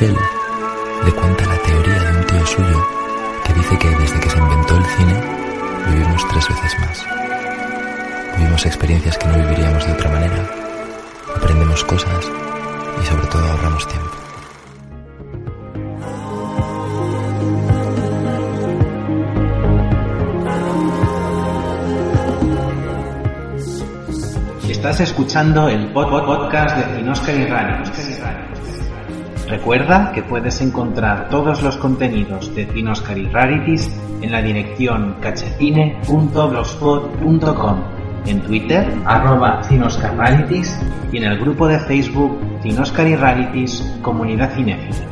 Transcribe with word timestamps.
Él 0.00 0.16
le 1.04 1.12
cuenta 1.12 1.44
la 1.44 1.58
teoría 1.58 2.02
de 2.02 2.18
un 2.18 2.26
tío 2.26 2.46
suyo 2.46 2.86
que 3.44 3.52
dice 3.52 3.78
que 3.78 3.88
desde 3.88 4.20
que 4.20 4.30
se 4.30 4.38
inventó 4.38 4.76
el 4.78 4.84
cine 4.84 5.14
vivimos 5.90 6.26
tres 6.26 6.48
veces 6.48 6.80
más. 6.80 7.06
Vivimos 8.38 8.64
experiencias 8.64 9.18
que 9.18 9.28
no 9.28 9.34
viviríamos 9.34 9.86
de 9.86 9.92
otra 9.92 10.10
manera, 10.10 10.50
aprendemos 11.36 11.84
cosas 11.84 12.30
y 13.02 13.04
sobre 13.04 13.26
todo 13.26 13.44
ahorramos 13.44 13.88
tiempo. 13.88 14.10
Estás 24.66 25.00
escuchando 25.00 25.68
el 25.68 25.92
podcast 25.92 26.74
de 26.78 26.96
Cinoscar 26.96 27.36
y. 27.36 28.09
Recuerda 29.50 30.12
que 30.12 30.22
puedes 30.22 30.60
encontrar 30.60 31.28
todos 31.28 31.60
los 31.60 31.76
contenidos 31.76 32.54
de 32.54 32.66
Cinoscar 32.66 33.18
y 33.18 33.26
Rarities 33.26 33.90
en 34.22 34.30
la 34.30 34.42
dirección 34.42 35.16
cachetine.blogspot.com, 35.20 37.80
en 38.26 38.42
Twitter, 38.42 38.94
arroba 39.04 39.60
Rarities 40.16 40.80
y 41.10 41.16
en 41.16 41.24
el 41.24 41.40
grupo 41.40 41.66
de 41.66 41.80
Facebook 41.80 42.38
Cinoscar 42.62 43.08
y 43.08 43.16
Rarities 43.16 43.98
Comunidad 44.02 44.54
Cinéfila. 44.54 45.08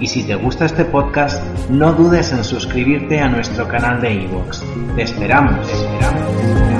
Y 0.00 0.06
si 0.06 0.24
te 0.24 0.36
gusta 0.36 0.64
este 0.64 0.86
podcast, 0.86 1.44
no 1.68 1.92
dudes 1.92 2.32
en 2.32 2.44
suscribirte 2.44 3.20
a 3.20 3.28
nuestro 3.28 3.68
canal 3.68 4.00
de 4.00 4.14
iVoox. 4.14 4.62
Te 4.96 5.02
esperamos, 5.02 5.66
te 5.66 5.72
esperamos. 5.74 6.71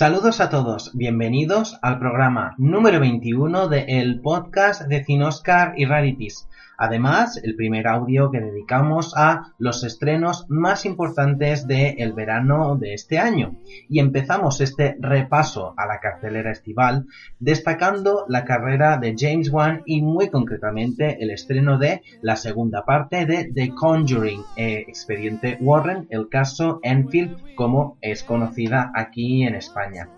Saludos 0.00 0.40
a 0.40 0.48
todos, 0.48 0.92
bienvenidos 0.94 1.78
al 1.82 1.98
programa 1.98 2.54
número 2.56 3.00
21 3.00 3.68
de 3.68 3.84
el 4.00 4.22
podcast 4.22 4.80
de 4.88 5.04
Cinoscar 5.04 5.74
y 5.76 5.84
Rarities. 5.84 6.48
Además, 6.82 7.38
el 7.44 7.56
primer 7.56 7.86
audio 7.86 8.30
que 8.30 8.40
dedicamos 8.40 9.12
a 9.14 9.52
los 9.58 9.84
estrenos 9.84 10.46
más 10.48 10.86
importantes 10.86 11.66
del 11.66 12.14
verano 12.14 12.74
de 12.76 12.94
este 12.94 13.18
año. 13.18 13.56
Y 13.90 13.98
empezamos 13.98 14.62
este 14.62 14.96
repaso 14.98 15.74
a 15.76 15.84
la 15.84 16.00
cartelera 16.00 16.52
estival 16.52 17.04
destacando 17.38 18.24
la 18.28 18.46
carrera 18.46 18.96
de 18.96 19.14
James 19.14 19.50
Wan 19.50 19.82
y 19.84 20.00
muy 20.00 20.30
concretamente 20.30 21.22
el 21.22 21.32
estreno 21.32 21.76
de 21.76 22.00
la 22.22 22.36
segunda 22.36 22.86
parte 22.86 23.26
de 23.26 23.52
The 23.54 23.74
Conjuring, 23.74 24.42
eh, 24.56 24.86
expediente 24.88 25.58
Warren, 25.60 26.06
el 26.08 26.30
caso 26.30 26.80
Enfield, 26.82 27.56
como 27.56 27.98
es 28.00 28.24
conocida 28.24 28.90
aquí 28.94 29.42
en 29.42 29.54
España. 29.54 30.08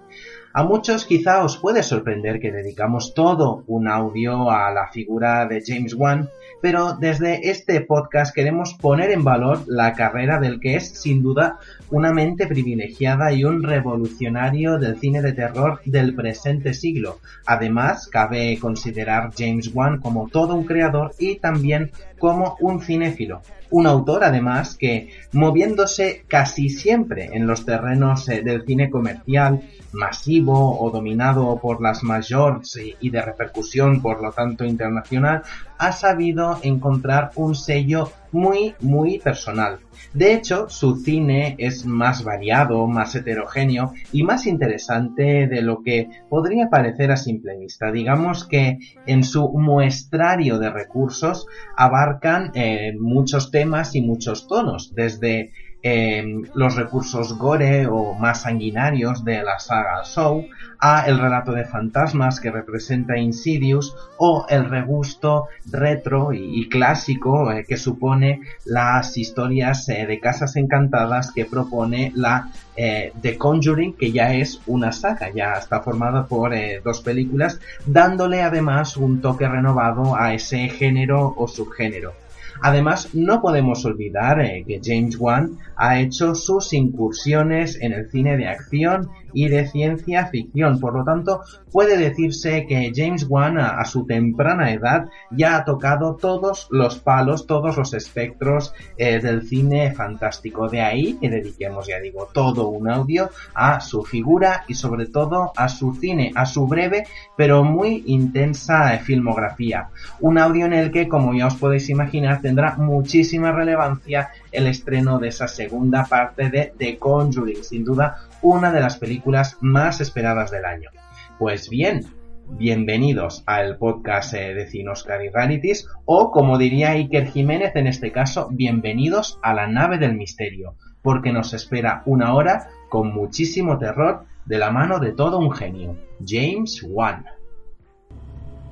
A 0.55 0.65
muchos 0.65 1.07
quizá 1.07 1.43
os 1.43 1.57
puede 1.57 1.83
sorprender 1.83 2.39
que 2.39 2.53
dedicamos 2.53 3.15
todo 3.15 3.65
un 3.67 3.89
audio 3.89 4.51
a 4.51 4.71
la 4.71 4.89
figura 4.89 5.47
de 5.47 5.63
James 5.67 5.95
Wan, 5.95 6.29
pero 6.63 6.97
desde 6.99 7.51
este 7.51 7.81
podcast 7.81 8.33
queremos 8.35 8.75
poner 8.75 9.11
en 9.11 9.25
valor 9.25 9.65
la 9.67 9.93
carrera 9.93 10.39
del 10.39 10.61
que 10.61 10.77
es 10.77 10.89
sin 10.89 11.21
duda 11.21 11.59
una 11.91 12.13
mente 12.13 12.47
privilegiada 12.47 13.33
y 13.33 13.45
un 13.45 13.65
revolucionario 13.65 14.79
del 14.79 14.99
cine 14.99 15.21
de 15.21 15.33
terror 15.33 15.81
del 15.85 16.15
presente 16.15 16.73
siglo. 16.73 17.19
Además, 17.45 18.07
cabe 18.07 18.57
considerar 18.61 19.31
James 19.37 19.73
Wan 19.75 19.99
como 20.01 20.29
todo 20.29 20.55
un 20.55 20.65
creador 20.65 21.13
y 21.19 21.37
también 21.37 21.91
como 22.23 22.57
un 22.61 22.81
cinéfilo. 22.81 23.43
Un 23.71 23.89
autor, 23.89 24.23
además, 24.23 24.77
que 24.77 25.11
moviéndose 25.33 26.23
casi 26.29 26.69
siempre 26.69 27.31
en 27.33 27.49
los 27.49 27.65
terrenos 27.65 28.29
eh, 28.29 28.43
del 28.45 28.65
cine 28.65 28.91
comercial, 28.91 29.61
masivo 29.91 30.81
o 30.81 30.89
dominado 30.93 31.59
por 31.61 31.83
las 31.83 32.05
majors 32.05 32.79
y 33.01 33.11
de 33.11 33.23
repercusión, 33.23 34.01
por 34.01 34.23
lo 34.23 34.31
tanto, 34.31 34.65
internacional, 34.65 35.43
ha 35.79 35.91
sabido 35.91 36.61
encontrar 36.63 37.33
un 37.35 37.57
sello 37.57 38.13
muy, 38.33 38.75
muy 38.81 39.19
personal. 39.19 39.79
De 40.15 40.35
hecho, 40.35 40.69
su 40.69 40.97
cine 40.97 41.55
es 41.59 41.87
más 41.87 42.25
variado, 42.25 42.87
más 42.87 43.15
heterogéneo 43.15 43.93
y 44.11 44.23
más 44.23 44.47
interesante 44.47 45.47
de 45.47 45.63
lo 45.63 45.83
que 45.83 46.09
podría 46.29 46.69
parecer 46.69 47.13
a 47.13 47.17
simple 47.17 47.59
vista. 47.59 47.93
Digamos 47.93 48.47
que 48.47 48.79
en 49.07 49.23
su 49.23 49.51
muestrario 49.53 50.59
de 50.59 50.71
recursos 50.71 51.47
abarcan 51.77 52.53
eh, 52.55 52.95
muchos 52.99 53.51
temas 53.51 53.95
y 53.95 54.03
muchos 54.03 54.49
tonos, 54.49 54.95
desde 54.95 55.53
Em, 55.85 56.45
los 56.55 56.77
recursos 56.77 57.37
gore 57.37 57.89
o 57.89 58.15
más 58.15 58.43
sanguinarios 58.43 59.25
de 59.25 59.43
la 59.43 59.59
saga 59.59 60.05
Show 60.05 60.47
a 60.79 61.07
el 61.09 61.19
relato 61.19 61.51
de 61.51 61.65
fantasmas 61.65 62.39
que 62.39 62.53
representa 62.53 63.19
Insidious 63.19 63.97
o 64.17 64.47
el 64.49 64.71
regusto 64.71 65.49
retro 65.73 66.33
y, 66.33 66.69
clásico 66.69 67.51
eh, 67.51 67.65
que 67.67 67.77
supone 67.77 68.43
las 68.65 69.17
historias 69.17 69.89
eh, 69.89 70.07
de 70.07 70.21
casas 70.21 70.55
encantadas 70.55 71.33
que 71.33 71.47
propone 71.47 72.13
la 72.15 72.49
eh, 72.77 73.13
The 73.21 73.37
Conjuring 73.37 73.95
que 73.95 74.13
ya 74.13 74.35
es 74.35 74.61
una 74.67 74.93
saga, 74.93 75.31
ya 75.35 75.55
está 75.55 75.81
formada 75.81 76.27
por 76.27 76.53
dos 76.85 77.01
películas 77.01 77.59
dándole 77.87 78.43
además 78.43 78.97
un 78.97 79.21
toque 79.21 79.49
renovado 79.49 80.15
a 80.15 80.33
ese 80.33 80.69
género 80.69 81.35
o 81.37 81.49
subgénero. 81.49 82.22
Además, 82.63 83.11
no 83.13 83.43
podemos 83.43 83.85
olvidar 83.85 84.41
eh, 84.41 84.65
que 84.67 84.81
James 84.83 85.19
Wan 85.19 85.59
ha 85.77 85.99
hecho 85.99 86.35
sus 86.35 86.73
incursiones 86.73 87.77
en 87.81 87.93
el 87.93 88.09
cine 88.11 88.37
de 88.37 88.47
acción 88.47 89.11
y 89.33 89.49
de 89.49 89.67
ciencia 89.69 90.27
ficción. 90.27 90.81
Por 90.81 90.95
lo 90.95 91.05
tanto, 91.05 91.43
puede 91.71 91.97
decirse 91.97 92.67
que 92.67 92.93
James 92.95 93.27
Wan 93.29 93.59
a, 93.59 93.85
su 93.85 94.07
temprana 94.07 94.73
edad 94.73 95.09
ya 95.31 95.57
ha 95.57 95.65
tocado 95.65 96.17
todos 96.17 96.69
los 96.71 96.99
palos, 96.99 97.47
todos 97.47 97.77
los 97.77 97.95
espectros 97.95 98.75
eh, 98.97 99.21
del 99.21 99.43
cine 99.43 99.93
fantástico. 99.93 100.69
De 100.69 100.81
ahí 100.81 101.19
que 101.21 101.31
dediquemos, 101.31 101.87
ya 101.87 101.99
digo, 101.99 102.29
todo 102.33 102.69
un 102.69 102.89
audio 102.91 103.31
a 103.55 103.81
su 103.81 104.03
figura 104.05 104.65
y 104.69 104.75
sobre 104.75 105.07
todo 105.07 105.53
a 105.57 105.69
su 105.69 105.95
cine, 105.95 106.33
a 106.35 106.47
su 106.47 106.67
breve 106.67 107.05
pero 107.37 107.65
muy 107.65 108.05
intensa 108.07 108.95
eh, 108.95 108.99
filmografía. 108.99 109.89
Un 110.21 110.39
audio 110.39 110.67
en 110.67 110.73
el 110.73 110.91
que, 110.91 111.09
como 111.09 111.35
ya 111.35 111.47
os 111.47 111.57
podéis 111.57 111.89
imaginar, 111.89 112.41
tendrá 112.41 112.77
muchísima 112.77 113.53
relevancia 113.53 114.31
el 114.51 114.67
estreno 114.67 115.19
de 115.19 115.29
esa 115.29 115.49
segunda 115.49 116.05
parte 116.05 116.51
de 116.51 116.73
The 116.77 116.99
Conjuring, 116.99 117.65
sin 117.65 117.85
duda 117.85 118.19
una 118.43 118.73
de 118.73 118.81
las 118.81 118.99
películas 118.99 119.57
más 119.61 120.01
esperadas 120.01 120.51
del 120.51 120.65
año. 120.65 120.91
Pues 121.39 121.71
bien, 121.71 122.05
bienvenidos 122.49 123.45
al 123.47 123.79
podcast 123.79 124.35
eh, 124.35 124.53
de 124.53 124.67
Cinoscar 124.67 125.25
y 125.25 125.31
Rarities, 125.31 125.89
o 126.05 126.33
como 126.33 126.59
diría 126.59 126.91
Iker 126.91 127.31
Jiménez 127.31 127.77
en 127.77 127.87
este 127.87 128.11
caso, 128.11 128.49
bienvenidos 128.51 129.39
a 129.43 129.55
la 129.55 129.69
nave 129.69 129.99
del 129.99 130.15
misterio, 130.15 130.75
porque 131.03 131.33
nos 131.33 131.55
espera 131.55 132.03
una 132.05 132.35
hora 132.35 132.69
con 132.89 133.15
muchísimo 133.15 133.79
terror 133.79 134.27
de 134.45 134.59
la 134.59 134.71
mano 134.71 134.99
de 134.99 135.13
todo 135.13 135.39
un 135.39 135.53
genio, 135.53 135.97
James 136.27 136.85
Wan. 136.89 137.25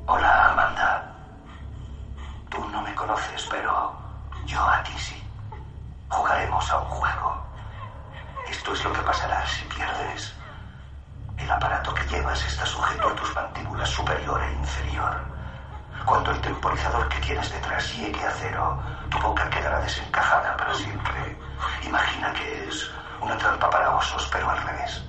Hola, 0.06 0.52
Amanda. 0.52 1.14
Tú 2.50 2.58
no 2.73 2.82
me 2.82 2.93
conoces, 2.96 3.46
pero 3.49 3.93
yo 4.46 4.58
a 4.61 4.82
ti 4.82 4.90
sí. 4.99 5.14
Jugaremos 6.08 6.69
a 6.73 6.81
un 6.81 6.87
juego. 6.87 7.50
Esto 8.50 8.73
es 8.73 8.85
lo 8.85 8.93
que 8.93 9.00
pasará 9.02 9.47
si 9.47 9.64
pierdes. 9.67 10.35
El 11.38 11.50
aparato 11.50 11.94
que 11.94 12.05
llevas 12.08 12.44
está 12.44 12.67
sujeto 12.67 13.08
a 13.08 13.14
tus 13.14 13.35
mandíbulas 13.35 13.88
superior 13.88 14.43
e 14.43 14.52
inferior. 14.52 15.20
Cuando 16.05 16.32
el 16.32 16.41
temporizador 16.41 17.08
que 17.08 17.20
tienes 17.20 17.52
detrás 17.52 17.97
llegue 17.97 18.26
a 18.26 18.31
cero, 18.32 18.82
tu 19.08 19.19
boca 19.20 19.49
quedará 19.50 19.81
desencajada 19.81 20.56
para 20.56 20.75
siempre. 20.75 21.37
Imagina 21.82 22.32
que 22.32 22.69
es 22.69 22.91
una 23.20 23.37
trampa 23.38 23.70
para 23.70 23.97
osos, 23.97 24.29
pero 24.32 24.50
al 24.50 24.62
revés. 24.62 25.02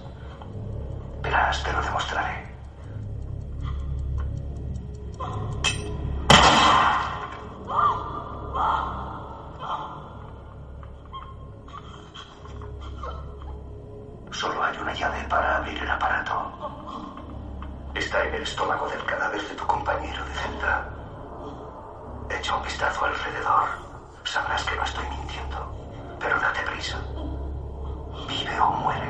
Verás, 1.21 1.63
te 1.63 1.73
lo 1.73 1.81
demostraré. 1.81 2.50
Está 18.11 18.27
en 18.27 18.35
el 18.35 18.41
estómago 18.41 18.89
del 18.89 19.05
cadáver 19.05 19.41
de 19.41 19.55
tu 19.55 19.65
compañero 19.65 20.25
de 20.25 20.33
celda. 20.33 20.85
Echa 22.37 22.57
un 22.57 22.63
vistazo 22.65 23.05
alrededor. 23.05 23.69
Sabrás 24.25 24.65
que 24.65 24.75
no 24.75 24.83
estoy 24.83 25.05
mintiendo. 25.15 26.17
Pero 26.19 26.35
date 26.41 26.59
prisa. 26.69 26.99
Vive 28.27 28.59
o 28.59 28.71
muere. 28.83 29.07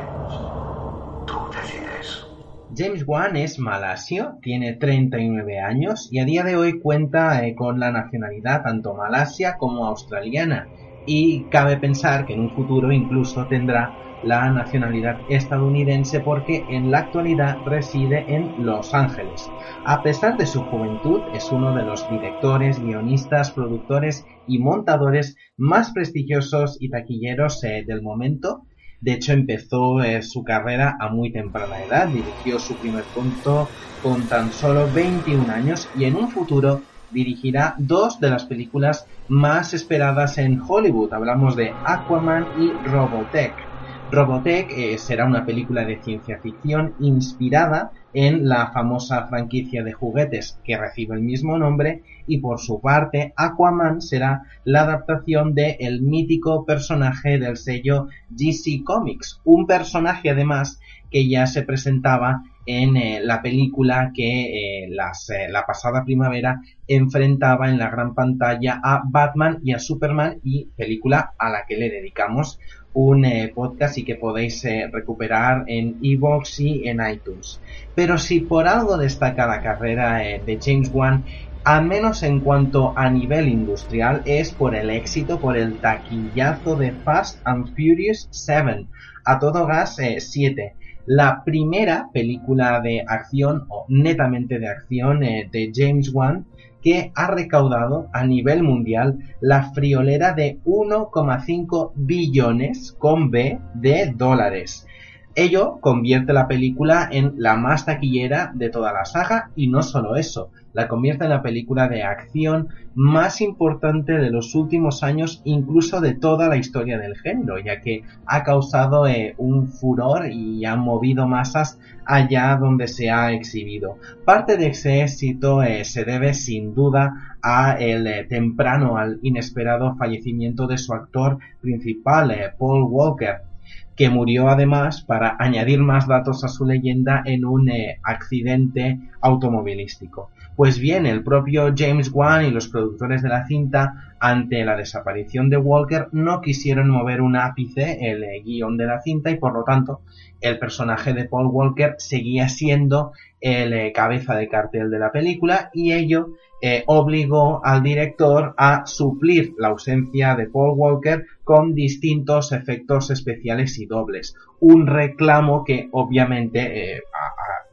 Tú 1.25 1.35
decides. 1.49 2.27
James 2.75 3.03
Wan 3.07 3.35
es 3.37 3.57
malasio, 3.57 4.37
tiene 4.43 4.73
39 4.73 5.59
años 5.59 6.07
y 6.11 6.19
a 6.19 6.25
día 6.25 6.43
de 6.43 6.55
hoy 6.55 6.79
cuenta 6.79 7.43
eh, 7.43 7.55
con 7.55 7.79
la 7.79 7.91
nacionalidad 7.91 8.61
tanto 8.61 8.93
malasia 8.93 9.57
como 9.57 9.87
australiana 9.87 10.69
y 11.03 11.49
cabe 11.49 11.77
pensar 11.77 12.25
que 12.25 12.33
en 12.33 12.41
un 12.41 12.53
futuro 12.53 12.91
incluso 12.91 13.47
tendrá 13.47 13.95
la 14.23 14.49
nacionalidad 14.51 15.17
estadounidense 15.29 16.19
porque 16.19 16.65
en 16.69 16.91
la 16.91 16.99
actualidad 16.99 17.57
reside 17.65 18.25
en 18.27 18.65
Los 18.65 18.93
Ángeles. 18.93 19.49
A 19.85 20.03
pesar 20.03 20.37
de 20.37 20.45
su 20.45 20.61
juventud, 20.63 21.21
es 21.33 21.51
uno 21.51 21.75
de 21.75 21.83
los 21.83 22.07
directores, 22.09 22.79
guionistas, 22.79 23.51
productores 23.51 24.25
y 24.47 24.59
montadores 24.59 25.35
más 25.57 25.91
prestigiosos 25.91 26.77
y 26.79 26.89
taquilleros 26.89 27.63
eh, 27.63 27.83
del 27.85 28.01
momento. 28.01 28.67
De 28.99 29.13
hecho, 29.13 29.33
empezó 29.33 30.01
eh, 30.01 30.21
su 30.21 30.43
carrera 30.43 30.95
a 30.99 31.09
muy 31.09 31.31
temprana 31.31 31.83
edad, 31.83 32.07
dirigió 32.07 32.59
su 32.59 32.77
primer 32.77 33.05
conto 33.13 33.67
con 34.01 34.27
tan 34.27 34.51
solo 34.51 34.91
21 34.91 35.51
años 35.51 35.89
y 35.95 36.05
en 36.05 36.15
un 36.15 36.29
futuro 36.29 36.83
dirigirá 37.11 37.75
dos 37.77 38.19
de 38.19 38.29
las 38.29 38.45
películas 38.45 39.05
más 39.27 39.73
esperadas 39.73 40.37
en 40.37 40.59
Hollywood. 40.65 41.13
Hablamos 41.13 41.55
de 41.55 41.71
Aquaman 41.83 42.45
y 42.59 42.71
Robotech. 42.71 43.70
Robotech 44.11 44.69
eh, 44.71 44.97
será 44.97 45.25
una 45.25 45.45
película 45.45 45.85
de 45.85 46.01
ciencia 46.03 46.37
ficción 46.39 46.95
inspirada 46.99 47.91
en 48.13 48.45
la 48.49 48.69
famosa 48.73 49.25
franquicia 49.27 49.85
de 49.85 49.93
juguetes 49.93 50.59
que 50.65 50.77
recibe 50.77 51.15
el 51.15 51.21
mismo 51.21 51.57
nombre 51.57 52.03
y 52.27 52.39
por 52.39 52.59
su 52.59 52.81
parte 52.81 53.33
Aquaman 53.37 54.01
será 54.01 54.41
la 54.65 54.81
adaptación 54.81 55.55
de 55.55 55.77
el 55.79 56.01
mítico 56.01 56.65
personaje 56.65 57.39
del 57.39 57.55
sello 57.55 58.07
GC 58.29 58.83
Comics, 58.83 59.39
un 59.45 59.65
personaje 59.65 60.29
además 60.29 60.81
que 61.09 61.29
ya 61.29 61.47
se 61.47 61.61
presentaba 61.61 62.43
en 62.65 62.97
eh, 62.97 63.21
la 63.23 63.41
película 63.41 64.11
que 64.13 64.83
eh, 64.83 64.89
la 64.89 65.65
pasada 65.65 66.03
primavera 66.03 66.61
enfrentaba 66.85 67.69
en 67.69 67.79
la 67.79 67.89
gran 67.89 68.13
pantalla 68.13 68.79
a 68.83 69.03
Batman 69.05 69.59
y 69.63 69.71
a 69.71 69.79
Superman 69.79 70.39
y 70.43 70.67
película 70.75 71.33
a 71.39 71.49
la 71.49 71.65
que 71.65 71.77
le 71.77 71.89
dedicamos 71.89 72.59
un 72.93 73.25
eh, 73.25 73.51
podcast 73.53 73.97
y 73.97 74.03
que 74.03 74.15
podéis 74.15 74.63
eh, 74.65 74.89
recuperar 74.91 75.63
en 75.67 75.97
Evox 76.01 76.59
y 76.59 76.87
en 76.87 76.99
iTunes. 77.05 77.61
Pero 77.95 78.17
si 78.17 78.41
por 78.41 78.67
algo 78.67 78.97
destaca 78.97 79.47
la 79.47 79.61
carrera 79.61 80.27
eh, 80.27 80.41
de 80.45 80.59
James 80.61 80.89
Wan, 80.93 81.25
al 81.63 81.85
menos 81.85 82.23
en 82.23 82.41
cuanto 82.41 82.97
a 82.97 83.09
nivel 83.09 83.47
industrial, 83.47 84.23
es 84.25 84.51
por 84.53 84.75
el 84.75 84.89
éxito, 84.89 85.39
por 85.39 85.57
el 85.57 85.79
taquillazo 85.79 86.75
de 86.75 86.93
Fast 87.03 87.39
and 87.45 87.67
Furious 87.75 88.27
7, 88.31 88.87
a 89.25 89.39
todo 89.39 89.67
gas 89.67 89.97
7. 90.17 90.75
La 91.05 91.43
primera 91.43 92.09
película 92.11 92.79
de 92.81 93.03
acción 93.07 93.65
o 93.69 93.85
netamente 93.89 94.59
de 94.59 94.67
acción 94.69 95.19
de 95.19 95.71
James 95.73 96.11
Wan 96.13 96.45
que 96.81 97.11
ha 97.15 97.27
recaudado 97.27 98.07
a 98.13 98.25
nivel 98.25 98.63
mundial 98.63 99.19
la 99.39 99.71
friolera 99.71 100.33
de 100.33 100.59
1,5 100.65 101.91
billones 101.95 102.91
con 102.93 103.31
B 103.31 103.59
de 103.73 104.13
dólares. 104.15 104.87
Ello 105.35 105.79
convierte 105.79 106.33
la 106.33 106.49
película 106.49 107.07
en 107.09 107.35
la 107.37 107.55
más 107.55 107.85
taquillera 107.85 108.51
de 108.53 108.69
toda 108.69 108.91
la 108.91 109.05
saga 109.05 109.51
y 109.55 109.67
no 109.67 109.81
solo 109.81 110.17
eso, 110.17 110.51
la 110.73 110.89
convierte 110.89 111.23
en 111.23 111.29
la 111.29 111.41
película 111.41 111.87
de 111.87 112.03
acción 112.03 112.67
más 112.95 113.39
importante 113.39 114.11
de 114.11 114.29
los 114.29 114.55
últimos 114.55 115.03
años, 115.03 115.41
incluso 115.45 116.01
de 116.01 116.15
toda 116.15 116.49
la 116.49 116.57
historia 116.57 116.97
del 116.97 117.17
género, 117.17 117.57
ya 117.59 117.79
que 117.79 118.03
ha 118.25 118.43
causado 118.43 119.07
eh, 119.07 119.33
un 119.37 119.69
furor 119.69 120.29
y 120.29 120.65
ha 120.65 120.75
movido 120.75 121.27
masas 121.27 121.79
allá 122.05 122.57
donde 122.57 122.89
se 122.89 123.09
ha 123.09 123.31
exhibido. 123.31 123.97
Parte 124.25 124.57
de 124.57 124.67
ese 124.67 125.01
éxito 125.01 125.63
eh, 125.63 125.85
se 125.85 126.03
debe 126.03 126.33
sin 126.33 126.75
duda 126.75 127.37
a 127.41 127.73
el 127.79 128.05
eh, 128.05 128.25
temprano, 128.25 128.97
al 128.97 129.19
inesperado 129.21 129.95
fallecimiento 129.95 130.67
de 130.67 130.77
su 130.77 130.93
actor 130.93 131.37
principal, 131.61 132.35
Paul 132.57 132.83
Walker, 132.89 133.50
que 133.95 134.09
murió 134.09 134.49
además 134.49 135.01
para 135.01 135.35
añadir 135.39 135.79
más 135.79 136.07
datos 136.07 136.43
a 136.43 136.47
su 136.47 136.65
leyenda 136.65 137.21
en 137.25 137.45
un 137.45 137.69
eh, 137.69 137.99
accidente 138.03 138.99
automovilístico. 139.21 140.29
Pues 140.55 140.79
bien, 140.79 141.05
el 141.05 141.23
propio 141.23 141.73
James 141.75 142.11
Wan 142.11 142.45
y 142.45 142.51
los 142.51 142.67
productores 142.67 143.21
de 143.21 143.29
la 143.29 143.45
cinta, 143.45 144.15
ante 144.19 144.63
la 144.65 144.75
desaparición 144.75 145.49
de 145.49 145.57
Walker, 145.57 146.09
no 146.11 146.41
quisieron 146.41 146.89
mover 146.89 147.21
un 147.21 147.35
ápice 147.35 147.97
el 148.01 148.23
eh, 148.23 148.41
guion 148.43 148.77
de 148.77 148.85
la 148.85 149.01
cinta 149.01 149.31
y 149.31 149.37
por 149.37 149.53
lo 149.53 149.63
tanto 149.63 150.01
el 150.41 150.59
personaje 150.59 151.13
de 151.13 151.25
Paul 151.25 151.47
Walker 151.47 151.95
seguía 151.97 152.49
siendo 152.49 153.13
el 153.41 153.73
eh, 153.73 153.91
cabeza 153.91 154.35
de 154.35 154.47
cartel 154.47 154.91
de 154.91 154.99
la 154.99 155.11
película 155.11 155.71
y 155.73 155.91
ello 155.91 156.35
eh, 156.61 156.83
obligó 156.85 157.65
al 157.65 157.81
director 157.81 158.53
a 158.55 158.85
suplir 158.85 159.55
la 159.57 159.69
ausencia 159.69 160.35
de 160.35 160.47
Paul 160.47 160.77
Walker 160.77 161.25
con 161.43 161.73
distintos 161.73 162.51
efectos 162.51 163.09
especiales 163.09 163.79
y 163.79 163.87
dobles. 163.87 164.35
Un 164.59 164.85
reclamo 164.85 165.63
que 165.63 165.89
obviamente, 165.91 166.97
eh, 166.97 167.01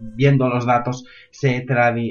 viendo 0.00 0.48
los 0.48 0.64
datos, 0.64 1.04
se, 1.30 1.66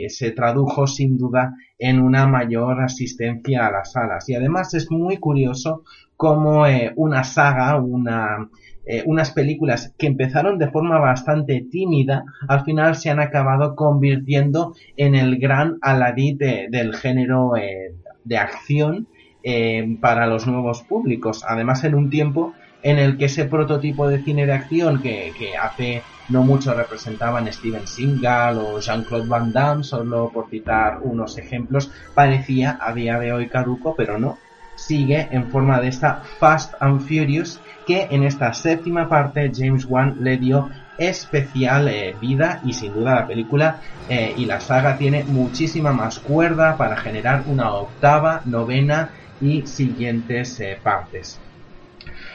se 0.09 0.31
tradujo 0.31 0.85
sin 0.85 1.17
duda 1.17 1.55
en 1.79 1.99
una 1.99 2.27
mayor 2.27 2.81
asistencia 2.81 3.65
a 3.65 3.71
las 3.71 3.93
salas. 3.93 4.29
Y 4.29 4.35
además 4.35 4.75
es 4.75 4.91
muy 4.91 5.17
curioso 5.17 5.83
cómo 6.15 6.65
una 6.95 7.23
saga, 7.23 7.75
una 7.77 8.49
eh, 8.89 9.03
unas 9.05 9.31
películas 9.31 9.93
que 9.97 10.07
empezaron 10.07 10.57
de 10.57 10.69
forma 10.71 10.97
bastante 10.97 11.65
tímida, 11.69 12.23
al 12.47 12.63
final 12.63 12.95
se 12.95 13.09
han 13.09 13.19
acabado 13.19 13.75
convirtiendo 13.75 14.75
en 14.95 15.13
el 15.13 15.39
gran 15.39 15.77
aladí 15.81 16.33
del 16.35 16.95
género 16.95 17.57
eh, 17.57 17.95
de 18.23 18.37
acción 18.37 19.07
eh, 19.43 19.97
para 19.99 20.25
los 20.25 20.47
nuevos 20.47 20.83
públicos. 20.83 21.43
Además, 21.45 21.83
en 21.83 21.95
un 21.95 22.09
tiempo 22.09 22.53
en 22.81 22.97
el 22.97 23.17
que 23.17 23.25
ese 23.25 23.43
prototipo 23.45 24.07
de 24.07 24.23
cine 24.23 24.45
de 24.45 24.53
acción 24.53 25.01
que, 25.01 25.33
que 25.37 25.57
hace 25.57 26.03
no 26.29 26.43
mucho 26.43 26.73
representaban 26.73 27.51
Steven 27.51 27.87
Seagal 27.87 28.57
o 28.57 28.79
Jean-Claude 28.79 29.27
Van 29.27 29.51
Damme, 29.51 29.83
solo 29.83 30.31
por 30.33 30.49
citar 30.49 30.99
unos 31.01 31.37
ejemplos, 31.37 31.91
parecía 32.13 32.77
a 32.81 32.93
día 32.93 33.19
de 33.19 33.33
hoy 33.33 33.47
caduco, 33.47 33.95
pero 33.95 34.17
no. 34.17 34.37
Sigue 34.75 35.27
en 35.31 35.47
forma 35.47 35.81
de 35.81 35.87
esta 35.87 36.21
Fast 36.39 36.75
and 36.79 37.01
Furious 37.01 37.59
que 37.87 38.07
en 38.11 38.23
esta 38.23 38.53
séptima 38.53 39.07
parte 39.07 39.49
James 39.55 39.85
Wan 39.85 40.17
le 40.19 40.37
dio 40.37 40.69
especial 40.97 41.87
eh, 41.87 42.15
vida 42.19 42.59
y 42.65 42.73
sin 42.73 42.93
duda 42.93 43.15
la 43.15 43.27
película 43.27 43.79
eh, 44.09 44.33
y 44.35 44.45
la 44.45 44.59
saga 44.59 44.97
tiene 44.97 45.23
muchísima 45.23 45.93
más 45.93 46.19
cuerda 46.19 46.77
para 46.77 46.97
generar 46.97 47.45
una 47.47 47.73
octava, 47.73 48.41
novena 48.45 49.13
y 49.39 49.65
siguientes 49.67 50.59
eh, 50.59 50.77
partes. 50.83 51.39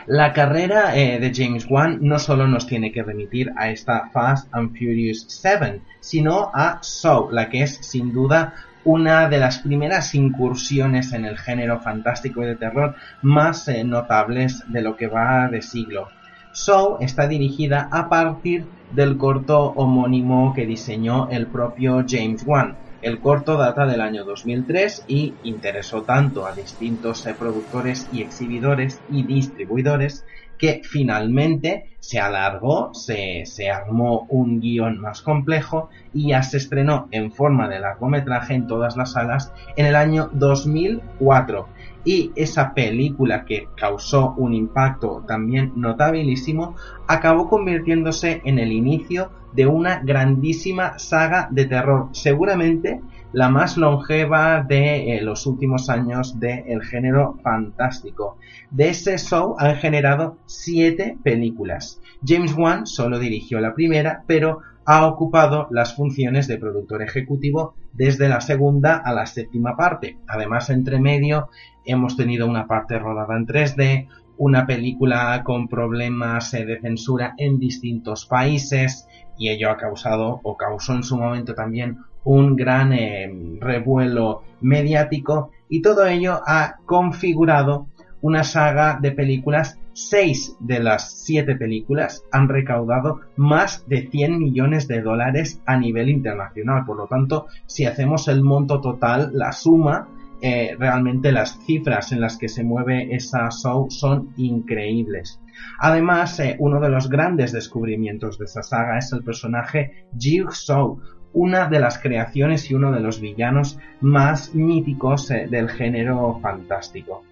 La 0.06 0.32
carrera 0.32 0.92
de 0.92 1.32
James 1.32 1.66
Wan 1.70 1.98
no 2.00 2.18
solo 2.18 2.48
nos 2.48 2.66
tiene 2.66 2.90
que 2.90 3.04
remitir 3.04 3.52
a 3.56 3.70
esta 3.70 4.10
Fast 4.12 4.52
and 4.52 4.76
Furious 4.76 5.26
7, 5.28 5.80
sino 6.00 6.50
a 6.52 6.80
Saw, 6.82 7.30
la 7.30 7.48
que 7.48 7.62
es 7.62 7.76
sin 7.76 8.12
duda 8.12 8.52
una 8.84 9.28
de 9.28 9.38
las 9.38 9.58
primeras 9.58 10.14
incursiones 10.14 11.12
en 11.12 11.24
el 11.24 11.38
género 11.38 11.80
fantástico 11.80 12.42
y 12.42 12.46
de 12.46 12.56
terror 12.56 12.94
más 13.22 13.68
eh, 13.68 13.84
notables 13.84 14.64
de 14.68 14.82
lo 14.82 14.96
que 14.96 15.06
va 15.06 15.48
de 15.48 15.62
siglo. 15.62 16.08
Saw 16.52 16.98
está 17.00 17.28
dirigida 17.28 17.88
a 17.90 18.08
partir 18.08 18.66
del 18.92 19.16
corto 19.16 19.72
homónimo 19.74 20.52
que 20.54 20.66
diseñó 20.66 21.28
el 21.30 21.46
propio 21.46 22.04
James 22.06 22.44
Wan. 22.46 22.76
El 23.00 23.20
corto 23.20 23.56
data 23.56 23.86
del 23.86 24.00
año 24.00 24.24
2003 24.24 25.06
y 25.08 25.34
interesó 25.42 26.02
tanto 26.02 26.46
a 26.46 26.52
distintos 26.52 27.26
eh, 27.26 27.34
productores 27.36 28.06
y 28.12 28.22
exhibidores 28.22 29.00
y 29.10 29.22
distribuidores 29.24 30.24
que 30.62 30.80
finalmente 30.84 31.86
se 31.98 32.20
alargó, 32.20 32.94
se, 32.94 33.42
se 33.46 33.68
armó 33.68 34.26
un 34.28 34.60
guion 34.60 35.00
más 35.00 35.20
complejo 35.20 35.90
y 36.14 36.28
ya 36.28 36.44
se 36.44 36.58
estrenó 36.58 37.08
en 37.10 37.32
forma 37.32 37.68
de 37.68 37.80
largometraje 37.80 38.54
en 38.54 38.68
todas 38.68 38.96
las 38.96 39.10
salas 39.10 39.52
en 39.76 39.86
el 39.86 39.96
año 39.96 40.30
2004. 40.32 41.66
Y 42.04 42.30
esa 42.36 42.74
película 42.74 43.44
que 43.44 43.66
causó 43.76 44.34
un 44.36 44.54
impacto 44.54 45.24
también 45.26 45.72
notabilísimo 45.74 46.76
acabó 47.08 47.48
convirtiéndose 47.48 48.40
en 48.44 48.60
el 48.60 48.70
inicio 48.70 49.32
de 49.52 49.66
una 49.66 49.98
grandísima 50.04 50.96
saga 51.00 51.48
de 51.50 51.64
terror, 51.64 52.10
seguramente 52.12 53.00
la 53.32 53.48
más 53.48 53.76
longeva 53.76 54.62
de 54.62 55.16
eh, 55.16 55.22
los 55.22 55.46
últimos 55.46 55.88
años 55.88 56.38
del 56.38 56.82
género 56.82 57.38
fantástico. 57.42 58.36
De 58.70 58.90
ese 58.90 59.16
show 59.18 59.56
han 59.58 59.76
generado 59.76 60.38
siete 60.46 61.16
películas. 61.22 62.00
James 62.24 62.54
Wan 62.56 62.86
solo 62.86 63.18
dirigió 63.18 63.60
la 63.60 63.74
primera, 63.74 64.22
pero 64.26 64.60
ha 64.84 65.06
ocupado 65.06 65.68
las 65.70 65.94
funciones 65.94 66.48
de 66.48 66.58
productor 66.58 67.02
ejecutivo 67.02 67.74
desde 67.92 68.28
la 68.28 68.40
segunda 68.40 68.96
a 68.96 69.12
la 69.12 69.26
séptima 69.26 69.76
parte. 69.76 70.18
Además, 70.26 70.70
entre 70.70 71.00
medio 71.00 71.48
hemos 71.84 72.16
tenido 72.16 72.46
una 72.46 72.66
parte 72.66 72.98
rodada 72.98 73.36
en 73.36 73.46
3D, 73.46 74.08
una 74.38 74.66
película 74.66 75.42
con 75.44 75.68
problemas 75.68 76.50
de 76.52 76.80
censura 76.80 77.34
en 77.38 77.58
distintos 77.58 78.26
países 78.26 79.06
y 79.38 79.50
ello 79.50 79.70
ha 79.70 79.76
causado 79.76 80.40
o 80.42 80.56
causó 80.56 80.94
en 80.94 81.02
su 81.02 81.16
momento 81.16 81.54
también 81.54 81.98
un 82.24 82.56
gran 82.56 82.92
eh, 82.92 83.30
revuelo 83.60 84.42
mediático 84.60 85.50
y 85.68 85.82
todo 85.82 86.06
ello 86.06 86.40
ha 86.46 86.76
configurado 86.86 87.86
una 88.20 88.44
saga 88.44 88.98
de 89.00 89.10
películas 89.12 89.78
seis 89.94 90.56
de 90.60 90.80
las 90.80 91.24
siete 91.24 91.56
películas 91.56 92.24
han 92.32 92.48
recaudado 92.48 93.20
más 93.36 93.86
de 93.88 94.08
100 94.08 94.38
millones 94.38 94.88
de 94.88 95.02
dólares 95.02 95.60
a 95.66 95.76
nivel 95.76 96.08
internacional. 96.08 96.84
Por 96.86 96.96
lo 96.96 97.06
tanto, 97.06 97.46
si 97.66 97.84
hacemos 97.84 98.28
el 98.28 98.42
monto 98.42 98.80
total, 98.80 99.30
la 99.34 99.52
suma, 99.52 100.08
eh, 100.40 100.74
realmente 100.78 101.30
las 101.30 101.58
cifras 101.64 102.10
en 102.12 102.20
las 102.20 102.36
que 102.36 102.48
se 102.48 102.64
mueve 102.64 103.14
esa 103.14 103.48
show 103.50 103.88
son 103.90 104.32
increíbles. 104.36 105.40
Además, 105.78 106.40
eh, 106.40 106.56
uno 106.58 106.80
de 106.80 106.88
los 106.88 107.08
grandes 107.08 107.52
descubrimientos 107.52 108.38
de 108.38 108.46
esa 108.46 108.62
saga 108.62 108.98
es 108.98 109.12
el 109.12 109.22
personaje 109.22 110.06
Jigsaw, 110.18 110.98
una 111.32 111.68
de 111.68 111.80
las 111.80 111.98
creaciones 111.98 112.70
y 112.70 112.74
uno 112.74 112.92
de 112.92 113.00
los 113.00 113.20
villanos 113.20 113.78
más 114.00 114.54
míticos 114.54 115.30
eh, 115.30 115.46
del 115.50 115.68
género 115.68 116.38
fantástico. 116.40 117.22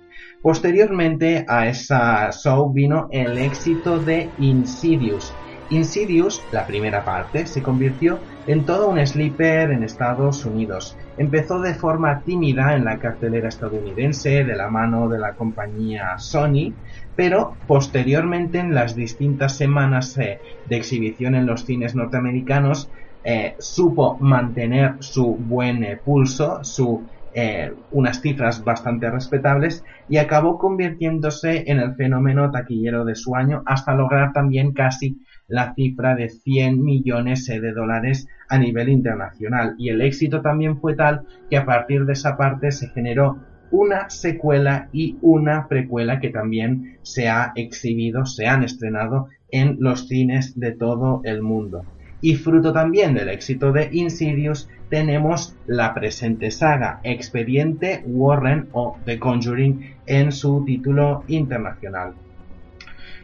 Posteriormente 0.43 1.45
a 1.47 1.69
esa 1.69 2.31
show 2.33 2.73
vino 2.73 3.09
el 3.13 3.37
éxito 3.39 3.99
de 3.99 4.29
Insidious. 4.39 5.35
Insidious, 5.69 6.43
la 6.51 6.67
primera 6.67 7.05
parte, 7.05 7.47
se 7.47 7.63
convirtió 7.63 8.19
en 8.47 8.65
todo 8.65 8.89
un 8.89 9.07
sleeper 9.07 9.71
en 9.71 9.85
Estados 9.85 10.45
Unidos. 10.45 10.97
Empezó 11.17 11.61
de 11.61 11.75
forma 11.75 12.23
tímida 12.23 12.75
en 12.75 12.85
la 12.85 12.99
cartelera 12.99 13.49
estadounidense 13.49 14.43
de 14.43 14.57
la 14.57 14.69
mano 14.69 15.09
de 15.09 15.19
la 15.19 15.35
compañía 15.35 16.19
Sony, 16.19 16.73
pero 17.15 17.55
posteriormente 17.69 18.59
en 18.59 18.75
las 18.75 18.97
distintas 18.97 19.57
semanas 19.57 20.19
eh, 20.19 20.41
de 20.69 20.77
exhibición 20.77 21.37
en 21.37 21.47
los 21.47 21.67
cines 21.67 21.95
norteamericanos 21.95 22.89
eh, 23.25 23.55
supo 23.59 24.19
mantener 24.19 24.97
su 25.01 25.37
buen 25.37 25.85
eh, 25.85 25.99
pulso, 26.03 26.65
su 26.65 27.05
eh, 27.33 27.73
unas 27.93 28.21
cifras 28.21 28.65
bastante 28.65 29.09
respetables 29.09 29.85
y 30.09 30.17
acabó 30.17 30.59
convirtiéndose 30.59 31.71
en 31.71 31.79
el 31.79 31.95
fenómeno 31.95 32.51
taquillero 32.51 33.05
de 33.05 33.15
su 33.15 33.37
año 33.37 33.63
hasta 33.67 33.95
lograr 33.95 34.33
también 34.33 34.73
casi 34.73 35.21
la 35.47 35.73
cifra 35.75 36.17
de 36.17 36.29
100 36.29 36.83
millones 36.83 37.47
de 37.47 37.73
dólares 37.73 38.27
a 38.49 38.59
nivel 38.59 38.89
internacional 38.89 39.77
y 39.79 39.91
el 39.91 40.01
éxito 40.01 40.43
también 40.43 40.81
fue 40.81 40.97
tal 40.97 41.23
que 41.49 41.57
a 41.57 41.65
partir 41.65 42.05
de 42.05 42.15
esa 42.15 42.37
parte 42.37 42.73
se 42.73 42.89
generó 42.89 43.39
una 43.71 44.11
secuela 44.11 44.89
y 44.93 45.17
una 45.23 45.69
precuela 45.69 46.19
que 46.19 46.31
también 46.31 46.99
se 47.03 47.29
ha 47.29 47.53
exhibido, 47.55 48.27
se 48.27 48.49
han 48.49 48.65
estrenado 48.65 49.29
en 49.51 49.77
los 49.79 50.09
cines 50.09 50.59
de 50.59 50.73
todo 50.73 51.21
el 51.25 51.43
mundo. 51.43 51.85
Y 52.21 52.35
fruto 52.37 52.73
también 52.73 53.15
del 53.15 53.29
éxito 53.29 53.73
de 53.73 53.89
Insidious 53.93 54.69
tenemos 54.91 55.57
la 55.67 55.95
presente 55.95 56.51
saga 56.51 57.01
Expediente 57.03 58.03
Warren 58.07 58.69
o 58.73 58.99
The 59.05 59.19
Conjuring 59.19 59.97
en 60.07 60.33
su 60.33 60.65
título 60.65 61.25
internacional. 61.29 62.13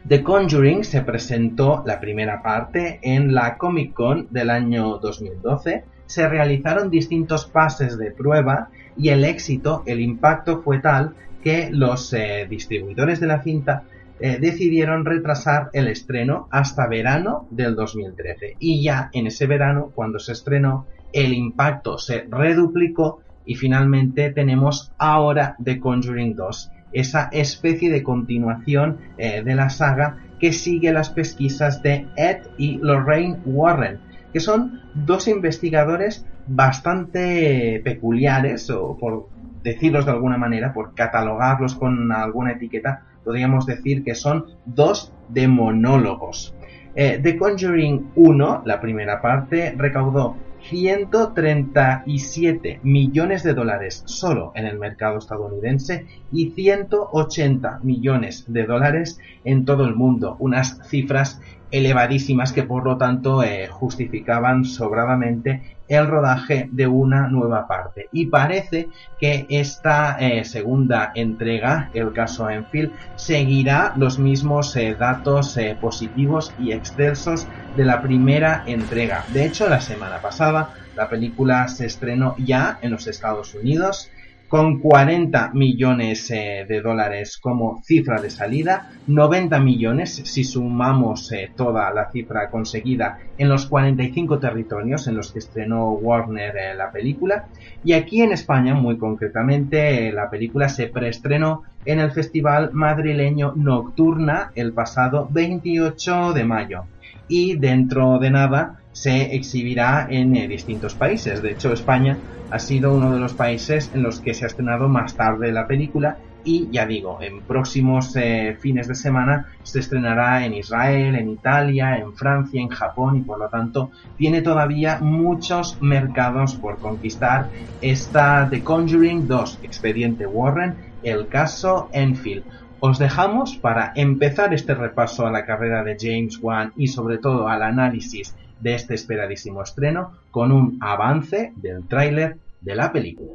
The 0.07 0.23
Conjuring 0.23 0.83
se 0.83 1.01
presentó 1.01 1.83
la 1.85 1.99
primera 1.99 2.41
parte 2.41 2.99
en 3.01 3.33
la 3.33 3.57
Comic 3.57 3.93
Con 3.93 4.27
del 4.31 4.49
año 4.49 4.97
2012, 4.99 5.83
se 6.05 6.29
realizaron 6.29 6.89
distintos 6.89 7.45
pases 7.45 7.97
de 7.97 8.11
prueba 8.11 8.69
y 8.95 9.09
el 9.09 9.25
éxito, 9.25 9.83
el 9.85 9.99
impacto 9.99 10.61
fue 10.61 10.79
tal 10.79 11.13
que 11.43 11.69
los 11.71 12.13
eh, 12.13 12.47
distribuidores 12.49 13.19
de 13.19 13.27
la 13.27 13.43
cinta 13.43 13.83
eh, 14.19 14.37
decidieron 14.39 15.05
retrasar 15.05 15.69
el 15.73 15.87
estreno 15.87 16.47
hasta 16.51 16.87
verano 16.87 17.47
del 17.51 17.75
2013 17.75 18.57
y 18.59 18.83
ya 18.83 19.09
en 19.13 19.27
ese 19.27 19.47
verano 19.47 19.91
cuando 19.93 20.19
se 20.19 20.31
estrenó 20.31 20.87
el 21.13 21.33
impacto 21.33 21.97
se 21.97 22.25
reduplicó 22.29 23.21
y 23.45 23.55
finalmente 23.55 24.31
tenemos 24.31 24.91
ahora 24.97 25.55
The 25.63 25.79
Conjuring 25.79 26.35
2, 26.35 26.71
esa 26.91 27.29
especie 27.31 27.89
de 27.91 28.03
continuación 28.03 28.97
eh, 29.17 29.41
de 29.41 29.55
la 29.55 29.69
saga 29.69 30.17
que 30.39 30.53
sigue 30.53 30.91
las 30.91 31.09
pesquisas 31.09 31.81
de 31.81 32.07
Ed 32.15 32.39
y 32.57 32.77
Lorraine 32.77 33.39
Warren, 33.45 33.99
que 34.33 34.39
son 34.39 34.81
dos 34.93 35.27
investigadores 35.27 36.25
bastante 36.45 37.81
peculiares, 37.83 38.69
o 38.69 38.97
por 38.97 39.29
decirlos 39.63 40.05
de 40.05 40.11
alguna 40.11 40.37
manera, 40.37 40.73
por 40.73 40.93
catalogarlos 40.93 41.75
con 41.75 42.11
alguna 42.11 42.51
etiqueta, 42.51 43.06
podríamos 43.27 43.65
decir 43.65 44.05
que 44.05 44.15
son 44.15 44.45
dos 44.65 45.11
demonólogos. 45.27 46.55
Eh, 46.95 47.19
The 47.21 47.37
Conjuring 47.37 48.11
1, 48.15 48.61
la 48.63 48.79
primera 48.79 49.21
parte, 49.21 49.73
recaudó 49.75 50.37
137 50.61 52.79
millones 52.83 53.43
de 53.43 53.53
dólares 53.53 54.03
solo 54.05 54.53
en 54.55 54.65
el 54.65 54.79
mercado 54.79 55.17
estadounidense 55.17 56.05
y 56.31 56.51
180 56.51 57.81
millones 57.83 58.45
de 58.47 58.65
dólares 58.65 59.19
en 59.43 59.65
todo 59.65 59.83
el 59.83 59.95
mundo, 59.95 60.37
unas 60.39 60.79
cifras 60.87 61.41
elevadísimas 61.71 62.53
que 62.53 62.63
por 62.63 62.85
lo 62.85 62.97
tanto 62.97 63.43
eh, 63.43 63.67
justificaban 63.67 64.65
sobradamente 64.65 65.77
el 65.87 66.07
rodaje 66.07 66.67
de 66.71 66.87
una 66.87 67.27
nueva 67.27 67.67
parte. 67.67 68.09
Y 68.11 68.25
parece 68.27 68.89
que 69.19 69.45
esta 69.49 70.17
eh, 70.19 70.43
segunda 70.43 71.11
entrega, 71.15 71.89
el 71.93 72.11
caso 72.11 72.49
Enfield, 72.49 72.91
seguirá 73.15 73.93
los 73.95 74.19
mismos 74.19 74.75
eh, 74.75 74.95
datos 74.99 75.57
positivos 75.79 76.53
y 76.59 76.73
excelsos 76.73 77.47
de 77.75 77.85
la 77.85 78.01
primera 78.01 78.63
entrega. 78.65 79.23
De 79.33 79.45
hecho, 79.45 79.69
la 79.69 79.79
semana 79.79 80.17
pasada 80.17 80.73
la 80.97 81.07
película 81.07 81.67
se 81.67 81.85
estrenó 81.85 82.35
ya 82.39 82.79
en 82.81 82.91
los 82.91 83.07
Estados 83.07 83.53
Unidos 83.53 84.09
con 84.47 84.79
40 84.79 85.51
millones 85.53 86.31
eh, 86.31 86.65
de 86.67 86.81
dólares 86.81 87.37
como 87.37 87.81
cifra 87.83 88.21
de 88.21 88.29
salida, 88.29 88.91
90 89.07 89.59
millones 89.59 90.21
si 90.23 90.43
sumamos 90.43 91.31
eh, 91.31 91.51
toda 91.55 91.91
la 91.91 92.09
cifra 92.11 92.49
conseguida 92.49 93.19
en 93.37 93.49
los 93.49 93.65
45 93.65 94.39
territorios 94.39 95.07
en 95.07 95.15
los 95.17 95.31
que 95.31 95.39
estrenó 95.39 95.91
Warner 95.91 96.55
eh, 96.55 96.75
la 96.75 96.91
película, 96.91 97.47
y 97.83 97.93
aquí 97.93 98.21
en 98.21 98.31
España, 98.31 98.73
muy 98.73 98.97
concretamente, 98.97 100.11
la 100.11 100.29
película 100.29 100.69
se 100.69 100.87
preestrenó 100.87 101.63
en 101.85 101.99
el 101.99 102.11
Festival 102.11 102.71
Madrileño 102.73 103.53
Nocturna 103.55 104.51
el 104.55 104.73
pasado 104.73 105.27
28 105.31 106.33
de 106.33 106.43
mayo. 106.43 106.83
Y 107.29 107.57
dentro 107.57 108.19
de 108.19 108.31
nada 108.31 108.79
se 108.97 109.35
exhibirá 109.35 110.07
en 110.09 110.33
distintos 110.49 110.95
países. 110.95 111.43
De 111.43 111.51
hecho, 111.51 111.71
España 111.71 112.17
ha 112.49 112.57
sido 112.57 112.95
uno 112.95 113.13
de 113.13 113.19
los 113.19 113.35
países 113.35 113.91
en 113.93 114.01
los 114.01 114.19
que 114.19 114.33
se 114.33 114.45
ha 114.45 114.47
estrenado 114.47 114.89
más 114.89 115.15
tarde 115.15 115.51
la 115.51 115.67
película 115.67 116.17
y 116.43 116.67
ya 116.71 116.87
digo, 116.87 117.19
en 117.21 117.41
próximos 117.41 118.15
eh, 118.15 118.57
fines 118.59 118.87
de 118.87 118.95
semana 118.95 119.47
se 119.61 119.79
estrenará 119.79 120.45
en 120.45 120.55
Israel, 120.55 121.13
en 121.15 121.29
Italia, 121.29 121.97
en 121.97 122.15
Francia, 122.15 122.59
en 122.59 122.69
Japón 122.69 123.17
y 123.17 123.21
por 123.21 123.37
lo 123.37 123.49
tanto 123.49 123.91
tiene 124.17 124.41
todavía 124.41 124.97
muchos 124.99 125.79
mercados 125.79 126.55
por 126.55 126.79
conquistar 126.79 127.51
esta 127.81 128.47
The 128.49 128.63
Conjuring 128.63 129.27
2, 129.27 129.59
Expediente 129.61 130.25
Warren, 130.25 130.75
el 131.03 131.27
caso 131.27 131.89
Enfield. 131.91 132.45
Os 132.79 132.99
dejamos 132.99 133.57
para 133.57 133.91
empezar 133.95 134.53
este 134.53 134.75
repaso 134.75 135.25
a 135.25 135.31
la 135.31 135.45
carrera 135.45 135.83
de 135.83 135.97
James 135.99 136.37
Wan 136.41 136.73
y 136.75 136.87
sobre 136.87 137.17
todo 137.17 137.47
al 137.47 137.63
análisis 137.63 138.35
de 138.59 138.75
este 138.75 138.93
esperadísimo 138.93 139.63
estreno 139.63 140.13
con 140.29 140.51
un 140.51 140.77
avance 140.79 141.53
del 141.55 141.87
tráiler 141.87 142.37
de 142.61 142.75
la 142.75 142.91
película. 142.91 143.33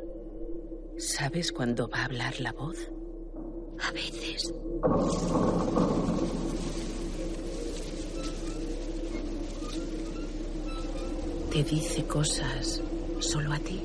¿Sabes 0.96 1.50
cuándo 1.50 1.88
va 1.88 2.02
a 2.02 2.04
hablar 2.04 2.38
la 2.38 2.52
voz? 2.52 2.88
A 3.88 3.92
veces. 3.92 4.54
Te 11.50 11.62
dice 11.64 12.04
cosas 12.04 12.80
solo 13.18 13.52
a 13.52 13.58
ti. 13.58 13.82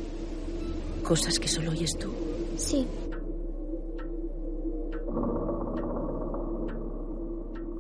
Cosas 1.04 1.40
que 1.40 1.48
solo 1.48 1.72
oyes 1.72 1.98
tú. 1.98 2.14
Sí. 2.58 2.88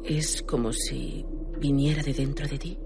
Es 0.07 0.41
como 0.41 0.71
si 0.71 1.25
viniera 1.59 2.01
de 2.01 2.13
dentro 2.13 2.47
de 2.47 2.57
ti. 2.57 2.79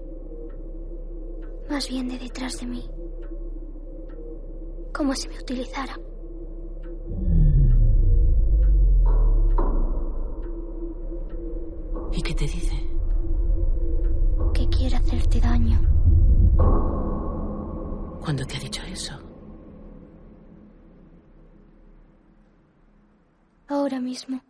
Más 1.70 1.88
bien 1.88 2.08
de 2.08 2.18
detrás 2.18 2.58
de 2.58 2.66
mí. 2.66 2.90
Como 4.92 5.14
si 5.14 5.28
me 5.28 5.38
utilizara. 5.38 5.96
¿Y 12.12 12.22
qué 12.22 12.34
te 12.34 12.44
dice? 12.44 12.90
Que 14.52 14.68
quiere 14.68 14.96
hacerte 14.96 15.40
daño. 15.40 15.78
¿Cuándo 18.20 18.44
te 18.44 18.56
ha 18.56 18.60
dicho 18.60 18.82
eso? 18.82 19.14
Ahora 23.68 24.00
mismo. 24.00 24.40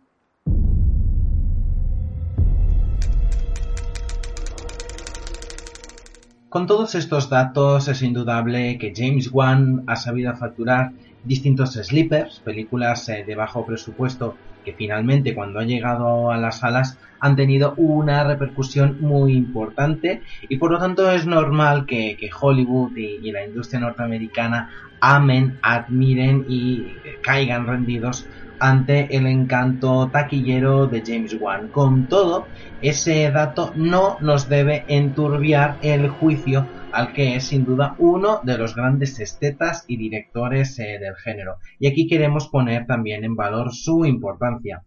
Con 6.53 6.67
todos 6.67 6.93
estos 6.93 7.31
datos 7.31 7.87
es 7.87 8.03
indudable 8.03 8.77
que 8.77 8.93
James 8.95 9.31
Wan 9.33 9.83
ha 9.87 9.95
sabido 9.95 10.35
facturar 10.35 10.91
distintos 11.23 11.73
sleepers, 11.73 12.41
películas 12.41 13.09
eh, 13.09 13.23
de 13.25 13.33
bajo 13.33 13.65
presupuesto 13.65 14.35
que 14.63 14.73
finalmente 14.73 15.35
cuando 15.35 15.59
han 15.59 15.67
llegado 15.67 16.31
a 16.31 16.37
las 16.37 16.59
salas 16.59 16.97
han 17.19 17.35
tenido 17.35 17.73
una 17.77 18.23
repercusión 18.23 18.97
muy 18.99 19.33
importante 19.33 20.21
y 20.49 20.57
por 20.57 20.71
lo 20.71 20.79
tanto 20.79 21.09
es 21.11 21.25
normal 21.25 21.85
que, 21.85 22.17
Hollywood 22.41 22.97
y, 22.97 23.31
la 23.31 23.45
industria 23.45 23.79
norteamericana 23.79 24.69
amen, 24.99 25.57
admiren 25.61 26.45
y 26.49 26.95
caigan 27.21 27.65
rendidos 27.67 28.27
ante 28.59 29.15
el 29.15 29.27
encanto 29.27 30.09
taquillero 30.11 30.87
de 30.87 31.03
James 31.05 31.35
Wan. 31.39 31.67
Con 31.67 32.07
todo, 32.07 32.47
ese 32.81 33.29
dato 33.31 33.73
no 33.75 34.17
nos 34.21 34.47
debe 34.47 34.85
enturbiar 34.87 35.77
el 35.81 36.09
juicio 36.09 36.65
al 36.93 37.11
que 37.11 37.35
es 37.35 37.45
sin 37.45 37.65
duda 37.65 37.95
uno 37.97 38.39
de 38.43 38.57
los 38.57 38.75
grandes 38.75 39.19
estetas 39.19 39.83
y 39.87 39.97
directores 39.97 40.77
eh, 40.79 40.99
del 40.99 41.15
género. 41.15 41.57
Y 41.79 41.87
aquí 41.87 42.07
queremos 42.07 42.47
poner 42.47 42.85
también 42.85 43.23
en 43.23 43.35
valor 43.35 43.73
su 43.73 44.05
importancia. 44.05 44.83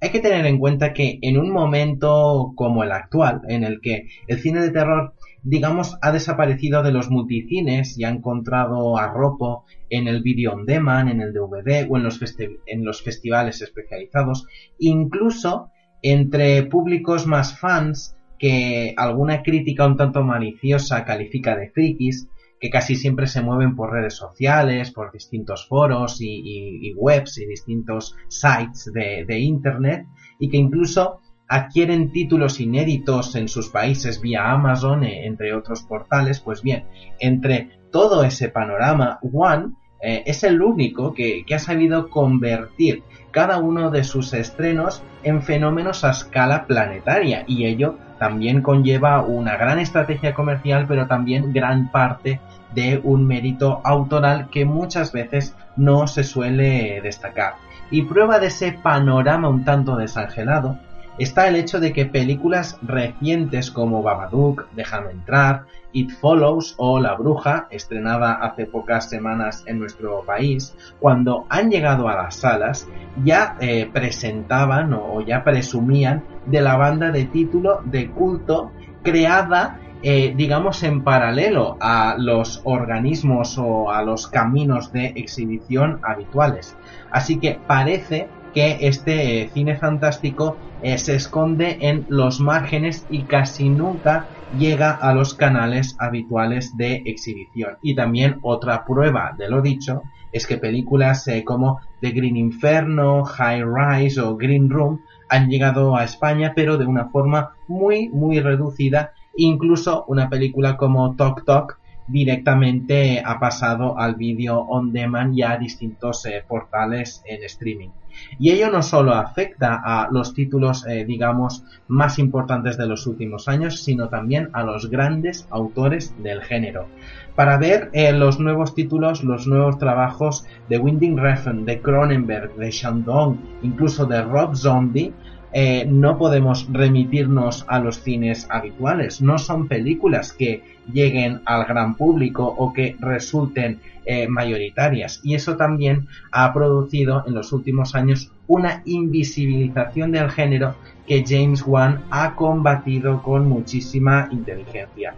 Hay 0.00 0.10
que 0.10 0.20
tener 0.20 0.44
en 0.44 0.58
cuenta 0.58 0.92
que 0.92 1.18
en 1.22 1.38
un 1.38 1.50
momento 1.50 2.52
como 2.54 2.84
el 2.84 2.92
actual, 2.92 3.40
en 3.48 3.64
el 3.64 3.80
que 3.80 4.08
el 4.26 4.40
cine 4.40 4.60
de 4.60 4.70
terror, 4.70 5.14
digamos, 5.42 5.96
ha 6.02 6.12
desaparecido 6.12 6.82
de 6.82 6.92
los 6.92 7.08
multicines 7.08 7.98
y 7.98 8.04
ha 8.04 8.10
encontrado 8.10 8.98
arropo 8.98 9.64
en 9.88 10.06
el 10.06 10.22
video 10.22 10.52
on 10.52 10.66
demand, 10.66 11.08
en 11.08 11.22
el 11.22 11.32
DVD 11.32 11.86
o 11.88 11.96
en 11.96 12.02
los, 12.02 12.20
en 12.66 12.84
los 12.84 13.02
festivales 13.02 13.62
especializados, 13.62 14.46
incluso 14.78 15.70
entre 16.02 16.64
públicos 16.64 17.26
más 17.26 17.58
fans 17.58 18.15
que 18.38 18.94
alguna 18.96 19.42
crítica 19.42 19.86
un 19.86 19.96
tanto 19.96 20.22
maliciosa 20.22 21.04
califica 21.04 21.56
de 21.56 21.70
frikis, 21.70 22.28
que 22.60 22.70
casi 22.70 22.96
siempre 22.96 23.26
se 23.26 23.42
mueven 23.42 23.76
por 23.76 23.92
redes 23.92 24.14
sociales, 24.14 24.90
por 24.90 25.12
distintos 25.12 25.66
foros 25.68 26.18
y, 26.20 26.92
webs 26.96 27.38
y 27.38 27.46
distintos 27.46 28.16
sites 28.28 28.90
de, 28.92 29.38
Internet, 29.38 30.06
y 30.38 30.48
que 30.48 30.56
incluso 30.56 31.20
adquieren 31.48 32.10
títulos 32.12 32.58
inéditos 32.60 33.36
en 33.36 33.48
sus 33.48 33.68
países 33.68 34.20
vía 34.20 34.50
Amazon, 34.50 35.04
e, 35.04 35.26
entre 35.26 35.54
otros 35.54 35.82
portales, 35.82 36.40
pues 36.40 36.62
bien, 36.62 36.86
entre 37.20 37.78
todo 37.92 38.24
ese 38.24 38.48
panorama, 38.48 39.20
One 39.32 39.74
eh, 40.00 40.24
es 40.26 40.42
el 40.42 40.60
único 40.60 41.14
que 41.14 41.44
ha 41.54 41.58
sabido 41.58 42.10
convertir 42.10 43.02
cada 43.36 43.58
uno 43.58 43.90
de 43.90 44.02
sus 44.02 44.32
estrenos 44.32 45.02
en 45.22 45.42
fenómenos 45.42 46.04
a 46.04 46.10
escala 46.10 46.66
planetaria 46.66 47.44
y 47.46 47.66
ello 47.66 47.98
también 48.18 48.62
conlleva 48.62 49.22
una 49.22 49.56
gran 49.56 49.78
estrategia 49.78 50.34
comercial, 50.34 50.86
pero 50.88 51.06
también 51.06 51.52
gran 51.52 51.90
parte 51.90 52.40
de 52.74 53.00
un 53.02 53.26
mérito 53.26 53.80
autoral 53.84 54.48
que 54.50 54.64
muchas 54.64 55.12
veces 55.12 55.54
no 55.76 56.06
se 56.06 56.24
suele 56.24 57.00
destacar. 57.02 57.54
Y 57.90 58.02
prueba 58.02 58.38
de 58.38 58.48
ese 58.48 58.72
panorama 58.72 59.48
un 59.48 59.64
tanto 59.64 59.96
desangelado 59.96 60.78
está 61.18 61.48
el 61.48 61.56
hecho 61.56 61.80
de 61.80 61.92
que 61.92 62.04
películas 62.06 62.78
recientes 62.82 63.70
como 63.70 64.02
Babadook, 64.02 64.66
Déjame 64.72 65.12
entrar, 65.12 65.64
It 65.96 66.10
Follows 66.10 66.74
o 66.76 67.00
La 67.00 67.14
Bruja, 67.14 67.68
estrenada 67.70 68.34
hace 68.34 68.66
pocas 68.66 69.08
semanas 69.08 69.64
en 69.66 69.78
nuestro 69.78 70.24
país, 70.26 70.76
cuando 71.00 71.46
han 71.48 71.70
llegado 71.70 72.06
a 72.08 72.14
las 72.14 72.36
salas 72.36 72.86
ya 73.24 73.56
eh, 73.60 73.88
presentaban 73.90 74.92
o, 74.92 75.22
ya 75.22 75.42
presumían 75.42 76.22
de 76.44 76.60
la 76.60 76.76
banda 76.76 77.10
de 77.10 77.24
título 77.24 77.80
de 77.86 78.10
culto 78.10 78.72
creada 79.02 79.80
eh, 80.02 80.34
digamos 80.36 80.82
en 80.82 81.02
paralelo 81.02 81.78
a 81.80 82.16
los 82.18 82.60
organismos 82.64 83.56
o 83.56 83.90
a 83.90 84.02
los 84.02 84.26
caminos 84.26 84.92
de 84.92 85.06
exhibición 85.16 86.00
habituales. 86.02 86.76
Así 87.10 87.38
que 87.38 87.58
parece 87.66 88.28
que 88.52 88.76
este 88.82 89.40
eh, 89.40 89.50
cine 89.54 89.76
fantástico 89.76 90.58
se 90.96 91.16
esconde 91.16 91.78
en 91.80 92.04
los 92.08 92.38
márgenes 92.38 93.06
y 93.08 93.24
casi 93.24 93.70
nunca 93.70 94.28
llega 94.58 94.92
a 94.92 95.14
los 95.14 95.34
canales 95.34 95.96
habituales 95.98 96.76
de 96.76 97.02
exhibición. 97.06 97.76
Y 97.82 97.94
también 97.94 98.38
otra 98.42 98.84
prueba 98.84 99.34
de 99.36 99.48
lo 99.48 99.62
dicho 99.62 100.02
es 100.32 100.46
que 100.46 100.58
películas 100.58 101.26
eh, 101.28 101.44
como 101.44 101.80
The 102.00 102.10
Green 102.10 102.36
Inferno, 102.36 103.24
High 103.24 103.64
Rise 103.64 104.20
o 104.20 104.36
Green 104.36 104.70
Room 104.70 105.00
han 105.28 105.48
llegado 105.48 105.96
a 105.96 106.04
España 106.04 106.52
pero 106.54 106.76
de 106.76 106.86
una 106.86 107.06
forma 107.06 107.54
muy 107.68 108.08
muy 108.08 108.40
reducida. 108.40 109.12
Incluso 109.36 110.04
una 110.08 110.30
película 110.30 110.76
como 110.76 111.14
Tok 111.14 111.44
Tok 111.44 111.78
directamente 112.06 113.22
ha 113.24 113.38
pasado 113.38 113.98
al 113.98 114.14
vídeo 114.14 114.60
on 114.60 114.92
demand 114.92 115.36
y 115.36 115.42
a 115.42 115.56
distintos 115.56 116.24
portales 116.48 117.22
en 117.26 117.42
streaming. 117.44 117.90
Y 118.38 118.50
ello 118.50 118.70
no 118.70 118.82
solo 118.82 119.14
afecta 119.14 119.80
a 119.82 120.08
los 120.10 120.34
títulos, 120.34 120.86
eh, 120.86 121.04
digamos, 121.04 121.64
más 121.88 122.18
importantes 122.18 122.76
de 122.76 122.86
los 122.86 123.06
últimos 123.06 123.48
años, 123.48 123.82
sino 123.82 124.08
también 124.08 124.50
a 124.52 124.62
los 124.62 124.90
grandes 124.90 125.46
autores 125.50 126.14
del 126.22 126.42
género. 126.42 126.86
Para 127.34 127.58
ver 127.58 127.90
eh, 127.92 128.12
los 128.12 128.40
nuevos 128.40 128.74
títulos, 128.74 129.22
los 129.22 129.46
nuevos 129.46 129.78
trabajos 129.78 130.46
de 130.68 130.78
Winding 130.78 131.18
Refn, 131.18 131.64
de 131.64 131.80
Cronenberg, 131.80 132.54
de 132.56 132.70
Shandong, 132.70 133.36
incluso 133.62 134.06
de 134.06 134.22
Rob 134.22 134.56
Zombie, 134.56 135.12
eh, 135.58 135.86
no 135.88 136.18
podemos 136.18 136.68
remitirnos 136.70 137.64
a 137.66 137.78
los 137.78 138.02
cines 138.02 138.46
habituales. 138.50 139.22
No 139.22 139.38
son 139.38 139.68
películas 139.68 140.34
que 140.34 140.62
lleguen 140.92 141.40
al 141.46 141.64
gran 141.64 141.94
público 141.94 142.44
o 142.44 142.74
que 142.74 142.94
resulten 143.00 143.80
eh, 144.04 144.28
mayoritarias. 144.28 145.18
Y 145.22 145.34
eso 145.34 145.56
también 145.56 146.08
ha 146.30 146.52
producido 146.52 147.24
en 147.26 147.32
los 147.32 147.54
últimos 147.54 147.94
años 147.94 148.30
una 148.46 148.82
invisibilización 148.84 150.12
del 150.12 150.30
género 150.30 150.74
que 151.06 151.24
James 151.26 151.64
Wan 151.66 152.04
ha 152.10 152.34
combatido 152.34 153.22
con 153.22 153.48
muchísima 153.48 154.28
inteligencia. 154.30 155.14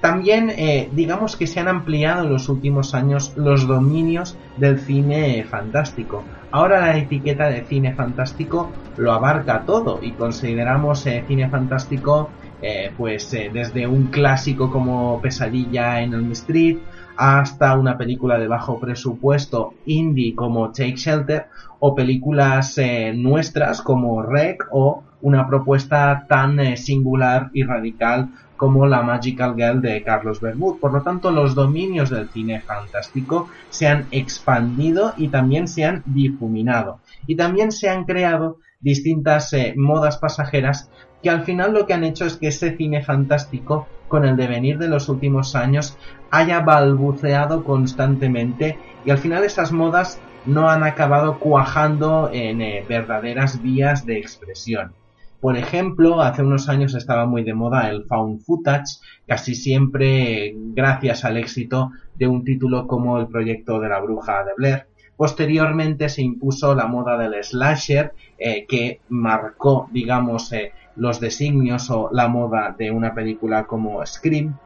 También 0.00 0.50
eh, 0.50 0.88
digamos 0.92 1.36
que 1.36 1.46
se 1.46 1.60
han 1.60 1.68
ampliado 1.68 2.24
en 2.24 2.32
los 2.32 2.48
últimos 2.48 2.94
años 2.94 3.32
los 3.36 3.66
dominios 3.66 4.36
del 4.56 4.78
cine 4.78 5.44
fantástico. 5.44 6.24
Ahora 6.50 6.80
la 6.80 6.96
etiqueta 6.96 7.48
de 7.48 7.64
cine 7.64 7.94
fantástico 7.94 8.70
lo 8.96 9.12
abarca 9.12 9.64
todo 9.64 9.98
y 10.02 10.12
consideramos 10.12 11.06
eh, 11.06 11.24
cine 11.26 11.48
fantástico 11.48 12.30
eh, 12.62 12.90
pues 12.96 13.30
desde 13.30 13.86
un 13.86 14.06
clásico 14.06 14.70
como 14.70 15.20
Pesadilla 15.20 16.00
en 16.00 16.14
Elm 16.14 16.32
Street 16.32 16.78
hasta 17.16 17.76
una 17.76 17.96
película 17.96 18.38
de 18.38 18.48
bajo 18.48 18.78
presupuesto 18.78 19.74
indie 19.86 20.34
como 20.34 20.70
Take 20.70 20.96
Shelter 20.96 21.46
o 21.78 21.94
películas 21.94 22.80
nuestras 23.14 23.82
como 23.82 24.22
Rec 24.22 24.66
o 24.70 25.02
una 25.22 25.46
propuesta 25.46 26.26
tan 26.28 26.76
singular 26.76 27.50
y 27.52 27.64
radical 27.64 28.30
como 28.56 28.86
la 28.86 29.02
Magical 29.02 29.54
Girl 29.54 29.80
de 29.80 30.02
Carlos 30.02 30.40
Bermud. 30.40 30.78
Por 30.80 30.92
lo 30.92 31.02
tanto, 31.02 31.30
los 31.30 31.54
dominios 31.54 32.10
del 32.10 32.28
cine 32.28 32.60
fantástico 32.60 33.48
se 33.70 33.86
han 33.86 34.06
expandido 34.10 35.12
y 35.16 35.28
también 35.28 35.68
se 35.68 35.84
han 35.84 36.02
difuminado. 36.06 37.00
Y 37.26 37.36
también 37.36 37.72
se 37.72 37.88
han 37.88 38.04
creado 38.04 38.58
distintas 38.80 39.52
eh, 39.52 39.74
modas 39.76 40.18
pasajeras 40.18 40.90
que 41.22 41.30
al 41.30 41.44
final 41.44 41.72
lo 41.72 41.86
que 41.86 41.94
han 41.94 42.04
hecho 42.04 42.24
es 42.24 42.36
que 42.36 42.48
ese 42.48 42.76
cine 42.76 43.02
fantástico, 43.02 43.86
con 44.08 44.24
el 44.24 44.36
devenir 44.36 44.78
de 44.78 44.88
los 44.88 45.08
últimos 45.08 45.54
años, 45.54 45.96
haya 46.30 46.60
balbuceado 46.60 47.64
constantemente 47.64 48.78
y 49.04 49.10
al 49.10 49.18
final 49.18 49.44
esas 49.44 49.72
modas 49.72 50.20
no 50.46 50.68
han 50.68 50.84
acabado 50.84 51.38
cuajando 51.38 52.30
en 52.32 52.60
eh, 52.60 52.84
verdaderas 52.88 53.62
vías 53.62 54.06
de 54.06 54.18
expresión. 54.18 54.92
Por 55.40 55.56
ejemplo, 55.56 56.22
hace 56.22 56.42
unos 56.42 56.68
años 56.68 56.94
estaba 56.94 57.26
muy 57.26 57.42
de 57.44 57.54
moda 57.54 57.90
el 57.90 58.04
found 58.04 58.40
footage, 58.40 59.00
casi 59.26 59.54
siempre 59.54 60.54
gracias 60.56 61.24
al 61.24 61.36
éxito 61.36 61.90
de 62.14 62.26
un 62.26 62.42
título 62.42 62.86
como 62.86 63.18
el 63.18 63.28
proyecto 63.28 63.78
de 63.80 63.88
la 63.88 64.00
bruja 64.00 64.44
de 64.44 64.52
Blair. 64.56 64.86
Posteriormente 65.16 66.08
se 66.08 66.22
impuso 66.22 66.74
la 66.74 66.86
moda 66.86 67.16
del 67.16 67.42
slasher, 67.42 68.12
eh, 68.38 68.66
que 68.66 69.00
marcó, 69.08 69.88
digamos, 69.92 70.52
eh, 70.52 70.72
los 70.96 71.20
designios 71.20 71.90
o 71.90 72.08
la 72.12 72.28
moda 72.28 72.74
de 72.76 72.90
una 72.90 73.14
película 73.14 73.64
como 73.64 74.04
Scream. 74.04 74.56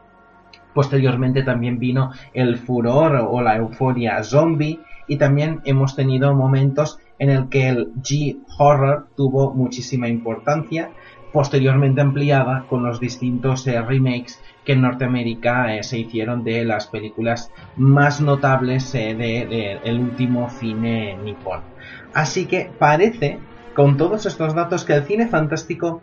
Posteriormente 0.74 1.42
también 1.42 1.78
vino 1.78 2.12
el 2.32 2.56
furor 2.56 3.16
o 3.28 3.40
la 3.42 3.56
euforia 3.56 4.22
zombie 4.22 4.80
y 5.08 5.16
también 5.16 5.60
hemos 5.64 5.96
tenido 5.96 6.34
momentos 6.34 6.98
en 7.18 7.30
el 7.30 7.48
que 7.48 7.68
el 7.68 7.92
G-horror 7.96 9.08
tuvo 9.16 9.52
muchísima 9.52 10.08
importancia, 10.08 10.90
posteriormente 11.32 12.00
ampliada 12.00 12.64
con 12.68 12.82
los 12.82 13.00
distintos 13.00 13.66
eh, 13.66 13.80
remakes 13.82 14.40
que 14.64 14.72
en 14.72 14.82
Norteamérica 14.82 15.74
eh, 15.74 15.82
se 15.82 15.98
hicieron 15.98 16.44
de 16.44 16.64
las 16.64 16.86
películas 16.86 17.52
más 17.76 18.20
notables 18.20 18.92
del 18.92 19.18
de, 19.18 19.80
el 19.84 20.00
último 20.00 20.48
cine 20.48 21.16
nipón. 21.22 21.60
Así 22.14 22.46
que 22.46 22.70
parece, 22.78 23.38
con 23.74 23.96
todos 23.96 24.26
estos 24.26 24.54
datos, 24.54 24.84
que 24.84 24.94
el 24.94 25.04
cine 25.04 25.28
fantástico 25.28 26.02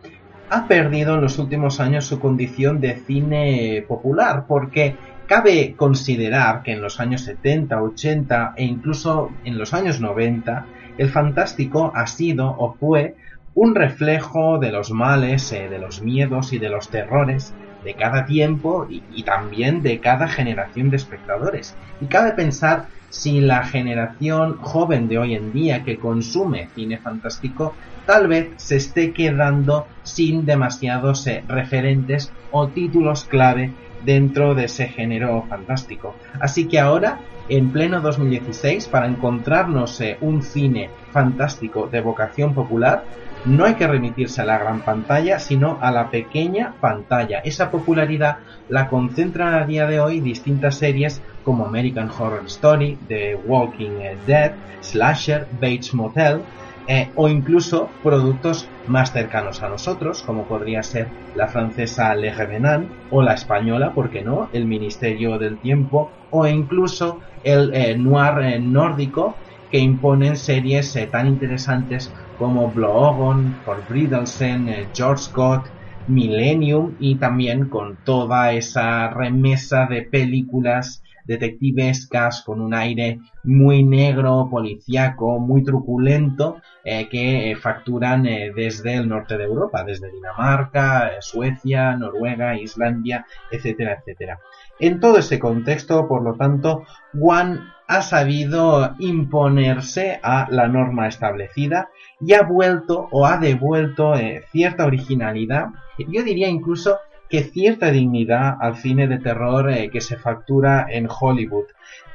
ha 0.50 0.68
perdido 0.68 1.16
en 1.16 1.22
los 1.22 1.40
últimos 1.40 1.80
años 1.80 2.06
su 2.06 2.20
condición 2.20 2.80
de 2.80 2.96
cine 2.96 3.84
popular, 3.88 4.46
porque 4.48 4.96
cabe 5.28 5.76
considerar 5.76 6.64
que 6.64 6.72
en 6.72 6.82
los 6.82 7.00
años 7.00 7.22
70, 7.22 7.82
80 7.82 8.54
e 8.56 8.64
incluso 8.64 9.30
en 9.44 9.58
los 9.58 9.74
años 9.74 10.00
90, 10.00 10.66
el 10.98 11.10
fantástico 11.10 11.92
ha 11.94 12.08
sido 12.08 12.48
o 12.58 12.74
fue 12.74 13.16
un 13.54 13.76
reflejo 13.76 14.60
de 14.60 14.72
los 14.72 14.92
males, 14.92 15.52
eh, 15.52 15.68
de 15.68 15.80
los 15.80 16.02
miedos 16.02 16.54
y 16.54 16.60
de 16.60 16.70
los 16.70 16.90
terrores 16.90 17.54
de 17.84 17.94
cada 17.94 18.26
tiempo 18.26 18.88
y, 18.90 19.24
también 19.24 19.82
de 19.82 20.00
cada 20.00 20.28
generación 20.28 20.90
de 20.90 20.98
espectadores. 20.98 21.76
Y 22.02 22.06
cabe 22.06 22.32
pensar 22.32 22.88
si 23.10 23.40
la 23.40 23.64
generación 23.64 24.58
joven 24.58 25.08
de 25.08 25.18
hoy 25.18 25.36
en 25.36 25.54
día 25.54 25.84
que 25.84 25.98
consume 25.98 26.70
cine 26.76 26.98
fantástico 26.98 27.74
tal 28.06 28.28
vez 28.28 28.50
se 28.56 28.78
esté 28.78 29.12
quedando 29.12 29.86
sin 30.04 30.46
demasiados 30.46 31.28
eh, 31.28 31.44
referentes 31.48 32.32
o 32.52 32.68
títulos 32.70 33.26
clave 33.26 33.74
dentro 34.04 34.56
de 34.56 34.66
ese 34.66 34.88
género 34.88 35.46
fantástico. 35.50 36.16
Así 36.40 36.68
que 36.68 36.80
ahora, 36.80 37.20
en 37.50 37.72
pleno 37.72 38.00
2016, 38.02 38.88
para 38.88 39.08
encontrarnos 39.08 40.00
eh, 40.02 40.18
un 40.22 40.42
cine 40.42 40.90
fantástico 41.12 41.88
de 41.92 42.02
vocación 42.02 42.54
popular, 42.54 43.04
no 43.46 43.66
hay 43.66 43.76
que 43.76 43.88
remitirse 43.88 44.42
a 44.42 44.46
la 44.46 44.58
gran 44.58 44.82
pantalla, 44.82 45.40
sino 45.40 45.78
a 45.82 45.92
la 45.92 46.10
pequeña 46.10 46.74
pantalla. 46.80 47.40
Esa 47.40 47.72
popularidad 47.72 48.40
la 48.70 48.90
concentran 48.90 49.54
a 49.54 49.66
día 49.66 49.88
de 49.88 50.00
hoy 50.00 50.20
distintas 50.20 50.76
series 50.76 51.22
como 51.44 51.66
American 51.66 52.10
Horror 52.10 52.46
Story, 52.48 52.98
The 53.08 53.36
Walking 53.46 54.00
Dead, 54.26 54.54
Slasher, 54.82 55.48
Bates 55.62 55.94
Motel, 55.94 56.42
eh, 56.90 57.10
o 57.16 57.28
incluso 57.28 57.90
productos 58.02 58.70
más 58.88 59.12
cercanos 59.12 59.62
a 59.62 59.68
nosotros, 59.68 60.24
como 60.24 60.46
podría 60.46 60.82
ser 60.84 61.10
la 61.36 61.48
francesa 61.48 62.16
Le 62.16 62.34
Revenant 62.34 62.90
o 63.12 63.22
la 63.22 63.34
española, 63.34 63.92
¿por 63.94 64.10
qué 64.10 64.22
no? 64.22 64.50
El 64.54 64.66
Ministerio 64.66 65.38
del 65.38 65.58
Tiempo 65.58 66.10
o 66.32 66.48
incluso 66.48 67.20
el 67.44 67.74
eh, 67.74 67.98
noir 67.98 68.40
eh, 68.42 68.60
nórdico 68.60 69.36
que 69.70 69.80
imponen 69.80 70.38
series 70.38 70.98
tan 71.12 71.28
interesantes 71.28 72.10
como 72.38 72.72
Bloodhound, 72.72 73.64
For 73.64 73.86
Bridalsen, 73.88 74.90
George 74.94 75.24
Scott, 75.24 75.68
Millennium 76.08 76.96
y 77.00 77.16
también 77.16 77.70
con 77.70 77.98
toda 78.04 78.54
esa 78.54 79.10
remesa 79.10 79.88
de 79.88 80.04
películas 80.04 81.04
detectivescas 81.28 82.42
con 82.42 82.62
un 82.62 82.74
aire 82.74 83.20
muy 83.44 83.84
negro, 83.84 84.48
policíaco, 84.50 85.40
muy 85.40 85.64
truculento, 85.64 86.62
eh, 86.84 87.10
que 87.10 87.52
eh, 87.52 87.56
facturan 87.56 88.26
eh, 88.26 88.52
desde 88.56 88.96
el 88.96 89.10
norte 89.10 89.38
de 89.38 89.44
Europa, 89.44 89.84
desde 89.84 90.10
Dinamarca, 90.10 91.12
Suecia, 91.20 91.98
Noruega, 91.98 92.58
Islandia, 92.58 93.26
etcétera, 93.52 93.98
etcétera. 94.00 94.40
En 94.80 95.00
todo 95.02 95.18
ese 95.18 95.38
contexto, 95.38 96.08
por 96.08 96.24
lo 96.24 96.36
tanto, 96.36 96.84
One 97.20 97.60
ha 97.88 98.02
sabido 98.02 98.96
imponerse 99.00 100.20
a 100.22 100.48
la 100.50 100.68
norma 100.68 101.08
establecida 101.08 101.90
y 102.20 102.34
ha 102.34 102.44
vuelto 102.44 103.08
o 103.12 103.26
ha 103.26 103.38
devuelto 103.38 104.14
cierta 104.52 104.86
originalidad, 104.86 105.68
yo 105.98 106.24
diría 106.24 106.48
incluso 106.48 106.98
que 107.30 107.44
cierta 107.44 107.92
dignidad 107.92 108.58
al 108.60 108.78
cine 108.78 109.08
de 109.08 109.20
terror 109.20 109.70
eh, 109.70 109.90
que 109.90 110.02
se 110.02 110.18
factura 110.18 110.88
en 110.90 111.08
Hollywood, 111.10 111.66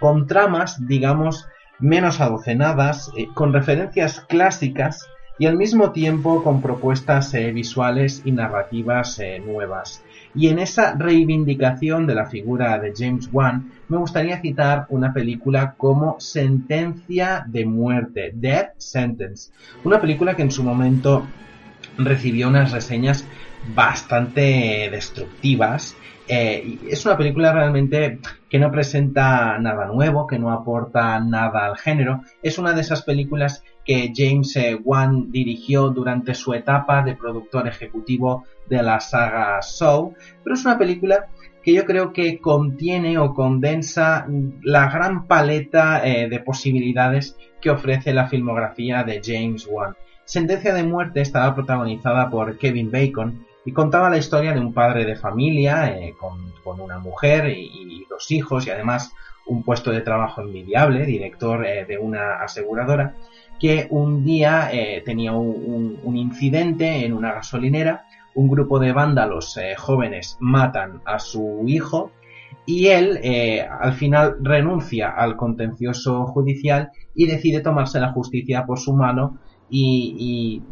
con 0.01 0.27
tramas, 0.27 0.87
digamos, 0.87 1.47
menos 1.79 2.21
adocenadas, 2.21 3.11
eh, 3.17 3.29
con 3.35 3.53
referencias 3.53 4.21
clásicas 4.21 5.09
y 5.39 5.47
al 5.47 5.57
mismo 5.57 5.93
tiempo 5.93 6.43
con 6.43 6.63
propuestas 6.63 7.35
eh, 7.35 7.53
visuales 7.53 8.23
y 8.25 8.33
narrativas 8.33 9.21
nuevas. 9.45 10.03
Y 10.35 10.49
en 10.49 10.59
esa 10.59 10.95
reivindicación 10.95 12.07
de 12.07 12.15
la 12.15 12.27
figura 12.27 12.79
de 12.79 12.93
James 12.97 13.29
Wan, 13.33 13.71
me 13.89 13.99
gustaría 13.99 14.41
citar 14.41 14.87
una 14.89 15.13
película 15.13 15.75
como 15.77 16.19
Sentencia 16.19 17.45
de 17.47 17.67
Muerte, 17.67 18.33
Death 18.35 18.79
Sentence, 18.79 19.53
una 19.85 20.01
película 20.01 20.35
que 20.35 20.43
en 20.43 20.51
su 20.51 20.63
momento 20.63 21.27
recibió 21.99 22.49
unas 22.49 22.73
reseñas 22.73 23.27
bastante 23.75 24.89
destructivas. 24.91 25.97
Eh, 26.29 26.79
es 26.89 27.05
una 27.05 27.17
película 27.17 27.53
realmente 27.53 28.19
que 28.49 28.59
no 28.59 28.71
presenta 28.71 29.59
nada 29.59 29.87
nuevo, 29.87 30.27
que 30.27 30.39
no 30.39 30.51
aporta 30.51 31.21
nada 31.21 31.67
al 31.67 31.77
género. 31.77 32.23
Es 32.43 32.59
una 32.59 32.73
de 32.73 32.81
esas 32.81 33.03
películas 33.03 33.65
que 33.85 34.13
James 34.15 34.55
eh, 34.57 34.79
Wan 34.83 35.31
dirigió 35.31 35.89
durante 35.89 36.35
su 36.35 36.55
etapa 36.55 37.03
de 37.03 37.17
productor 37.17 37.67
ejecutivo 37.67 38.45
de 38.69 38.83
la 38.83 39.01
saga 39.01 39.61
Saw, 39.61 40.15
pero 40.43 40.55
es 40.55 40.65
una 40.65 40.79
película 40.79 41.27
que 41.63 41.73
yo 41.73 41.85
creo 41.85 42.13
que 42.13 42.41
contiene 42.41 43.19
o 43.19 43.35
condensa 43.35 44.27
la 44.63 44.91
gran 44.91 45.27
paleta 45.27 46.07
eh, 46.07 46.29
de 46.29 46.41
posibilidades 46.41 47.37
que 47.61 47.71
ofrece 47.71 48.13
la 48.13 48.29
filmografía 48.29 49.05
de 49.05 49.21
James 49.23 49.69
Wan. 49.71 49.95
Sentencia 50.25 50.75
de 50.75 50.83
muerte 50.83 51.21
estaba 51.21 51.55
protagonizada 51.55 52.31
por 52.31 52.59
Kevin 52.59 52.91
Bacon, 52.91 53.47
y 53.65 53.73
contaba 53.73 54.11
la 54.11 54.19
historia 54.19 54.53
de 54.53 54.61
un 54.61 54.73
padre 54.73 55.05
de 55.05 55.17
familia 55.17 55.97
eh, 55.97 56.15
con, 56.19 56.53
una 56.81 56.99
mujer 56.99 57.49
y, 57.49 58.05
dos 58.09 58.31
hijos 58.31 58.67
y 58.67 58.71
además 58.71 59.13
un 59.47 59.63
puesto 59.63 59.91
de 59.91 60.01
trabajo 60.01 60.43
envidiable, 60.43 61.07
director 61.07 61.65
de 61.65 61.99
una 61.99 62.37
aseguradora, 62.37 63.15
que 63.63 63.87
un 63.89 64.25
día 64.25 64.69
eh, 64.73 65.03
tenía 65.07 65.33
un, 65.33 66.17
incidente 66.17 67.07
en 67.07 67.15
una 67.15 67.33
gasolinera, 67.33 68.05
un 68.35 68.49
grupo 68.49 68.79
de 68.79 68.93
vándalos 68.93 69.59
jóvenes 69.79 70.37
matan 70.41 71.01
a 71.07 71.19
su 71.19 71.63
hijo 71.67 72.11
y 72.67 72.89
él 72.89 73.19
al 73.81 73.95
final 73.95 74.37
renuncia 74.43 75.11
al 75.11 75.37
contencioso 75.37 76.27
judicial 76.27 76.91
y 77.15 77.27
decide 77.27 77.61
tomarse 77.61 78.01
la 78.01 78.13
justicia 78.13 78.67
por 78.67 78.79
su 78.79 78.95
mano 78.95 79.39
y 79.71 80.63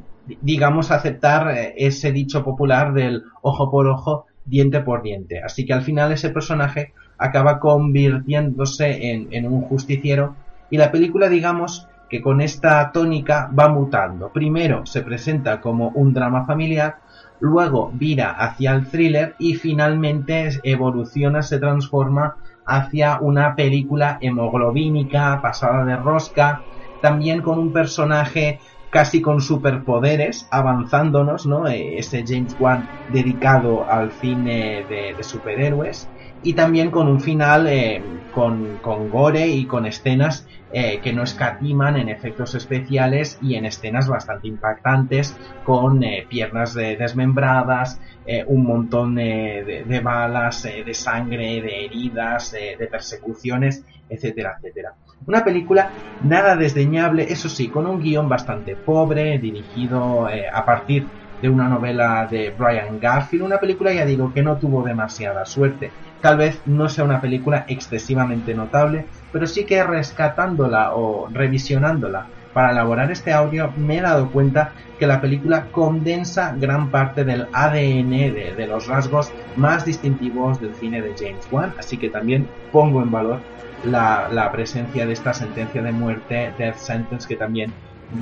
digamos, 0.41 0.91
aceptar 0.91 1.57
eh, 1.57 1.75
ese 1.77 2.13
dicho 2.13 2.45
popular 2.45 2.93
del 2.93 3.23
ojo 3.43 3.71
por 3.71 3.87
ojo, 3.87 4.27
diente 4.45 4.81
por 4.81 5.03
diente. 5.03 5.41
Así 5.43 5.65
que 5.65 5.73
al 5.73 5.83
final 5.83 6.13
ese 6.13 6.31
personaje 6.31 6.93
acaba 7.19 7.59
convirtiéndose 7.59 9.11
en, 9.13 9.47
un 9.47 9.63
justiciero 9.63 10.35
y 10.71 10.79
la 10.79 10.91
película, 10.91 11.29
digamos, 11.29 11.87
que 12.11 12.21
con 12.21 12.41
esta 12.41 12.91
tónica 12.93 13.51
va 13.57 13.69
mutando. 13.69 14.31
Primero 14.31 14.85
se 14.85 15.03
presenta 15.03 15.61
como 15.61 15.91
un 15.91 16.13
drama 16.13 16.45
familiar, 16.45 16.99
luego 17.39 17.91
vira 17.95 18.33
hacia 18.33 18.73
el 18.73 18.89
thriller 18.89 19.37
y 19.39 19.55
finalmente 19.55 20.51
evoluciona, 20.65 21.43
se 21.43 21.59
transforma 21.59 22.37
hacia 22.67 23.19
una 23.21 23.55
película 23.55 24.19
hemoglobínica, 24.21 25.41
pasada 25.41 25.85
de 25.85 25.97
rosca, 25.97 26.63
también 27.01 27.41
con 27.41 27.59
un 27.59 27.73
personaje 27.73 28.59
casi 28.91 29.23
con 29.23 29.41
superpoderes, 29.41 30.49
avanzándonos, 30.51 31.47
¿no? 31.47 31.69
Eh, 31.69 31.99
ese 31.99 32.25
James 32.27 32.57
Wan 32.59 32.89
dedicado 33.13 33.89
al 33.89 34.11
cine 34.11 34.85
de, 34.89 35.17
superhéroes 35.23 36.09
y 36.43 36.55
también 36.55 36.91
con 36.91 37.09
un 37.09 37.21
final 37.21 37.67
eh, 37.67 38.03
con, 38.33 38.79
con, 38.81 39.11
gore 39.11 39.49
y 39.49 39.67
con 39.67 39.87
escenas 39.87 40.47
eh, 40.73 41.01
que 41.01 41.13
no 41.13 41.23
escatiman 41.23 41.97
en 41.97 42.09
efectos 42.09 42.55
especiales 42.55 43.39
y 43.43 43.57
en 43.57 43.67
escenas 43.67 44.09
bastante 44.09 44.49
impactantes 44.49 45.37
con 45.65 46.03
piernas 46.29 46.75
desmembradas, 46.75 48.01
un 48.47 48.65
montón 48.65 49.17
de, 49.17 49.85
de, 49.87 50.01
balas, 50.01 50.63
de 50.63 50.95
sangre, 50.95 51.61
de 51.61 51.85
heridas, 51.85 52.53
de 52.53 52.87
persecuciones, 52.87 53.85
etcétera, 54.09 54.57
etcétera. 54.59 54.95
Una 55.27 55.45
película 55.45 55.91
nada 56.23 56.57
desdeñable, 56.57 57.25
eso 57.31 57.49
sí, 57.49 57.69
con 57.69 57.87
un 57.87 58.01
guion 58.01 58.29
bastante 58.29 58.75
pobre, 58.75 59.39
dirigido 59.39 60.29
eh, 60.31 60.47
a 60.51 60.65
partir 60.65 61.07
de 61.41 61.49
una 61.49 61.69
novela 61.69 62.27
de 62.31 62.55
Brian 62.57 62.99
Garfield, 63.01 63.45
una 63.45 63.59
película, 63.59 63.93
ya 63.93 64.05
digo, 64.05 64.33
que 64.33 64.43
no 64.43 64.57
tuvo 64.57 64.83
demasiada 64.83 65.45
suerte. 65.47 65.91
Tal 66.21 66.37
vez 66.37 66.61
no 66.67 66.89
sea 66.89 67.05
una 67.05 67.21
película 67.21 67.65
excesivamente 67.69 68.55
notable, 68.55 69.07
pero 69.33 69.47
sí 69.47 69.65
que 69.65 69.83
rescatándola 69.83 70.95
o 70.95 71.29
revisionándola 71.33 72.27
para 72.53 72.73
elaborar 72.73 73.11
este 73.11 73.33
audio 73.33 73.73
me 73.77 73.99
he 73.99 74.01
dado 74.01 74.31
cuenta 74.31 74.73
que 74.99 75.07
la 75.07 75.21
película 75.21 75.67
condensa 75.71 76.55
gran 76.59 76.91
parte 76.91 77.25
del 77.25 77.47
ADN 77.53 78.11
de, 78.11 78.67
los 78.69 78.87
rasgos 78.87 79.33
más 79.57 79.85
distintivos 79.85 80.61
del 80.61 80.75
cine 80.75 81.01
de 81.01 81.15
James 81.17 81.47
Wan, 81.51 81.73
así 81.79 81.97
que 81.97 82.11
también 82.11 82.49
pongo 82.73 83.03
en 83.03 83.11
valor 83.11 83.39
la, 83.85 84.51
presencia 84.53 85.07
de 85.07 85.13
esta 85.13 85.33
sentencia 85.33 85.83
de 85.83 85.93
muerte, 85.93 86.53
Death 86.59 86.77
Sentence, 86.77 87.27
que 87.27 87.37
también 87.37 87.73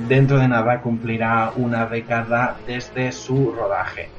dentro 0.07 0.39
de 0.39 0.47
nada 0.47 0.81
cumplirá 0.81 1.51
una 1.55 1.85
década 1.85 2.55
desde 2.67 3.11
su 3.11 3.51
rodaje. 3.51 4.09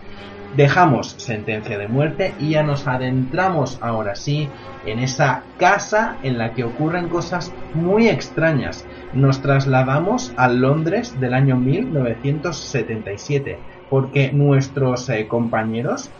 Dejamos 0.57 1.15
sentencia 1.19 1.79
de 1.79 1.87
muerte 1.87 2.35
y 2.41 2.51
ya 2.51 2.65
nos 2.65 2.89
adentramos 2.89 3.79
ahora 3.81 4.17
sí 4.17 4.49
en 4.85 4.99
esa 4.99 5.45
casa 5.59 6.17
en 6.25 6.39
la 6.39 6.55
que 6.55 6.65
ocurren 6.65 7.09
cosas 7.09 7.53
muy 7.73 8.09
extrañas. 8.09 8.85
Nos 9.13 9.43
trasladamos 9.43 10.33
a 10.37 10.49
Londres 10.49 11.21
del 11.21 11.35
año 11.35 11.55
1977 11.57 13.59
porque 13.89 14.33
nuestros 14.33 15.09
eh, 15.09 15.29
compañeros, 15.29 16.11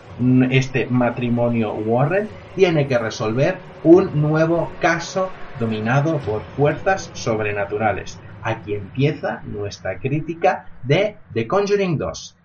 este 0.49 0.85
matrimonio 0.87 1.73
Warren, 1.73 2.29
tiene 2.55 2.87
que 2.87 2.97
resolver 2.97 3.57
un 3.83 4.21
nuevo 4.21 4.71
caso 4.79 5.29
dominado 5.61 6.17
por 6.21 6.41
fuerzas 6.57 7.11
sobrenaturales. 7.13 8.19
Aquí 8.41 8.73
empieza 8.73 9.41
nuestra 9.43 9.99
crítica 9.99 10.65
de 10.81 11.17
The 11.33 11.47
Conjuring 11.47 11.99
2. 11.99 12.35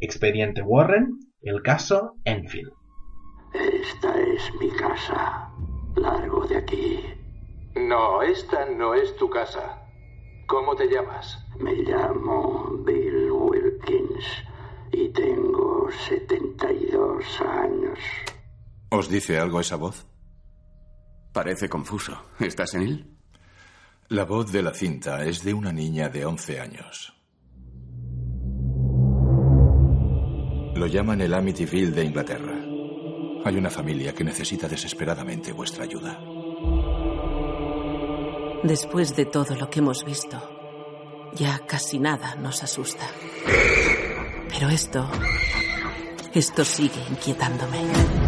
Expediente 0.00 0.62
Warren, 0.62 1.20
el 1.42 1.60
caso 1.62 2.14
Enfield. 2.24 2.72
Esta 3.52 4.18
es 4.18 4.50
mi 4.58 4.70
casa. 4.70 5.50
Largo 5.96 6.46
de 6.46 6.56
aquí. 6.56 7.00
No, 7.76 8.22
esta 8.22 8.64
no 8.64 8.94
es 8.94 9.14
tu 9.16 9.28
casa. 9.28 9.82
¿Cómo 10.46 10.74
te 10.74 10.86
llamas? 10.86 11.46
Me 11.60 11.74
llamo 11.74 12.78
Bill 12.86 13.30
Wilkins 13.30 14.24
y 14.92 15.10
tengo 15.10 15.90
72 16.08 17.40
años. 17.42 17.98
¿Os 18.88 19.10
dice 19.10 19.38
algo 19.38 19.60
esa 19.60 19.76
voz? 19.76 20.06
Parece 21.32 21.68
confuso. 21.68 22.26
¿Estás 22.40 22.74
en 22.74 22.82
él? 22.82 23.06
La 24.08 24.24
voz 24.24 24.52
de 24.52 24.62
la 24.62 24.74
cinta 24.74 25.24
es 25.24 25.42
de 25.42 25.54
una 25.54 25.72
niña 25.72 26.10
de 26.10 26.26
11 26.26 26.60
años. 26.60 27.14
Lo 30.74 30.86
llaman 30.86 31.20
el 31.22 31.32
Amityville 31.32 31.92
de 31.92 32.04
Inglaterra. 32.04 32.54
Hay 33.44 33.56
una 33.56 33.70
familia 33.70 34.14
que 34.14 34.24
necesita 34.24 34.68
desesperadamente 34.68 35.52
vuestra 35.52 35.84
ayuda. 35.84 36.20
Después 38.62 39.16
de 39.16 39.24
todo 39.24 39.56
lo 39.56 39.70
que 39.70 39.80
hemos 39.80 40.04
visto, 40.04 40.38
ya 41.34 41.60
casi 41.66 41.98
nada 41.98 42.34
nos 42.36 42.62
asusta. 42.62 43.06
Pero 44.50 44.68
esto... 44.68 45.08
Esto 46.34 46.64
sigue 46.64 47.00
inquietándome. 47.10 48.21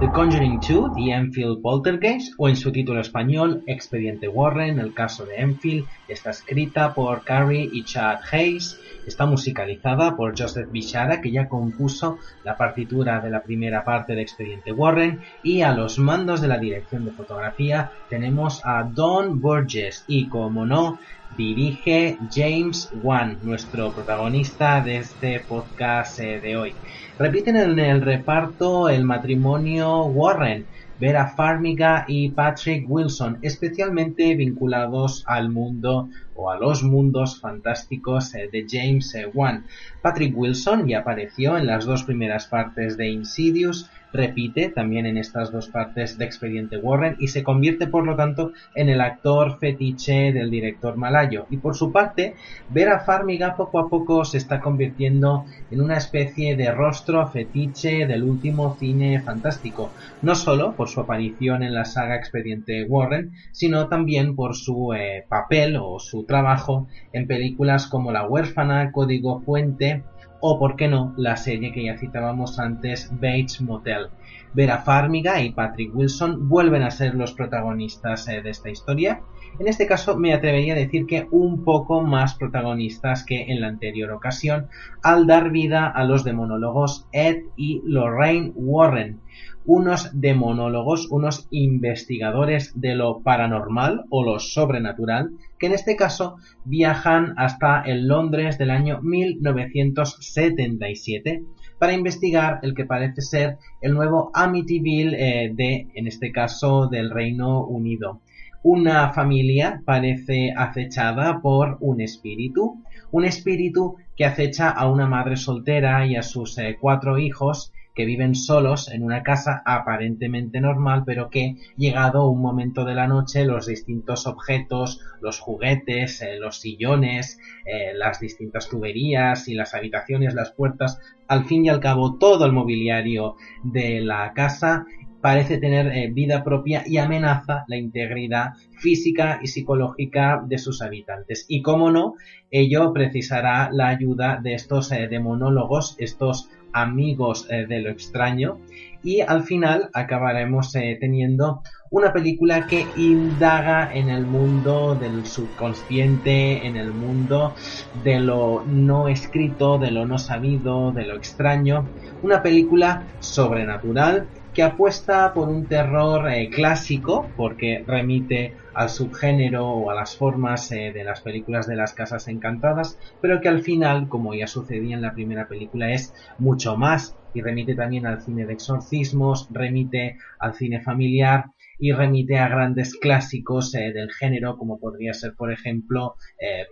The 0.00 0.10
Conjuring 0.10 0.58
2, 0.58 0.92
The 0.92 1.12
Enfield 1.12 1.62
Poltergeist, 1.62 2.34
o 2.36 2.48
en 2.48 2.56
su 2.56 2.72
título 2.72 3.00
español, 3.00 3.62
Expediente 3.66 4.26
Warren, 4.26 4.80
el 4.80 4.92
caso 4.92 5.24
de 5.24 5.36
Enfield, 5.36 5.86
está 6.08 6.30
escrita 6.30 6.92
por 6.94 7.22
Carrie 7.22 7.68
y 7.72 7.84
Chad 7.84 8.18
Hayes, 8.32 8.80
está 9.06 9.24
musicalizada 9.26 10.16
por 10.16 10.36
Joseph 10.36 10.68
Bishara, 10.72 11.20
que 11.20 11.30
ya 11.30 11.48
compuso 11.48 12.18
la 12.42 12.56
partitura 12.56 13.20
de 13.20 13.30
la 13.30 13.44
primera 13.44 13.84
parte 13.84 14.16
de 14.16 14.22
Expediente 14.22 14.72
Warren, 14.72 15.20
y 15.44 15.62
a 15.62 15.72
los 15.72 16.00
mandos 16.00 16.40
de 16.40 16.48
la 16.48 16.58
dirección 16.58 17.04
de 17.04 17.12
fotografía 17.12 17.92
tenemos 18.10 18.62
a 18.64 18.82
Don 18.82 19.40
Burgess, 19.40 20.04
y 20.08 20.28
como 20.28 20.66
no, 20.66 20.98
dirige 21.30 22.18
James 22.30 22.90
Wan, 22.92 23.38
nuestro 23.42 23.94
protagonista 23.94 24.80
de 24.82 24.98
este 24.98 25.40
podcast 25.40 26.18
eh, 26.20 26.40
de 26.40 26.56
hoy. 26.56 26.76
Repiten 27.18 27.56
en 27.56 27.78
el 27.78 28.02
reparto 28.02 28.88
el 28.88 29.04
matrimonio 29.04 30.06
Warren, 30.06 30.68
Vera 30.96 31.34
Farmiga 31.36 32.04
y 32.06 32.30
Patrick 32.30 32.84
Wilson, 32.88 33.38
especialmente 33.42 34.34
vinculados 34.36 35.24
al 35.26 35.50
mundo 35.50 36.08
o 36.34 36.50
a 36.50 36.58
los 36.58 36.82
mundos 36.82 37.40
fantásticos 37.40 38.34
eh, 38.34 38.48
de 38.52 38.66
James 38.68 39.14
eh, 39.14 39.26
Wan. 39.32 39.64
Patrick 40.02 40.36
Wilson 40.36 40.86
ya 40.86 41.00
apareció 41.00 41.56
en 41.56 41.66
las 41.66 41.84
dos 41.84 42.04
primeras 42.04 42.46
partes 42.46 42.96
de 42.96 43.08
Insidious, 43.08 43.90
repite 44.14 44.68
también 44.68 45.06
en 45.06 45.18
estas 45.18 45.50
dos 45.50 45.68
partes 45.68 46.16
de 46.16 46.24
Expediente 46.24 46.78
Warren 46.78 47.16
y 47.18 47.28
se 47.28 47.42
convierte 47.42 47.88
por 47.88 48.06
lo 48.06 48.14
tanto 48.14 48.52
en 48.74 48.88
el 48.88 49.00
actor 49.00 49.58
fetiche 49.58 50.32
del 50.32 50.50
director 50.50 50.96
malayo. 50.96 51.46
Y 51.50 51.56
por 51.56 51.74
su 51.74 51.90
parte, 51.90 52.34
Vera 52.70 53.00
Farmiga 53.00 53.56
poco 53.56 53.80
a 53.80 53.88
poco 53.88 54.24
se 54.24 54.38
está 54.38 54.60
convirtiendo 54.60 55.44
en 55.70 55.80
una 55.80 55.96
especie 55.96 56.54
de 56.54 56.70
rostro 56.70 57.26
fetiche 57.26 58.06
del 58.06 58.22
último 58.22 58.76
cine 58.78 59.20
fantástico, 59.20 59.90
no 60.22 60.36
solo 60.36 60.74
por 60.74 60.88
su 60.88 61.00
aparición 61.00 61.64
en 61.64 61.74
la 61.74 61.84
saga 61.84 62.16
Expediente 62.16 62.84
Warren, 62.84 63.32
sino 63.50 63.88
también 63.88 64.36
por 64.36 64.54
su 64.54 64.92
eh, 64.94 65.24
papel 65.28 65.76
o 65.76 65.98
su 65.98 66.23
trabajo 66.26 66.86
en 67.12 67.26
películas 67.26 67.86
como 67.86 68.12
La 68.12 68.26
huérfana, 68.26 68.92
Código 68.92 69.40
Fuente 69.40 70.02
o, 70.46 70.58
por 70.58 70.76
qué 70.76 70.88
no, 70.88 71.14
la 71.16 71.38
serie 71.38 71.72
que 71.72 71.84
ya 71.84 71.96
citábamos 71.96 72.58
antes, 72.58 73.10
Bates 73.12 73.62
Motel. 73.62 74.08
Vera 74.52 74.78
Farmiga 74.78 75.40
y 75.40 75.52
Patrick 75.52 75.94
Wilson 75.96 76.48
vuelven 76.48 76.82
a 76.82 76.90
ser 76.90 77.14
los 77.14 77.32
protagonistas 77.32 78.28
eh, 78.28 78.42
de 78.42 78.50
esta 78.50 78.68
historia. 78.68 79.22
En 79.58 79.68
este 79.68 79.86
caso 79.86 80.16
me 80.16 80.34
atrevería 80.34 80.74
a 80.74 80.76
decir 80.76 81.06
que 81.06 81.26
un 81.30 81.64
poco 81.64 82.02
más 82.02 82.34
protagonistas 82.34 83.24
que 83.24 83.52
en 83.52 83.62
la 83.62 83.68
anterior 83.68 84.12
ocasión, 84.12 84.66
al 85.02 85.26
dar 85.26 85.50
vida 85.50 85.88
a 85.88 86.04
los 86.04 86.24
demonólogos 86.24 87.06
Ed 87.12 87.44
y 87.56 87.80
Lorraine 87.84 88.52
Warren, 88.54 89.20
unos 89.64 90.10
demonólogos, 90.12 91.08
unos 91.10 91.48
investigadores 91.50 92.78
de 92.78 92.94
lo 92.94 93.20
paranormal 93.20 94.04
o 94.10 94.24
lo 94.24 94.38
sobrenatural, 94.38 95.30
en 95.64 95.72
este 95.72 95.96
caso 95.96 96.36
viajan 96.64 97.34
hasta 97.36 97.82
el 97.82 98.06
Londres 98.06 98.58
del 98.58 98.70
año 98.70 99.00
1977 99.02 101.42
para 101.78 101.92
investigar 101.92 102.60
el 102.62 102.74
que 102.74 102.84
parece 102.84 103.20
ser 103.20 103.58
el 103.80 103.94
nuevo 103.94 104.30
Amityville 104.34 105.16
eh, 105.16 105.52
de, 105.54 105.88
en 105.94 106.06
este 106.06 106.32
caso, 106.32 106.88
del 106.88 107.10
Reino 107.10 107.64
Unido. 107.64 108.20
Una 108.62 109.12
familia 109.12 109.82
parece 109.84 110.52
acechada 110.56 111.40
por 111.42 111.76
un 111.80 112.00
espíritu, 112.00 112.82
un 113.10 113.26
espíritu 113.26 113.96
que 114.16 114.24
acecha 114.24 114.70
a 114.70 114.90
una 114.90 115.06
madre 115.06 115.36
soltera 115.36 116.06
y 116.06 116.16
a 116.16 116.22
sus 116.22 116.56
eh, 116.56 116.78
cuatro 116.80 117.18
hijos 117.18 117.72
que 117.94 118.04
viven 118.04 118.34
solos 118.34 118.90
en 118.90 119.04
una 119.04 119.22
casa 119.22 119.62
aparentemente 119.64 120.60
normal, 120.60 121.04
pero 121.06 121.30
que, 121.30 121.56
llegado 121.76 122.28
un 122.28 122.42
momento 122.42 122.84
de 122.84 122.94
la 122.94 123.06
noche, 123.06 123.44
los 123.44 123.66
distintos 123.66 124.26
objetos, 124.26 125.00
los 125.20 125.38
juguetes, 125.38 126.20
eh, 126.20 126.36
los 126.38 126.60
sillones, 126.60 127.38
eh, 127.64 127.92
las 127.94 128.18
distintas 128.18 128.68
tuberías 128.68 129.48
y 129.48 129.54
las 129.54 129.74
habitaciones, 129.74 130.34
las 130.34 130.50
puertas, 130.50 130.98
al 131.28 131.44
fin 131.44 131.64
y 131.64 131.68
al 131.68 131.80
cabo 131.80 132.18
todo 132.18 132.44
el 132.46 132.52
mobiliario 132.52 133.36
de 133.62 134.00
la 134.00 134.32
casa 134.34 134.86
parece 135.20 135.56
tener 135.56 135.86
eh, 135.86 136.10
vida 136.12 136.44
propia 136.44 136.82
y 136.86 136.98
amenaza 136.98 137.64
la 137.68 137.76
integridad 137.76 138.54
física 138.72 139.38
y 139.42 139.46
psicológica 139.46 140.42
de 140.44 140.58
sus 140.58 140.82
habitantes. 140.82 141.46
Y 141.48 141.62
cómo 141.62 141.90
no, 141.90 142.14
ello 142.50 142.92
precisará 142.92 143.70
la 143.72 143.88
ayuda 143.88 144.38
de 144.42 144.52
estos 144.52 144.90
demonólogos, 144.90 145.96
estos 145.98 146.50
amigos 146.74 147.46
eh, 147.50 147.66
de 147.66 147.80
lo 147.80 147.90
extraño. 147.90 148.60
Y 149.02 149.20
al 149.20 149.44
final 149.44 149.90
acabaremos 149.94 150.74
eh, 150.74 150.98
teniendo 151.00 151.62
una 151.94 152.12
película 152.12 152.66
que 152.66 152.90
indaga 152.96 153.88
en 153.94 154.08
el 154.08 154.26
mundo 154.26 154.96
del 154.96 155.26
subconsciente, 155.26 156.66
en 156.66 156.76
el 156.76 156.92
mundo 156.92 157.54
de 157.92 158.18
lo 158.18 158.64
no 158.66 159.06
escrito, 159.06 159.78
de 159.78 159.92
lo 159.92 160.04
no 160.04 160.18
sabido, 160.18 160.90
de 160.90 161.06
lo 161.06 161.16
extraño, 161.16 161.88
una 162.20 162.42
película 162.42 163.06
sobrenatural 163.20 164.28
que 164.52 164.64
apuesta 164.64 165.32
por 165.34 165.48
un 165.48 165.68
terror 165.68 166.28
eh, 166.32 166.50
clásico, 166.50 167.28
porque 167.36 167.84
remite 167.86 168.56
al 168.74 168.88
subgénero 168.88 169.68
o 169.68 169.90
a 169.90 169.94
las 169.94 170.16
formas 170.16 170.72
eh, 170.72 170.92
de 170.92 171.04
las 171.04 171.20
películas 171.20 171.68
de 171.68 171.76
las 171.76 171.94
casas 171.94 172.26
encantadas, 172.26 172.98
pero 173.20 173.40
que 173.40 173.48
al 173.48 173.62
final, 173.62 174.08
como 174.08 174.34
ya 174.34 174.48
sucedía 174.48 174.96
en 174.96 175.02
la 175.02 175.14
primera 175.14 175.46
película, 175.46 175.92
es 175.92 176.12
mucho 176.38 176.76
más. 176.76 177.16
Y 177.36 177.42
remite 177.42 177.74
también 177.74 178.06
al 178.06 178.22
cine 178.22 178.46
de 178.46 178.52
exorcismos, 178.52 179.48
remite 179.50 180.18
al 180.38 180.54
cine 180.54 180.80
familiar 180.80 181.46
y 181.78 181.92
remite 181.92 182.38
a 182.38 182.48
grandes 182.48 182.94
clásicos 182.94 183.74
eh, 183.74 183.92
del 183.92 184.12
género 184.12 184.56
como 184.56 184.78
podría 184.78 185.14
ser 185.14 185.34
por 185.34 185.52
ejemplo 185.52 186.16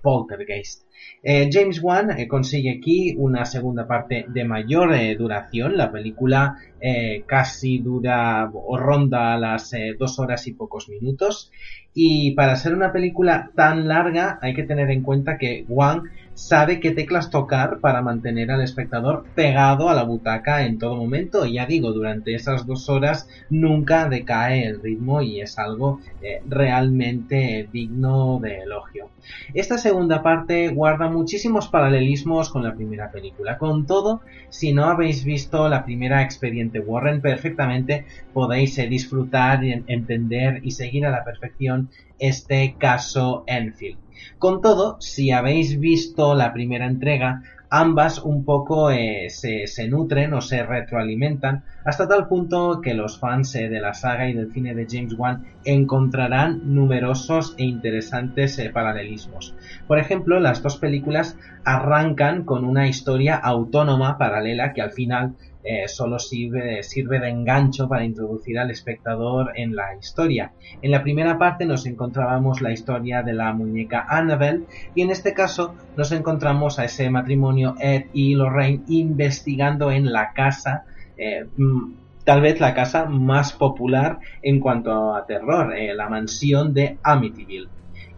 Poltergeist. 0.03 0.85
Eh, 1.23 1.51
James 1.53 1.81
Wan 1.81 2.11
eh, 2.19 2.27
consigue 2.27 2.79
aquí 2.79 3.15
una 3.17 3.45
segunda 3.45 3.87
parte 3.87 4.25
de 4.29 4.45
mayor 4.45 4.95
eh, 4.95 5.15
duración. 5.17 5.77
La 5.77 5.93
película 5.93 6.57
casi 7.27 7.79
dura 7.79 8.51
o 8.53 8.77
ronda 8.77 9.39
las 9.39 9.71
dos 10.01 10.19
horas 10.19 10.49
y 10.49 10.53
pocos 10.53 10.89
minutos. 10.89 11.53
Y 11.95 12.33
para 12.33 12.57
ser 12.57 12.75
una 12.75 12.93
película 12.93 13.53
tan 13.55 13.87
larga 13.87 14.41
hay 14.43 14.53
que 14.53 14.65
tener 14.65 14.91
en 14.91 15.03
cuenta 15.03 15.39
que 15.39 15.65
Wang 15.69 16.09
sabe 16.35 16.81
qué 16.81 16.91
teclas 16.91 17.31
tocar 17.31 17.81
para 17.81 18.03
mantener 18.03 18.51
al 18.51 18.63
espectador 18.63 19.25
pegado 19.35 19.89
a 19.89 19.95
la 19.95 20.03
butaca 20.03 20.65
en 20.65 20.79
todo 20.79 20.97
momento. 20.97 21.47
Y 21.47 21.55
ya 21.55 21.67
digo, 21.67 21.93
durante 21.93 22.35
esas 22.35 22.67
dos 22.67 22.89
horas 22.89 23.29
nunca 23.51 24.09
decae 24.09 24.67
el 24.67 24.81
ritmo 24.81 25.23
y 25.23 25.41
es 25.41 25.59
algo 25.59 26.01
eh, 26.23 26.43
realmente 26.49 27.69
digno 27.73 28.39
de 28.41 28.61
elogio. 28.61 29.11
Esta 29.55 29.79
segunda 29.79 30.23
parte 30.23 30.69
guarda 30.69 31.09
muchísimos 31.09 31.69
paralelismos 31.69 32.51
con 32.51 32.63
la 32.63 32.75
primera 32.75 33.11
película. 33.11 33.59
Con 33.59 33.87
todo, 33.87 34.23
si 34.49 34.73
no 34.73 34.87
habéis 34.87 35.25
visto 35.25 35.69
la 35.69 35.85
primera 35.85 36.23
Expediente 36.23 36.81
Warren 36.81 37.21
perfectamente, 37.21 38.05
podéis 38.33 38.79
eh, 38.79 38.89
disfrutar, 38.89 39.63
entender 39.65 40.61
y 40.65 40.73
seguir 40.73 41.07
a 41.07 41.11
la 41.11 41.25
perfección 41.25 41.91
este 42.19 42.75
caso 42.79 43.45
Enfield. 43.47 44.02
Con 44.39 44.61
todo, 44.61 44.97
si 45.01 45.31
habéis 45.31 45.79
visto 45.79 46.35
la 46.35 46.53
primera 46.53 46.87
entrega, 46.87 47.43
ambas 47.75 48.19
un 48.19 48.45
poco 48.45 48.91
eh, 48.91 49.29
se, 49.31 49.89
nutren 49.89 50.35
o 50.35 50.43
se 50.43 50.63
retroalimentan 50.63 51.65
hasta 51.87 52.07
tal 52.07 52.29
punto 52.29 52.83
que 52.83 52.93
los 52.93 53.19
fans 53.19 53.55
eh, 53.55 53.71
de 53.71 53.81
la 53.81 53.95
saga 53.95 54.29
y 54.29 54.35
del 54.35 54.53
cine 54.53 54.75
de 54.75 54.87
James 54.87 55.15
Wan 55.17 55.47
encontrarán 55.65 56.61
numerosos 56.75 57.55
e 57.57 57.65
interesantes 57.65 58.59
eh, 58.59 58.69
paralelismos. 58.69 59.55
Por 59.87 59.99
ejemplo, 59.99 60.39
las 60.39 60.63
dos 60.63 60.77
películas 60.77 61.39
arrancan 61.65 62.45
con 62.45 62.67
una 62.67 62.89
historia 62.89 63.37
autónoma 63.37 64.19
paralela 64.19 64.75
que 64.75 64.83
al 64.83 64.93
final 64.93 65.33
eh, 65.65 65.87
solo 65.87 66.19
sirve, 66.19 66.83
sirve 66.83 67.21
de 67.21 67.29
engancho 67.29 67.89
para 67.89 68.05
introducir 68.05 68.59
al 68.59 68.71
espectador 68.73 69.53
en 69.55 69.77
la 69.77 69.95
historia. 69.95 70.53
En 70.81 70.91
la 70.91 71.05
primera 71.05 71.39
parte 71.39 71.67
nos 71.67 71.87
encontrábamos 71.87 72.61
la 72.61 72.73
historia 72.73 73.23
de 73.23 73.33
la 73.33 73.53
muñeca 73.53 74.05
Annabelle 74.09 74.65
y 74.97 75.03
en 75.03 75.11
este 75.11 75.35
caso 75.35 75.75
nos 75.97 76.11
encontramos 76.11 76.81
a 76.81 76.85
ese 76.85 77.09
matrimonio 77.11 77.77
Ed 77.79 78.07
y 78.13 78.35
Lorraine 78.35 78.83
investigando 78.89 79.93
en 79.93 80.13
la 80.13 80.33
casa 80.33 80.85
eh, 81.17 81.47
mm, 81.57 81.95
tal 82.25 82.41
vez 82.41 82.59
la 82.59 82.75
casa 82.75 83.05
más 83.05 83.53
popular 83.53 84.19
en 84.43 84.59
cuanto 84.59 85.15
a 85.15 85.27
terror, 85.27 85.77
eh, 85.77 85.95
la 85.95 86.09
mansión 86.09 86.75
de 86.75 86.99
Amityville. 87.05 87.69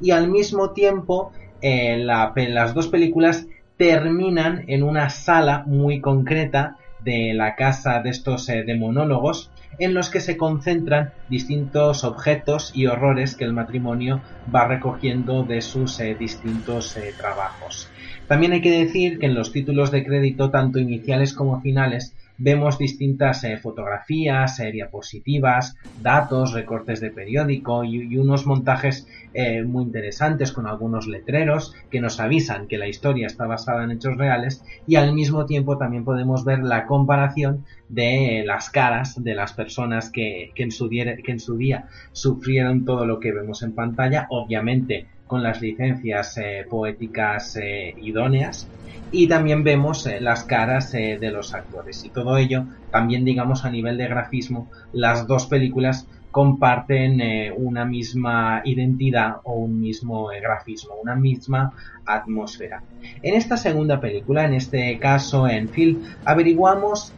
Y 0.01 0.13
al 0.13 0.29
mismo 0.31 0.71
tiempo, 0.71 1.33
las 1.63 2.75
dos 2.75 2.89
películas 2.89 3.47
terminan 3.79 4.65
en 4.69 4.83
una 4.83 5.09
sala 5.11 5.65
muy 5.67 6.01
concreta 6.01 6.77
de 7.05 7.35
la 7.35 7.55
casa 7.55 8.01
de 8.01 8.11
estos 8.11 8.49
eh, 8.49 8.65
demonólogos 8.65 9.51
en 9.79 9.95
los 9.95 10.11
que 10.11 10.21
se 10.21 10.37
concentran 10.37 11.13
distintos 11.29 12.05
objetos 12.05 12.71
y 12.75 12.87
horrores 12.87 13.37
que 13.37 13.45
el 13.45 13.53
matrimonio 13.53 14.23
va 14.53 14.67
recogiendo 14.67 15.45
de 15.45 15.61
sus 15.61 16.01
eh, 16.01 16.17
distintos 16.19 16.97
eh, 16.97 17.13
trabajos. 17.17 17.89
También 18.27 18.53
hay 18.53 18.61
que 18.61 18.85
decir 18.85 19.19
que 19.19 19.27
en 19.27 19.35
los 19.35 19.53
títulos 19.53 19.91
de 19.91 20.05
crédito, 20.05 20.51
tanto 20.51 20.79
iniciales 20.79 21.35
como 21.35 21.61
finales, 21.61 22.15
vemos 22.39 22.79
distintas 22.79 23.45
eh, 23.45 23.57
fotografías, 23.59 24.59
eh, 24.61 24.73
diapositivas, 24.73 25.77
datos, 26.03 26.53
recortes 26.53 27.01
de 27.01 27.11
periódico 27.11 27.85
y, 27.85 28.17
unos 28.17 28.47
montajes 28.47 29.09
eh, 29.33 29.63
muy 29.63 29.85
interesantes 29.85 30.53
con 30.53 30.67
algunos 30.67 31.07
letreros 31.07 31.75
que 31.91 32.01
nos 32.01 32.21
avisan 32.21 32.67
que 32.67 32.79
la 32.79 32.89
historia 32.89 33.27
está 33.27 33.47
basada 33.47 33.85
en 33.85 33.93
hechos 33.93 34.17
reales 34.17 34.65
y 34.87 34.97
al 34.97 35.13
mismo 35.15 35.47
tiempo 35.47 35.79
también 35.79 36.05
podemos 36.05 36.45
ver 36.45 36.61
la 36.61 36.87
comparación 36.87 37.65
de 37.89 38.45
las 38.47 38.71
caras 38.71 39.23
de 39.23 39.35
las 39.35 39.53
personas 39.53 40.11
que, 40.11 40.53
en, 40.57 40.71
su 40.71 40.89
que 40.89 41.23
en 41.27 41.41
su 41.41 41.57
día 41.57 41.89
sufrieron 42.13 42.85
todo 42.85 43.07
lo 43.07 43.21
que 43.21 43.33
vemos 43.33 43.63
en 43.63 43.73
pantalla, 43.73 44.27
obviamente 44.31 45.07
con 45.27 45.43
las 45.43 45.61
licencias 45.61 46.37
poéticas 46.69 47.59
idóneas 47.97 48.69
y 49.11 49.29
también 49.29 49.63
vemos 49.63 50.07
eh, 50.07 50.21
las 50.21 50.45
caras 50.45 50.93
eh, 50.95 51.19
de 51.21 51.31
los 51.31 51.55
actores 51.55 52.05
y 52.05 52.11
todo 52.11 52.37
ello 52.37 52.67
también 52.91 53.25
digamos 53.25 53.65
a 53.65 53.71
nivel 53.71 53.97
de 53.97 54.09
grafismo 54.09 54.71
las 54.93 55.29
dos 55.29 55.47
películas 55.47 56.09
comparten 56.33 57.21
eh, 57.21 57.53
una 57.57 57.85
misma 57.85 58.63
identidad 58.65 59.37
o 59.45 59.55
un 59.55 59.79
mismo 59.79 60.27
grafismo, 60.27 60.97
una 61.01 61.15
misma 61.15 61.73
atmósfera. 62.05 62.83
En 63.23 63.37
esta 63.37 63.57
segunda 63.57 64.01
película, 64.01 64.45
en 64.45 64.55
este 64.55 64.99
caso 64.99 65.47
en 65.47 65.69
Phil, 65.69 66.03
averiguamos 66.25 67.15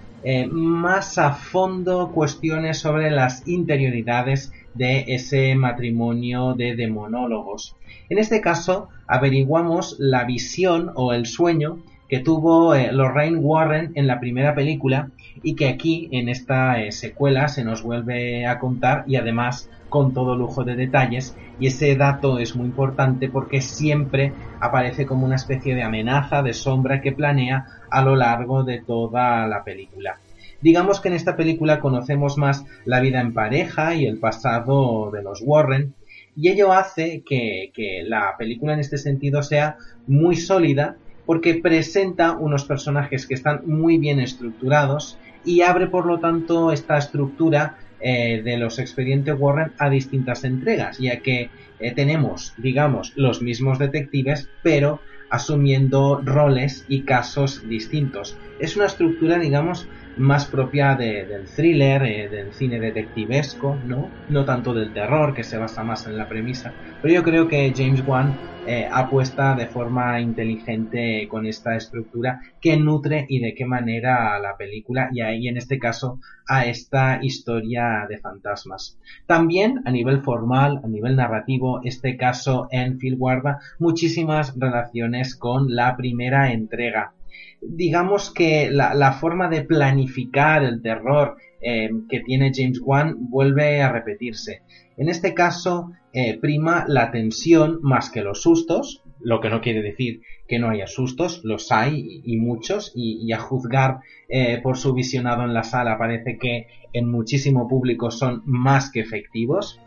más 0.50 1.16
a 1.16 1.32
fondo 1.32 2.10
cuestiones 2.12 2.78
sobre 2.78 3.10
las 3.10 3.46
interioridades 3.48 4.52
de 4.76 5.04
ese 5.08 5.54
matrimonio 5.54 6.54
de 6.54 6.76
demonólogos. 6.76 7.76
En 8.08 8.18
este 8.18 8.40
caso, 8.40 8.88
averiguamos 9.06 9.96
la 9.98 10.24
visión 10.24 10.92
o 10.94 11.12
el 11.12 11.26
sueño 11.26 11.78
que 12.08 12.20
tuvo 12.20 12.74
eh, 12.74 12.92
Lorraine 12.92 13.38
Warren 13.38 13.92
en 13.94 14.06
la 14.06 14.20
primera 14.20 14.54
película 14.54 15.10
y 15.42 15.54
que 15.54 15.68
aquí 15.68 16.08
en 16.12 16.28
esta 16.28 16.80
eh, 16.80 16.92
secuela 16.92 17.48
se 17.48 17.64
nos 17.64 17.82
vuelve 17.82 18.46
a 18.46 18.58
contar 18.58 19.04
y 19.06 19.16
además 19.16 19.68
con 19.88 20.14
todo 20.14 20.36
lujo 20.36 20.64
de 20.64 20.76
detalles 20.76 21.36
y 21.58 21.68
ese 21.68 21.94
dato 21.96 22.38
es 22.38 22.54
muy 22.54 22.66
importante 22.66 23.28
porque 23.28 23.60
siempre 23.60 24.32
aparece 24.60 25.06
como 25.06 25.26
una 25.26 25.36
especie 25.36 25.74
de 25.74 25.82
amenaza 25.82 26.42
de 26.42 26.54
sombra 26.54 27.00
que 27.00 27.12
planea 27.12 27.66
a 27.90 28.02
lo 28.02 28.16
largo 28.16 28.62
de 28.62 28.80
toda 28.80 29.46
la 29.46 29.64
película. 29.64 30.18
Digamos 30.60 31.00
que 31.00 31.08
en 31.08 31.14
esta 31.14 31.36
película 31.36 31.80
conocemos 31.80 32.38
más 32.38 32.64
la 32.84 33.00
vida 33.00 33.20
en 33.20 33.34
pareja 33.34 33.94
y 33.94 34.06
el 34.06 34.18
pasado 34.18 35.10
de 35.10 35.22
los 35.22 35.42
Warren, 35.44 35.94
y 36.36 36.50
ello 36.50 36.72
hace 36.72 37.22
que, 37.26 37.72
la 38.06 38.36
película 38.38 38.74
en 38.74 38.80
este 38.80 38.98
sentido 38.98 39.42
sea 39.42 39.78
muy 40.06 40.36
sólida 40.36 40.96
porque 41.24 41.54
presenta 41.54 42.32
unos 42.32 42.64
personajes 42.64 43.26
que 43.26 43.34
están 43.34 43.62
muy 43.66 43.98
bien 43.98 44.20
estructurados 44.20 45.18
y 45.44 45.62
abre 45.62 45.86
por 45.86 46.06
lo 46.06 46.20
tanto 46.20 46.72
esta 46.72 46.98
estructura 46.98 47.78
eh, 48.00 48.42
de 48.44 48.58
los 48.58 48.78
expedientes 48.78 49.34
Warren 49.38 49.72
a 49.78 49.88
distintas 49.88 50.44
entregas, 50.44 50.98
ya 50.98 51.20
que 51.20 51.50
eh, 51.80 51.92
tenemos, 51.94 52.54
digamos, 52.58 53.12
los 53.16 53.40
mismos 53.40 53.78
detectives, 53.78 54.48
pero 54.62 55.00
asumiendo 55.30 56.20
roles 56.22 56.84
y 56.88 57.02
casos 57.02 57.66
distintos. 57.68 58.36
Es 58.58 58.76
una 58.76 58.86
estructura, 58.86 59.38
digamos, 59.38 59.86
más 60.16 60.46
propia 60.46 60.94
del 60.94 61.44
thriller, 61.44 62.02
eh, 62.04 62.28
del 62.28 62.52
cine 62.52 62.80
detectivesco, 62.80 63.76
¿no? 63.86 64.08
No 64.30 64.44
tanto 64.44 64.72
del 64.72 64.92
terror, 64.92 65.34
que 65.34 65.44
se 65.44 65.58
basa 65.58 65.84
más 65.84 66.06
en 66.06 66.16
la 66.16 66.28
premisa. 66.28 66.72
Pero 67.02 67.14
yo 67.14 67.22
creo 67.22 67.48
que 67.48 67.72
James 67.76 68.02
Wan 68.06 68.34
eh, 68.68 68.88
apuesta 68.90 69.54
de 69.54 69.66
forma 69.66 70.20
inteligente 70.20 71.28
con 71.28 71.46
esta 71.46 71.76
estructura 71.76 72.40
que 72.60 72.76
nutre 72.76 73.26
y 73.28 73.40
de 73.40 73.54
qué 73.54 73.64
manera 73.64 74.34
a 74.34 74.40
la 74.40 74.56
película 74.56 75.08
y 75.12 75.20
ahí 75.20 75.46
en 75.46 75.56
este 75.56 75.78
caso 75.78 76.18
a 76.48 76.64
esta 76.66 77.20
historia 77.22 78.06
de 78.08 78.18
fantasmas. 78.18 78.98
También 79.26 79.82
a 79.84 79.90
nivel 79.90 80.22
formal, 80.22 80.80
a 80.82 80.88
nivel 80.88 81.14
narrativo, 81.14 81.80
este 81.84 82.16
caso 82.16 82.66
Enfield 82.70 83.18
guarda 83.18 83.60
muchísimas 83.78 84.58
relaciones 84.58 85.36
con 85.36 85.74
la 85.76 85.96
primera 85.96 86.50
entrega 86.52 87.12
digamos 87.60 88.32
que 88.32 88.70
la, 88.70 89.12
forma 89.12 89.48
de 89.48 89.62
planificar 89.62 90.62
el 90.64 90.82
terror 90.82 91.36
eh, 91.60 91.90
que 92.08 92.20
tiene 92.20 92.52
James 92.54 92.80
Wan 92.82 93.16
vuelve 93.30 93.82
a 93.82 93.90
repetirse. 93.90 94.62
En 94.96 95.08
este 95.08 95.34
caso, 95.34 95.92
eh, 96.12 96.38
prima 96.40 96.84
la 96.88 97.10
tensión 97.10 97.80
más 97.82 98.10
que 98.10 98.22
los 98.22 98.42
sustos, 98.42 99.02
lo 99.20 99.40
que 99.40 99.50
no 99.50 99.60
quiere 99.60 99.82
decir 99.82 100.22
que 100.46 100.58
no 100.58 100.70
haya 100.70 100.86
sustos, 100.86 101.42
los 101.44 101.72
hay 101.72 102.22
y, 102.24 102.36
muchos, 102.38 102.92
y, 102.94 103.30
a 103.32 103.38
juzgar 103.38 103.98
eh, 104.28 104.60
por 104.62 104.76
su 104.76 104.94
visionado 104.94 105.42
en 105.42 105.52
la 105.52 105.64
sala 105.64 105.98
parece 105.98 106.38
que 106.38 106.68
en 106.92 107.10
muchísimo 107.10 107.68
público 107.68 108.10
son 108.10 108.42
más 108.46 108.90
que 108.90 109.00
efectivos. 109.00 109.80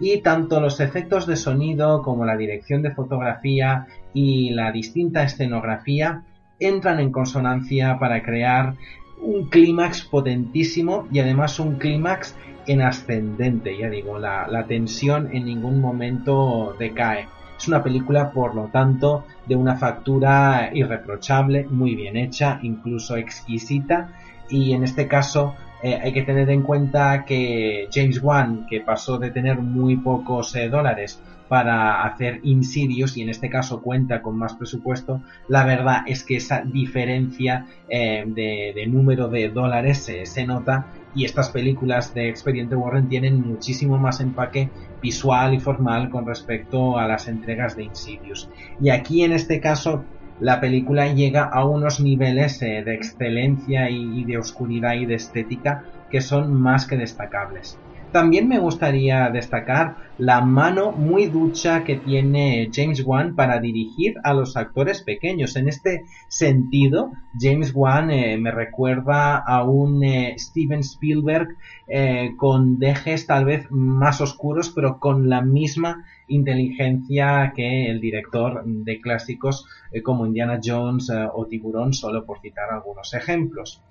Y 0.00 0.22
tanto 0.22 0.60
los 0.60 0.80
efectos 0.80 1.26
de 1.26 1.36
sonido 1.36 2.02
como 2.02 2.24
la 2.24 2.36
dirección 2.36 2.82
de 2.82 2.92
fotografía 2.92 3.86
y 4.12 4.50
la 4.50 4.72
distinta 4.72 5.22
escenografía 5.22 6.24
entran 6.58 7.00
en 7.00 7.10
consonancia 7.10 7.98
para 7.98 8.22
crear 8.22 8.74
un 9.20 9.48
clímax 9.48 10.02
potentísimo 10.02 11.08
y 11.10 11.18
además 11.20 11.58
un 11.58 11.76
clímax 11.76 12.36
en 12.66 12.82
ascendente, 12.82 13.76
ya 13.76 13.88
digo, 13.90 14.18
la, 14.18 14.64
tensión 14.66 15.30
en 15.32 15.44
ningún 15.44 15.80
momento 15.80 16.74
decae. 16.78 17.28
Es 17.58 17.68
una 17.68 17.82
película, 17.82 18.32
por 18.32 18.54
lo 18.54 18.64
tanto, 18.66 19.24
de 19.46 19.56
una 19.56 19.76
factura 19.76 20.70
irreprochable, 20.72 21.66
muy 21.70 21.94
bien 21.94 22.16
hecha, 22.16 22.58
incluso 22.62 23.16
exquisita, 23.16 24.12
y 24.48 24.72
en 24.72 24.84
este 24.84 25.06
caso 25.06 25.54
eh, 25.82 25.98
hay 26.02 26.12
que 26.12 26.22
tener 26.22 26.50
en 26.50 26.62
cuenta 26.62 27.24
que 27.24 27.88
James 27.92 28.22
Wan, 28.22 28.66
que 28.68 28.80
pasó 28.80 29.18
de 29.18 29.30
tener 29.30 29.58
muy 29.58 29.96
pocos 29.96 30.54
eh, 30.56 30.68
dólares 30.68 31.20
para 31.48 32.02
hacer 32.04 32.40
Insidious 32.42 33.16
y 33.16 33.22
en 33.22 33.28
este 33.28 33.50
caso 33.50 33.82
cuenta 33.82 34.22
con 34.22 34.36
más 34.36 34.54
presupuesto, 34.54 35.20
la 35.48 35.64
verdad 35.64 36.02
es 36.06 36.24
que 36.24 36.36
esa 36.36 36.62
diferencia 36.62 37.66
eh, 37.88 38.24
de, 38.26 38.86
número 38.86 39.28
de 39.28 39.50
dólares 39.50 40.10
se 40.24 40.46
nota 40.46 40.86
y 41.14 41.24
estas 41.24 41.50
películas 41.50 42.14
de 42.14 42.28
Expediente 42.28 42.74
Warren 42.74 43.08
tienen 43.08 43.40
muchísimo 43.40 43.98
más 43.98 44.20
empaque 44.20 44.70
visual 45.02 45.54
y 45.54 45.60
formal 45.60 46.10
con 46.10 46.26
respecto 46.26 46.98
a 46.98 47.06
las 47.06 47.28
entregas 47.28 47.76
de 47.76 47.84
Insidious. 47.84 48.50
Y 48.80 48.90
aquí 48.90 49.22
en 49.22 49.32
este 49.32 49.60
caso 49.60 50.04
la 50.40 50.60
película 50.60 51.12
llega 51.12 51.44
a 51.44 51.64
unos 51.64 52.00
niveles 52.00 52.60
eh, 52.62 52.82
de 52.84 52.94
excelencia 52.94 53.88
y 53.90 54.24
de 54.24 54.38
oscuridad 54.38 54.94
y 54.94 55.06
de 55.06 55.14
estética 55.14 55.84
que 56.10 56.20
son 56.20 56.52
más 56.52 56.86
que 56.86 56.96
destacables. 56.96 57.78
También 58.14 58.46
me 58.46 58.60
gustaría 58.60 59.28
destacar 59.28 59.96
la 60.18 60.40
mano 60.40 60.92
muy 60.92 61.26
ducha 61.26 61.82
que 61.82 61.96
tiene 61.96 62.70
James 62.72 63.02
Wan 63.04 63.34
para 63.34 63.58
dirigir 63.58 64.14
a 64.22 64.32
los 64.32 64.56
actores 64.56 65.02
pequeños. 65.02 65.56
En 65.56 65.68
este 65.68 66.04
sentido, 66.28 67.10
James 67.36 67.72
Wan 67.74 68.12
eh, 68.12 68.38
me 68.38 68.52
recuerda 68.52 69.38
a 69.38 69.64
un 69.64 70.04
eh, 70.04 70.36
Steven 70.38 70.78
Spielberg 70.78 71.56
eh, 71.88 72.34
con 72.36 72.78
dejes 72.78 73.26
tal 73.26 73.46
vez 73.46 73.66
más 73.70 74.20
oscuros, 74.20 74.70
pero 74.70 75.00
con 75.00 75.28
la 75.28 75.42
misma 75.42 76.04
inteligencia 76.28 77.52
que 77.54 77.90
el 77.90 78.00
director 78.00 78.62
de 78.64 79.00
clásicos 79.00 79.66
como 80.02 80.26
Indiana 80.26 80.60
Jones 80.62 81.10
o 81.10 81.46
Tiburón, 81.46 81.92
solo 81.92 82.24
por 82.24 82.40
citar 82.40 82.70
algunos 82.70 83.14
ejemplos. 83.14 83.82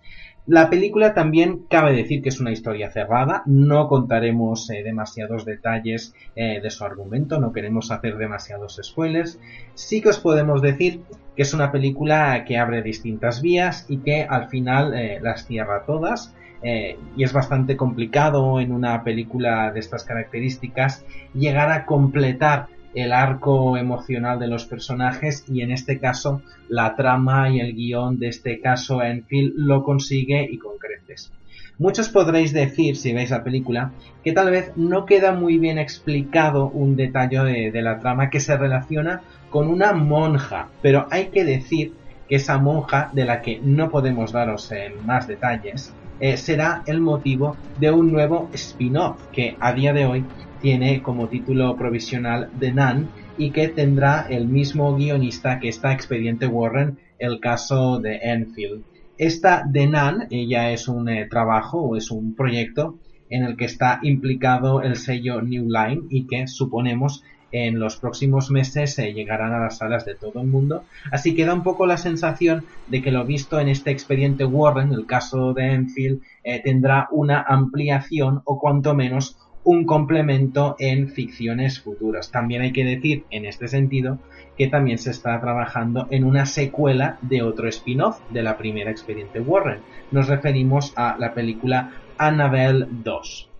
La 0.45 0.69
película 0.69 1.13
también 1.13 1.59
cabe 1.69 1.95
decir 1.95 2.21
que 2.21 2.27
es 2.27 2.41
una 2.41 2.51
historia 2.51 2.91
cerrada, 2.91 3.43
no 3.45 3.87
contaremos 3.87 4.69
eh, 4.69 4.83
demasiados 4.83 5.45
detalles 5.45 6.13
eh, 6.35 6.59
de 6.61 6.69
su 6.69 6.83
argumento, 6.83 7.39
no 7.39 7.53
queremos 7.53 7.91
hacer 7.91 8.17
demasiados 8.17 8.77
spoilers, 8.83 9.39
sí 9.73 10.01
que 10.01 10.09
os 10.09 10.19
podemos 10.19 10.61
decir 10.61 10.99
que 11.37 11.43
es 11.43 11.53
una 11.53 11.71
película 11.71 12.43
que 12.43 12.57
abre 12.57 12.81
distintas 12.81 13.41
vías 13.41 13.85
y 13.87 13.99
que 13.99 14.23
al 14.23 14.49
final 14.49 14.93
eh, 14.93 15.19
las 15.21 15.45
cierra 15.47 15.85
todas 15.85 16.35
y 16.63 17.23
es 17.23 17.33
bastante 17.33 17.75
complicado 17.75 18.61
en 18.61 18.71
una 18.71 19.03
película 19.03 19.71
de 19.73 19.81
estas 19.81 20.05
características 20.05 21.05
llegar 21.33 21.69
a 21.71 21.85
completar 21.85 22.67
el 22.93 23.11
arco 23.11 23.75
emocional 23.77 24.39
de 24.39 24.47
los 24.47 24.65
personajes 24.65 25.45
y 25.49 25.61
en 25.61 25.71
este 25.71 25.99
caso 25.99 26.41
la 26.69 26.95
trama 26.95 27.49
y 27.49 27.59
el 27.59 27.73
guion 27.73 28.19
de 28.19 28.27
este 28.27 28.59
caso 28.59 29.01
Enfield 29.01 29.53
lo 29.55 29.83
consigue 29.83 30.47
y 30.49 30.57
con 30.57 30.77
creces. 30.77 31.31
Muchos 31.79 32.09
podréis 32.09 32.53
decir, 32.53 32.95
si 32.95 33.13
veis 33.13 33.31
la 33.31 33.43
película, 33.43 33.91
que 34.23 34.31
tal 34.31 34.51
vez 34.51 34.71
no 34.75 35.05
queda 35.05 35.31
muy 35.31 35.57
bien 35.57 35.79
explicado 35.79 36.69
un 36.69 36.95
detalle 36.95 37.71
de, 37.71 37.81
la 37.81 37.99
trama 37.99 38.29
que 38.29 38.39
se 38.39 38.55
relaciona 38.55 39.23
con 39.49 39.67
una 39.67 39.91
monja, 39.91 40.69
pero 40.83 41.07
hay 41.09 41.25
que 41.25 41.43
decir 41.43 41.93
que 42.29 42.35
esa 42.35 42.59
monja, 42.59 43.09
de 43.13 43.25
la 43.25 43.41
que 43.41 43.59
no 43.59 43.89
podemos 43.89 44.31
daros 44.31 44.71
más 45.03 45.27
detalles, 45.27 45.93
eh, 46.19 46.37
será 46.37 46.83
el 46.85 47.01
motivo 47.01 47.57
de 47.79 47.91
un 47.91 48.11
nuevo 48.11 48.49
spin-off 48.53 49.21
que 49.31 49.57
a 49.59 49.73
día 49.73 49.93
de 49.93 50.05
hoy 50.05 50.25
tiene 50.61 51.01
como 51.01 51.27
título 51.27 51.75
provisional 51.75 52.49
The 52.57 52.71
Nun 52.71 53.09
y 53.37 53.51
que 53.51 53.67
tendrá 53.67 54.25
el 54.29 54.47
mismo 54.47 54.95
guionista 54.95 55.59
que 55.59 55.69
está 55.69 55.91
Expediente 55.91 56.47
Warren, 56.47 56.97
el 57.19 57.39
caso 57.39 57.99
de 57.99 58.19
Enfield. 58.21 58.83
Esta 59.17 59.67
The 59.71 59.87
Nun, 59.87 60.27
ella 60.29 60.71
es 60.71 60.87
un 60.87 61.09
eh, 61.09 61.27
trabajo 61.29 61.81
o 61.81 61.97
es 61.97 62.11
un 62.11 62.35
proyecto 62.35 62.99
en 63.29 63.43
el 63.43 63.57
que 63.57 63.65
está 63.65 63.99
implicado 64.03 64.81
el 64.81 64.95
sello 64.95 65.41
New 65.41 65.65
Line 65.65 66.03
y 66.09 66.27
que 66.27 66.47
suponemos 66.47 67.23
en 67.53 67.79
los 67.79 67.97
próximos 67.97 68.51
meses 68.51 68.95
se 68.95 69.13
llegarán 69.13 69.53
a 69.53 69.59
las 69.59 69.77
salas 69.77 70.05
de 70.05 70.15
todo 70.15 70.41
el 70.41 70.47
mundo. 70.47 70.83
Así 71.11 71.35
que 71.35 71.45
da 71.45 71.53
un 71.53 71.63
poco 71.63 71.85
la 71.85 71.97
sensación 71.97 72.65
de 72.87 73.01
que 73.01 73.11
lo 73.11 73.23
visto 73.25 73.59
en 73.59 73.69
este 73.69 73.91
expediente 73.91 74.43
Warren, 74.43 74.91
el 74.91 75.05
caso 75.05 75.53
de 75.53 75.71
Enfield, 75.71 76.21
eh, 76.43 76.61
tendrá 76.61 77.07
una 77.11 77.41
ampliación 77.41 78.41
o 78.43 78.59
cuanto 78.59 78.95
menos 78.95 79.37
un 79.63 79.85
complemento 79.85 80.75
en 80.79 81.09
ficciones 81.09 81.79
futuras. 81.79 82.31
También 82.31 82.63
hay 82.63 82.73
que 82.73 82.83
decir, 82.83 83.25
en 83.29 83.45
este 83.45 83.67
sentido, 83.67 84.19
que 84.57 84.67
también 84.67 84.97
se 84.97 85.11
está 85.11 85.39
trabajando 85.39 86.07
en 86.09 86.23
una 86.23 86.45
secuela 86.45 87.17
de 87.21 87.43
otro 87.43 87.69
spin-off 87.69 88.19
de 88.31 88.43
la 88.43 88.57
primera 88.57 88.91
expediente 88.91 89.39
Warren. 89.39 89.79
Nos 90.11 90.27
referimos 90.27 90.91
a 90.95 91.15
la 91.17 91.33
película 91.33 91.91
Annabelle 92.17 92.87
2. 92.89 93.52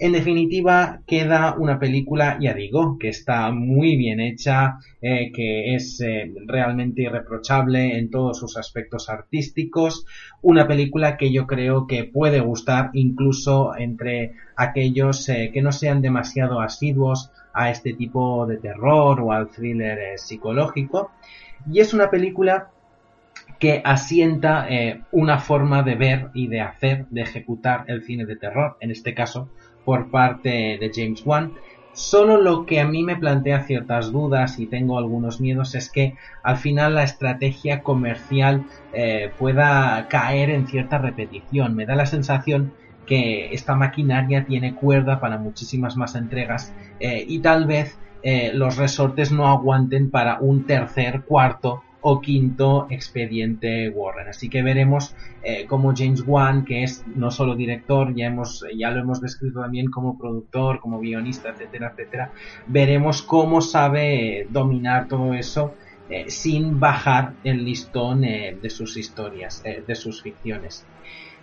En 0.00 0.12
definitiva, 0.12 1.00
queda 1.08 1.56
una 1.58 1.80
película, 1.80 2.38
ya 2.40 2.54
digo, 2.54 2.98
que 3.00 3.08
está 3.08 3.50
muy 3.50 3.96
bien 3.96 4.20
hecha, 4.20 4.78
eh, 5.02 5.32
que 5.32 5.74
es 5.74 6.00
eh, 6.00 6.32
realmente 6.46 7.02
irreprochable 7.02 7.98
en 7.98 8.08
todos 8.08 8.38
sus 8.38 8.56
aspectos 8.56 9.08
artísticos, 9.08 10.06
una 10.40 10.68
película 10.68 11.16
que 11.16 11.32
yo 11.32 11.48
creo 11.48 11.88
que 11.88 12.04
puede 12.04 12.38
gustar 12.38 12.90
incluso 12.92 13.76
entre 13.76 14.34
aquellos 14.54 15.28
eh, 15.30 15.50
que 15.52 15.62
no 15.62 15.72
sean 15.72 16.00
demasiado 16.00 16.60
asiduos 16.60 17.32
a 17.52 17.70
este 17.70 17.92
tipo 17.92 18.46
de 18.46 18.58
terror 18.58 19.20
o 19.20 19.32
al 19.32 19.48
thriller 19.48 20.16
psicológico. 20.16 21.10
Y 21.68 21.80
es 21.80 21.92
una 21.92 22.08
película 22.08 22.70
que 23.58 23.82
asienta 23.84 24.68
una 25.10 25.38
forma 25.38 25.82
de 25.82 25.96
ver 25.96 26.28
y 26.34 26.46
de 26.46 26.60
hacer, 26.60 27.06
de 27.08 27.22
ejecutar 27.22 27.84
el 27.88 28.04
cine 28.04 28.24
de 28.26 28.36
terror, 28.36 28.76
en 28.80 28.92
este 28.92 29.14
caso 29.14 29.48
por 29.88 30.10
parte 30.10 30.76
de 30.78 30.90
James 30.94 31.22
Wan. 31.24 31.54
Solo 31.94 32.36
lo 32.36 32.66
que 32.66 32.78
a 32.78 32.86
mí 32.86 33.04
me 33.04 33.16
plantea 33.16 33.62
ciertas 33.62 34.12
dudas 34.12 34.58
y 34.58 34.66
tengo 34.66 34.98
algunos 34.98 35.40
miedos 35.40 35.74
es 35.74 35.90
que 35.90 36.12
al 36.42 36.58
final 36.58 36.94
la 36.94 37.04
estrategia 37.04 37.82
comercial 37.82 38.66
eh, 38.92 39.32
pueda 39.38 40.06
caer 40.10 40.50
en 40.50 40.66
cierta 40.66 40.98
repetición. 40.98 41.74
Me 41.74 41.86
da 41.86 41.96
la 41.96 42.04
sensación 42.04 42.74
que 43.06 43.54
esta 43.54 43.76
maquinaria 43.76 44.44
tiene 44.44 44.74
cuerda 44.74 45.20
para 45.20 45.38
muchísimas 45.38 45.96
más 45.96 46.14
entregas 46.16 46.74
eh, 47.00 47.24
y 47.26 47.40
tal 47.40 47.64
vez 47.64 47.98
eh, 48.22 48.50
los 48.52 48.76
resortes 48.76 49.32
no 49.32 49.48
aguanten 49.48 50.10
para 50.10 50.38
un 50.38 50.66
tercer, 50.66 51.22
cuarto 51.22 51.82
o 52.00 52.20
quinto 52.20 52.86
expediente 52.90 53.88
Warren. 53.90 54.28
Así 54.28 54.48
que 54.48 54.62
veremos 54.62 55.14
eh, 55.42 55.66
cómo 55.66 55.94
James 55.96 56.22
Wan, 56.26 56.64
que 56.64 56.84
es 56.84 57.04
no 57.06 57.30
solo 57.30 57.56
director, 57.56 58.14
ya, 58.14 58.26
hemos, 58.26 58.64
ya 58.76 58.90
lo 58.90 59.00
hemos 59.00 59.20
descrito 59.20 59.60
también 59.60 59.90
como 59.90 60.18
productor, 60.18 60.80
como 60.80 61.00
guionista, 61.00 61.50
etcétera, 61.50 61.92
etcétera, 61.92 62.32
veremos 62.66 63.22
cómo 63.22 63.60
sabe 63.60 64.46
dominar 64.50 65.08
todo 65.08 65.34
eso 65.34 65.74
eh, 66.08 66.30
sin 66.30 66.80
bajar 66.80 67.34
el 67.44 67.64
listón 67.64 68.24
eh, 68.24 68.56
de 68.60 68.70
sus 68.70 68.96
historias, 68.96 69.62
de 69.62 69.94
sus 69.94 70.22
ficciones. 70.22 70.86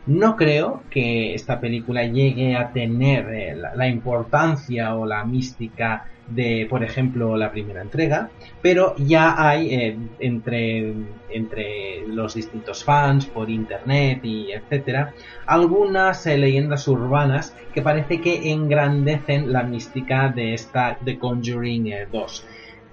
No 0.08 0.36
creo 0.36 0.84
que 0.90 1.34
esta 1.34 1.60
película 1.60 2.04
llegue 2.04 2.56
a 2.56 2.72
tener 2.72 3.58
la 3.76 3.88
importancia 3.88 4.96
o 4.96 5.06
la 5.06 5.26
mística 5.26 6.06
de, 6.28 6.68
por 6.70 6.84
ejemplo, 6.84 7.38
la 7.38 7.52
primera 7.52 7.82
entrega, 7.82 8.30
pero 8.62 8.96
ya 8.98 9.36
hay 9.38 9.74
eh, 9.74 9.98
entre, 10.20 10.94
entre 11.30 12.08
los 12.08 12.34
distintos 12.34 12.84
fans 12.84 13.28
por 13.28 13.50
internet 13.50 14.22
y 14.24 14.52
etcétera, 14.52 15.14
algunas 15.46 16.26
eh, 16.26 16.38
leyendas 16.38 16.88
urbanas 16.88 17.56
que 17.74 17.82
parece 17.82 18.22
que 18.22 18.52
engrandecen 18.52 19.52
la 19.52 19.64
mística 19.64 20.30
de 20.30 20.54
esta 20.54 20.98
The 21.04 21.20
Conjuring 21.20 21.94
2. 22.12 22.46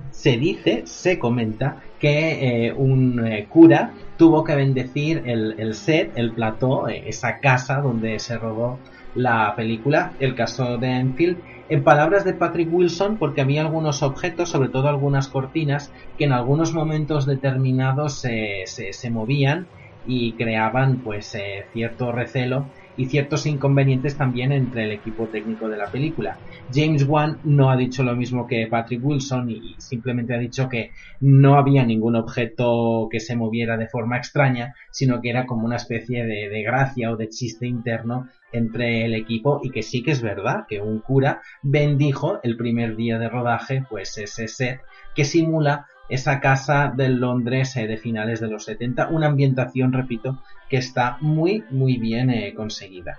Eh, 0.03 0.09
se 0.11 0.37
dice, 0.37 0.83
se 0.87 1.19
comenta 1.19 1.83
que 1.99 2.73
un 2.77 3.23
cura 3.49 3.93
tuvo 4.17 4.45
que 4.45 4.57
bendecir 4.57 5.23
el, 5.25 5.55
el 5.59 5.75
set, 5.75 6.13
el 6.17 6.33
plató, 6.33 6.89
esa 6.89 7.39
casa 7.39 7.81
donde 7.81 8.19
se 8.19 8.39
rodó 8.39 8.79
la 9.15 9.55
película, 9.57 10.13
el 10.19 10.35
caso 10.35 10.79
de 10.79 10.89
Enfield, 10.89 11.39
en 11.69 11.85
palabras 11.85 12.25
de 12.25 12.35
Patrick 12.35 12.69
Wilson, 12.73 13.17
porque 13.17 13.41
había 13.41 13.63
algunos 13.63 14.03
objetos, 14.03 14.51
sobre 14.51 14.69
todo 14.69 14.89
algunas 14.89 15.29
cortinas, 15.29 15.91
que 16.19 16.25
en 16.25 16.33
algunos 16.33 16.73
momentos 16.75 17.27
determinados 17.27 18.21
se, 18.21 18.65
se, 18.67 19.11
movían 19.11 19.67
y 20.07 20.33
creaban 20.33 20.99
pues 20.99 21.35
eh, 21.35 21.65
cierto 21.73 22.13
recelo 22.13 22.67
y 22.97 23.07
ciertos 23.07 23.47
inconvenientes 23.47 24.17
también 24.17 24.53
entre 24.53 24.85
el 24.85 24.93
equipo 24.93 25.29
técnico 25.29 25.69
de 25.69 25.77
la 25.77 25.91
película. 25.91 26.39
James 26.71 27.07
Wan 27.09 27.41
no 27.45 27.71
ha 27.71 27.77
dicho 27.77 28.03
lo 28.03 28.15
mismo 28.15 28.47
que 28.47 28.67
Patrick 28.71 29.03
Wilson 29.03 29.51
y 29.51 29.77
simplemente 29.79 30.35
ha 30.35 30.39
dicho 30.39 30.69
que 30.69 30.91
no 31.21 31.57
había 31.57 31.85
ningún 31.85 32.17
objeto 32.17 33.09
que 33.11 33.21
se 33.21 33.37
moviera 33.37 33.77
de 33.77 33.89
forma 33.89 34.17
extraña, 34.17 34.75
sino 34.91 35.21
que 35.21 35.31
era 35.31 35.47
como 35.47 35.65
una 35.65 35.77
especie 35.77 36.25
de, 36.25 36.49
de 36.49 36.63
gracia 36.63 37.11
o 37.11 37.17
de 37.17 37.29
chiste 37.29 37.67
interno 37.67 38.29
entre 38.53 39.05
el 39.05 39.15
equipo 39.15 39.61
y 39.63 39.71
que 39.71 39.83
sí 39.83 40.03
que 40.03 40.11
es 40.11 40.21
verdad 40.21 40.65
que 40.69 40.81
un 40.81 41.01
cura 41.01 41.41
bendijo 41.63 42.41
el 42.43 42.57
primer 42.57 42.97
día 42.97 43.19
de 43.19 43.31
rodaje 43.31 43.83
pues 43.89 44.19
ese 44.19 44.47
set 44.47 44.81
que 45.15 45.25
simula 45.25 45.87
esa 46.09 46.41
casa 46.41 46.93
del 46.95 47.17
Londres 47.21 47.77
eh, 47.77 47.87
de 47.87 47.97
finales 47.97 48.41
de 48.41 48.49
los 48.49 48.65
70, 48.65 49.09
una 49.09 49.29
ambientación, 49.29 49.93
repito, 49.93 50.43
que 50.73 50.79
está 50.79 51.19
muy, 51.21 51.65
muy 51.69 51.99
bien 51.99 52.31
eh, 52.31 52.55
conseguida. 52.55 53.19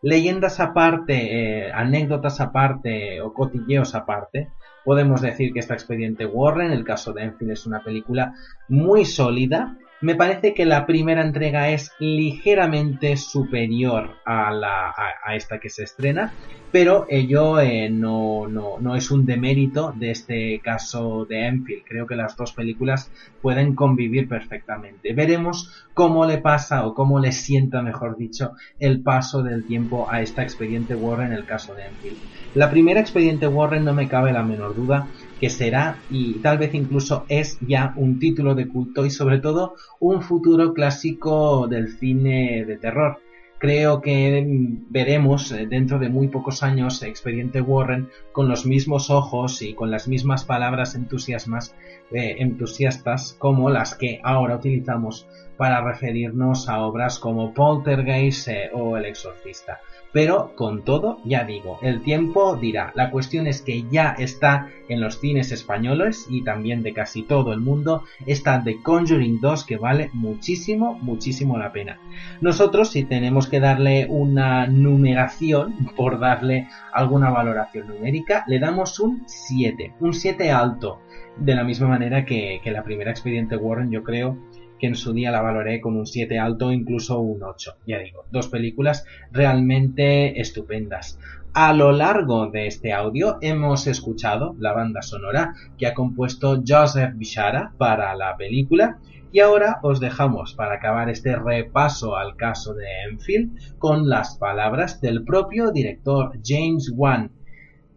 Leyendas 0.00 0.58
aparte, 0.58 1.66
eh, 1.66 1.70
anécdotas 1.70 2.40
aparte 2.40 3.20
o 3.20 3.34
cotilleos 3.34 3.94
aparte, 3.94 4.48
Podemos 4.84 5.22
decir 5.22 5.54
que 5.54 5.60
esta 5.60 5.72
expediente 5.72 6.26
Warren, 6.26 6.70
el 6.70 6.84
caso 6.84 7.14
de 7.14 7.22
Enfield, 7.22 7.52
es 7.52 7.66
una 7.66 7.82
película 7.82 8.34
muy 8.68 9.06
sólida, 9.06 9.78
me 10.04 10.16
parece 10.16 10.52
que 10.52 10.66
la 10.66 10.84
primera 10.84 11.22
entrega 11.22 11.70
es 11.70 11.90
ligeramente 11.98 13.16
superior 13.16 14.16
a, 14.26 14.52
la, 14.52 14.90
a, 14.90 15.34
esta 15.34 15.58
que 15.58 15.70
se 15.70 15.84
estrena, 15.84 16.34
pero 16.70 17.06
ello 17.08 17.58
eh, 17.58 17.88
no, 17.88 18.46
no, 18.46 18.78
no, 18.78 18.96
es 18.96 19.10
un 19.10 19.24
demérito 19.24 19.94
de 19.96 20.10
este 20.10 20.60
caso 20.62 21.24
de 21.24 21.46
Enfield. 21.46 21.84
Creo 21.88 22.06
que 22.06 22.16
las 22.16 22.36
dos 22.36 22.52
películas 22.52 23.10
pueden 23.40 23.74
convivir 23.74 24.28
perfectamente. 24.28 25.14
Veremos 25.14 25.86
cómo 25.94 26.26
le 26.26 26.36
pasa 26.36 26.86
o 26.86 26.92
cómo 26.92 27.18
le 27.18 27.32
sienta, 27.32 27.80
mejor 27.80 28.18
dicho, 28.18 28.52
el 28.78 29.00
paso 29.00 29.42
del 29.42 29.64
tiempo 29.64 30.06
a 30.10 30.20
esta 30.20 30.42
expediente 30.42 30.94
Warren 30.94 31.28
en 31.28 31.38
el 31.38 31.46
caso 31.46 31.74
de 31.74 31.86
Enfield. 31.86 32.18
La 32.54 32.70
primera 32.70 33.00
expediente 33.00 33.48
Warren 33.48 33.86
no 33.86 33.94
me 33.94 34.06
cabe 34.06 34.34
la 34.34 34.42
menor 34.42 34.76
duda 34.76 35.06
que 35.44 35.50
será 35.50 35.98
y 36.08 36.38
tal 36.38 36.56
vez 36.56 36.72
incluso 36.72 37.26
es 37.28 37.58
ya 37.60 37.92
un 37.96 38.18
título 38.18 38.54
de 38.54 38.66
culto 38.66 39.04
y 39.04 39.10
sobre 39.10 39.40
todo 39.40 39.74
un 40.00 40.22
futuro 40.22 40.72
clásico 40.72 41.68
del 41.68 41.98
cine 41.98 42.64
de 42.64 42.78
terror. 42.78 43.18
Creo 43.58 44.00
que 44.00 44.42
veremos 44.88 45.52
eh, 45.52 45.66
dentro 45.66 45.98
de 45.98 46.08
muy 46.08 46.28
pocos 46.28 46.62
años 46.62 47.02
Expediente 47.02 47.60
Warren 47.60 48.08
con 48.32 48.48
los 48.48 48.64
mismos 48.64 49.10
ojos 49.10 49.60
y 49.60 49.74
con 49.74 49.90
las 49.90 50.08
mismas 50.08 50.46
palabras 50.46 50.96
eh, 50.96 52.36
entusiastas 52.38 53.36
como 53.38 53.68
las 53.68 53.96
que 53.96 54.20
ahora 54.24 54.56
utilizamos 54.56 55.28
para 55.58 55.84
referirnos 55.84 56.70
a 56.70 56.80
obras 56.80 57.18
como 57.18 57.52
Poltergeist 57.52 58.48
eh, 58.48 58.70
o 58.72 58.96
El 58.96 59.04
Exorcista. 59.04 59.78
Pero 60.14 60.52
con 60.54 60.84
todo, 60.84 61.18
ya 61.24 61.42
digo, 61.42 61.80
el 61.82 62.00
tiempo 62.00 62.54
dirá. 62.54 62.92
La 62.94 63.10
cuestión 63.10 63.48
es 63.48 63.62
que 63.62 63.82
ya 63.90 64.14
está 64.16 64.68
en 64.88 65.00
los 65.00 65.18
cines 65.18 65.50
españoles 65.50 66.26
y 66.30 66.44
también 66.44 66.84
de 66.84 66.92
casi 66.92 67.24
todo 67.24 67.52
el 67.52 67.58
mundo 67.58 68.04
está 68.24 68.62
The 68.62 68.80
Conjuring 68.80 69.40
2 69.40 69.64
que 69.64 69.76
vale 69.76 70.10
muchísimo, 70.12 70.96
muchísimo 71.02 71.58
la 71.58 71.72
pena. 71.72 71.98
Nosotros 72.40 72.90
si 72.90 73.02
tenemos 73.02 73.48
que 73.48 73.58
darle 73.58 74.06
una 74.08 74.68
numeración, 74.68 75.74
por 75.96 76.20
darle 76.20 76.68
alguna 76.92 77.30
valoración 77.30 77.88
numérica, 77.88 78.44
le 78.46 78.60
damos 78.60 79.00
un 79.00 79.24
7, 79.26 79.94
un 79.98 80.14
7 80.14 80.52
alto. 80.52 81.00
De 81.36 81.56
la 81.56 81.64
misma 81.64 81.88
manera 81.88 82.24
que, 82.24 82.60
que 82.62 82.70
la 82.70 82.84
primera 82.84 83.10
expediente 83.10 83.56
Warren 83.56 83.90
yo 83.90 84.04
creo 84.04 84.38
que 84.78 84.86
en 84.86 84.94
su 84.94 85.12
día 85.12 85.30
la 85.30 85.42
valoré 85.42 85.80
con 85.80 85.96
un 85.96 86.06
7 86.06 86.38
alto, 86.38 86.72
incluso 86.72 87.20
un 87.20 87.42
8. 87.42 87.76
Ya 87.86 87.98
digo, 87.98 88.24
dos 88.30 88.48
películas 88.48 89.04
realmente 89.32 90.40
estupendas. 90.40 91.18
A 91.56 91.72
lo 91.72 91.92
largo 91.92 92.48
de 92.48 92.66
este 92.66 92.92
audio 92.92 93.38
hemos 93.40 93.86
escuchado 93.86 94.56
la 94.58 94.72
banda 94.72 95.02
sonora 95.02 95.54
que 95.78 95.86
ha 95.86 95.94
compuesto 95.94 96.60
Joseph 96.66 97.12
Bishara 97.14 97.72
para 97.78 98.14
la 98.16 98.36
película 98.36 98.98
y 99.30 99.38
ahora 99.38 99.78
os 99.82 100.00
dejamos 100.00 100.54
para 100.54 100.74
acabar 100.74 101.10
este 101.10 101.36
repaso 101.36 102.16
al 102.16 102.34
caso 102.34 102.74
de 102.74 102.86
Enfield 103.08 103.78
con 103.78 104.08
las 104.08 104.36
palabras 104.36 105.00
del 105.00 105.24
propio 105.24 105.70
director 105.70 106.38
James 106.44 106.92
Wan. 106.94 107.30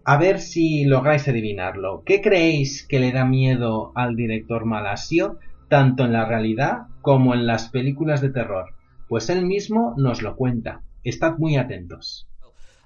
A 0.03 0.17
ver 0.17 0.39
si 0.39 0.85
lográis 0.85 1.27
adivinarlo. 1.27 2.03
¿Qué 2.05 2.21
creéis 2.21 2.87
que 2.87 2.99
le 2.99 3.11
da 3.11 3.25
miedo 3.25 3.91
al 3.93 4.15
director 4.15 4.65
malasio? 4.65 5.39
Tanto 5.67 6.05
en 6.05 6.13
la 6.13 6.25
realidad 6.25 6.87
como 7.01 7.33
en 7.33 7.45
las 7.45 7.69
películas 7.69 8.21
de 8.21 8.29
terror, 8.29 8.73
pues 9.07 9.29
él 9.29 9.45
mismo 9.45 9.93
nos 9.97 10.21
lo 10.21 10.35
cuenta. 10.35 10.81
Estad 11.03 11.37
muy 11.37 11.57
atentos. 11.57 12.27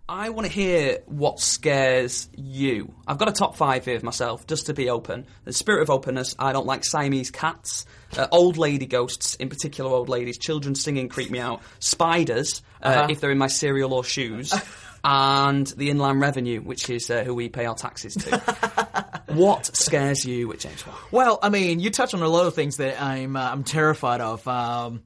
I 0.09 0.29
want 0.29 0.45
to 0.45 0.51
hear 0.51 0.99
what 1.05 1.39
scares 1.39 2.27
you. 2.35 2.93
I've 3.07 3.17
got 3.17 3.29
a 3.29 3.31
top 3.31 3.55
five 3.55 3.85
here 3.85 3.95
of 3.95 4.03
myself, 4.03 4.45
just 4.45 4.65
to 4.65 4.73
be 4.73 4.89
open. 4.89 5.25
The 5.45 5.53
spirit 5.53 5.83
of 5.83 5.89
openness, 5.89 6.35
I 6.37 6.51
don't 6.51 6.65
like 6.65 6.83
Siamese 6.83 7.31
cats, 7.31 7.85
uh, 8.17 8.27
old 8.29 8.57
lady 8.57 8.87
ghosts, 8.87 9.35
in 9.35 9.47
particular 9.47 9.89
old 9.89 10.09
ladies, 10.09 10.37
children 10.37 10.75
singing 10.75 11.07
creep 11.07 11.31
me 11.31 11.39
out, 11.39 11.61
spiders, 11.79 12.61
uh, 12.83 12.87
uh-huh. 12.87 13.07
if 13.09 13.21
they're 13.21 13.31
in 13.31 13.37
my 13.37 13.47
cereal 13.47 13.93
or 13.93 14.03
shoes, 14.03 14.53
and 15.05 15.67
the 15.67 15.89
Inland 15.89 16.19
Revenue, 16.19 16.59
which 16.59 16.89
is 16.89 17.09
uh, 17.09 17.23
who 17.23 17.33
we 17.33 17.47
pay 17.47 17.65
our 17.65 17.75
taxes 17.75 18.15
to. 18.15 18.87
what 19.35 19.75
scares 19.75 20.25
you 20.25 20.47
with 20.47 20.59
James 20.59 20.85
Wan? 20.85 20.95
Well, 21.11 21.39
I 21.41 21.49
mean, 21.49 21.79
you 21.79 21.89
touch 21.89 22.13
on 22.13 22.21
a 22.21 22.27
lot 22.27 22.47
of 22.47 22.53
things 22.53 22.77
that 22.77 23.01
I'm 23.01 23.35
uh, 23.35 23.51
I'm 23.51 23.63
terrified 23.63 24.21
of. 24.21 24.47
Um, 24.47 25.03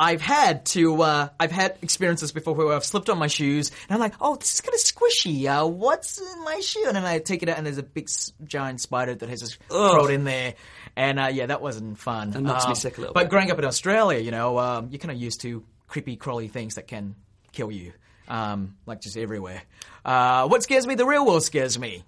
I've 0.00 0.20
had 0.20 0.64
to, 0.66 1.02
uh, 1.02 1.28
I've 1.40 1.50
had 1.50 1.76
experiences 1.82 2.30
before 2.30 2.54
where 2.54 2.72
I've 2.72 2.84
slipped 2.84 3.10
on 3.10 3.18
my 3.18 3.26
shoes 3.26 3.72
and 3.88 3.94
I'm 3.94 3.98
like, 3.98 4.14
oh, 4.20 4.36
this 4.36 4.54
is 4.54 4.60
kind 4.60 4.74
of 4.74 4.80
squishy. 4.80 5.46
Uh, 5.46 5.66
what's 5.66 6.20
in 6.20 6.44
my 6.44 6.60
shoe? 6.60 6.84
And 6.86 6.94
then 6.94 7.04
I 7.04 7.18
take 7.18 7.42
it 7.42 7.48
out 7.48 7.58
and 7.58 7.66
there's 7.66 7.78
a 7.78 7.82
big 7.82 8.08
giant 8.44 8.80
spider 8.80 9.16
that 9.16 9.28
has 9.28 9.40
just 9.40 9.58
crawled 9.68 10.10
in 10.10 10.22
there. 10.22 10.54
And, 10.94 11.18
uh, 11.18 11.30
yeah, 11.32 11.46
that 11.46 11.60
wasn't 11.60 11.98
fun. 11.98 12.32
It 12.32 12.40
knocks 12.42 12.64
um, 12.64 12.70
me 12.70 12.74
sick 12.76 12.98
a 12.98 13.00
little 13.00 13.14
but 13.14 13.24
bit. 13.24 13.30
growing 13.30 13.50
up 13.50 13.58
in 13.58 13.64
Australia, 13.64 14.20
you 14.20 14.30
know, 14.30 14.58
um, 14.58 14.88
you're 14.90 15.00
kind 15.00 15.10
of 15.10 15.20
used 15.20 15.40
to 15.40 15.64
creepy, 15.88 16.14
crawly 16.14 16.46
things 16.46 16.76
that 16.76 16.86
can 16.86 17.16
kill 17.50 17.72
you. 17.72 17.92
Um, 18.28 18.76
like 18.86 19.00
just 19.00 19.16
everywhere. 19.16 19.62
Uh, 20.04 20.46
what 20.46 20.62
scares 20.62 20.86
me? 20.86 20.94
The 20.94 21.06
real 21.06 21.26
world 21.26 21.42
scares 21.42 21.76
me. 21.78 22.04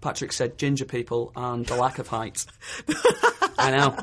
Patrick 0.00 0.32
said 0.32 0.56
ginger 0.58 0.84
people 0.84 1.32
and 1.36 1.66
the 1.66 1.76
lack 1.76 1.98
of 1.98 2.08
height. 2.08 2.46
I 3.58 3.70
know. 3.70 3.96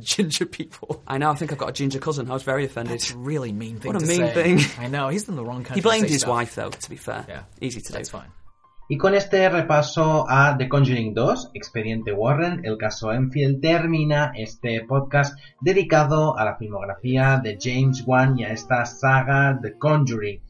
ginger 0.00 0.46
people. 0.46 1.02
I 1.06 1.18
know. 1.18 1.30
I 1.30 1.34
think 1.34 1.52
I've 1.52 1.58
got 1.58 1.68
a 1.70 1.72
ginger 1.72 2.00
cousin. 2.00 2.28
I 2.30 2.34
was 2.34 2.42
very 2.42 2.64
offended. 2.64 2.94
It's 2.94 3.12
a 3.12 3.16
really 3.16 3.52
mean 3.52 3.78
thing 3.78 3.92
what 3.92 4.02
a 4.02 4.06
mean 4.06 4.18
say. 4.18 4.56
thing. 4.56 4.60
I 4.84 4.88
know. 4.88 5.08
He's 5.08 5.28
in 5.28 5.36
the 5.36 5.44
wrong 5.44 5.62
country. 5.62 5.76
He 5.76 5.80
blamed 5.82 6.08
his 6.08 6.20
stuff. 6.22 6.30
wife, 6.30 6.54
though, 6.56 6.70
to 6.70 6.90
be 6.90 6.96
fair. 6.96 7.24
Yeah. 7.28 7.42
Easy 7.60 7.80
to 7.80 7.92
That's 7.92 8.10
do. 8.10 8.18
fine. 8.18 8.32
Y 8.90 8.96
con 8.96 9.14
este 9.14 9.50
repaso 9.50 10.24
a 10.26 10.56
The 10.58 10.66
Conjuring 10.66 11.14
2, 11.14 11.50
Expediente 11.52 12.10
Warren, 12.10 12.62
el 12.64 12.78
caso 12.78 13.12
Enfield, 13.12 13.60
termina 13.60 14.32
este 14.34 14.80
podcast 14.88 15.38
dedicado 15.60 16.38
a 16.38 16.44
la 16.46 16.56
filmografía 16.56 17.38
de 17.44 17.58
James 17.60 18.02
Wan 18.06 18.38
y 18.38 18.44
a 18.44 18.52
esta 18.52 18.86
saga 18.86 19.58
The 19.60 19.76
Conjuring. 19.76 20.40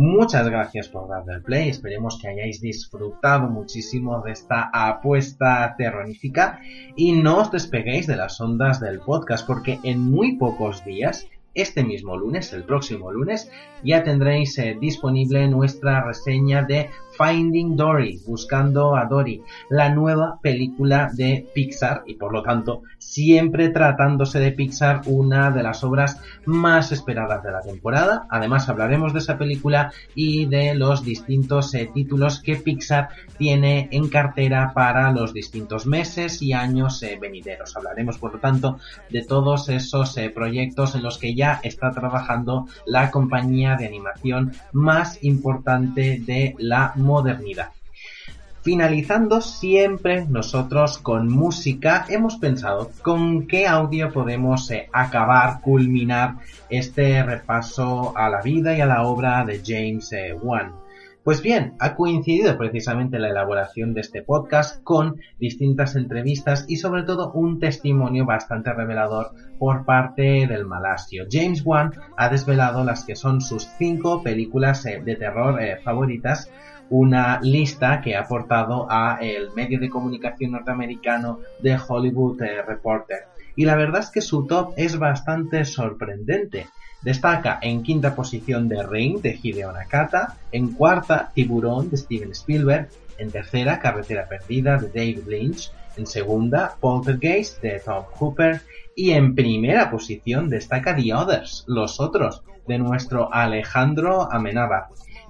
Muchas 0.00 0.48
gracias 0.48 0.88
por 0.88 1.08
darle 1.08 1.34
al 1.34 1.42
play, 1.42 1.70
esperemos 1.70 2.20
que 2.22 2.28
hayáis 2.28 2.60
disfrutado 2.60 3.48
muchísimo 3.48 4.22
de 4.22 4.30
esta 4.30 4.70
apuesta 4.72 5.74
terrorífica 5.76 6.60
y 6.94 7.10
no 7.10 7.38
os 7.38 7.50
despeguéis 7.50 8.06
de 8.06 8.14
las 8.14 8.40
ondas 8.40 8.78
del 8.78 9.00
podcast 9.00 9.44
porque 9.44 9.80
en 9.82 9.98
muy 9.98 10.36
pocos 10.36 10.84
días 10.84 11.26
este 11.52 11.82
mismo 11.82 12.16
lunes, 12.16 12.52
el 12.52 12.62
próximo 12.62 13.10
lunes, 13.10 13.50
ya 13.82 14.04
tendréis 14.04 14.56
eh, 14.58 14.78
disponible 14.80 15.48
nuestra 15.48 16.04
reseña 16.04 16.62
de 16.62 16.90
Finding 17.18 17.76
Dory, 17.76 18.20
buscando 18.26 18.96
a 18.96 19.04
Dory, 19.06 19.42
la 19.68 19.88
nueva 19.88 20.38
película 20.40 21.10
de 21.12 21.46
Pixar 21.52 22.04
y 22.06 22.14
por 22.14 22.32
lo 22.32 22.42
tanto 22.42 22.82
siempre 22.98 23.70
tratándose 23.70 24.38
de 24.38 24.52
Pixar 24.52 25.02
una 25.06 25.50
de 25.50 25.62
las 25.62 25.82
obras 25.82 26.20
más 26.44 26.92
esperadas 26.92 27.42
de 27.42 27.50
la 27.50 27.60
temporada. 27.60 28.26
Además 28.30 28.68
hablaremos 28.68 29.12
de 29.12 29.18
esa 29.18 29.38
película 29.38 29.92
y 30.14 30.46
de 30.46 30.74
los 30.74 31.04
distintos 31.04 31.74
eh, 31.74 31.90
títulos 31.92 32.40
que 32.40 32.56
Pixar 32.56 33.08
tiene 33.36 33.88
en 33.90 34.08
cartera 34.08 34.72
para 34.74 35.10
los 35.12 35.32
distintos 35.32 35.86
meses 35.86 36.42
y 36.42 36.52
años 36.52 37.02
eh, 37.02 37.18
venideros. 37.20 37.76
Hablaremos 37.76 38.18
por 38.18 38.34
lo 38.34 38.38
tanto 38.38 38.78
de 39.10 39.24
todos 39.24 39.68
esos 39.68 40.16
eh, 40.16 40.30
proyectos 40.30 40.94
en 40.94 41.02
los 41.02 41.18
que 41.18 41.34
ya 41.34 41.60
está 41.62 41.90
trabajando 41.90 42.66
la 42.86 43.10
compañía 43.10 43.76
de 43.76 43.86
animación 43.86 44.52
más 44.72 45.22
importante 45.22 46.20
de 46.24 46.54
la 46.58 46.92
modernidad. 47.08 47.70
Finalizando 48.62 49.40
siempre 49.40 50.26
nosotros 50.26 50.98
con 50.98 51.28
música, 51.28 52.04
hemos 52.10 52.36
pensado 52.36 52.90
con 53.02 53.46
qué 53.46 53.66
audio 53.66 54.12
podemos 54.12 54.70
eh, 54.70 54.90
acabar, 54.92 55.62
culminar 55.62 56.34
este 56.68 57.22
repaso 57.22 58.12
a 58.14 58.28
la 58.28 58.42
vida 58.42 58.76
y 58.76 58.82
a 58.82 58.86
la 58.86 59.04
obra 59.04 59.44
de 59.46 59.62
James 59.64 60.12
eh, 60.12 60.34
Wan. 60.34 60.74
Pues 61.24 61.40
bien, 61.40 61.74
ha 61.78 61.94
coincidido 61.94 62.58
precisamente 62.58 63.18
la 63.18 63.30
elaboración 63.30 63.94
de 63.94 64.02
este 64.02 64.22
podcast 64.22 64.82
con 64.82 65.16
distintas 65.38 65.96
entrevistas 65.96 66.66
y 66.68 66.76
sobre 66.76 67.04
todo 67.04 67.32
un 67.32 67.60
testimonio 67.60 68.26
bastante 68.26 68.72
revelador 68.72 69.32
por 69.58 69.86
parte 69.86 70.46
del 70.46 70.66
malasio. 70.66 71.26
James 71.30 71.62
Wan 71.64 71.92
ha 72.16 72.28
desvelado 72.28 72.84
las 72.84 73.04
que 73.04 73.16
son 73.16 73.40
sus 73.40 73.66
cinco 73.78 74.22
películas 74.22 74.84
eh, 74.84 75.00
de 75.02 75.16
terror 75.16 75.58
favoritas 75.82 76.50
una 76.90 77.40
lista 77.42 78.00
que 78.00 78.16
ha 78.16 78.20
aportado 78.20 78.86
a 78.90 79.18
el 79.20 79.50
medio 79.52 79.78
de 79.78 79.90
comunicación 79.90 80.52
norteamericano 80.52 81.40
The 81.62 81.76
Hollywood 81.86 82.42
eh, 82.42 82.62
Reporter. 82.62 83.26
Y 83.56 83.64
la 83.64 83.76
verdad 83.76 84.00
es 84.00 84.10
que 84.10 84.20
su 84.20 84.46
top 84.46 84.72
es 84.76 84.98
bastante 84.98 85.64
sorprendente. 85.64 86.68
Destaca 87.02 87.58
en 87.62 87.82
quinta 87.82 88.14
posición 88.14 88.68
The 88.68 88.86
Ring 88.86 89.20
de 89.20 89.38
Hideo 89.40 89.72
Nakata, 89.72 90.36
en 90.52 90.72
cuarta 90.72 91.30
Tiburón 91.34 91.90
de 91.90 91.96
Steven 91.96 92.32
Spielberg, 92.32 92.88
en 93.18 93.30
tercera 93.30 93.78
Carretera 93.78 94.28
Perdida 94.28 94.78
de 94.78 94.88
David 94.88 95.26
Lynch, 95.26 95.72
en 95.96 96.06
segunda 96.06 96.76
Poltergeist 96.80 97.60
de 97.60 97.80
Tom 97.80 98.04
Hooper 98.18 98.62
y 98.94 99.10
en 99.10 99.34
primera 99.34 99.90
posición 99.90 100.48
destaca 100.48 100.94
The 100.96 101.14
Others, 101.14 101.64
Los 101.66 102.00
Otros, 102.00 102.42
de 102.66 102.78
nuestro 102.78 103.32
Alejandro 103.32 104.30
Amenábar. 104.30 104.88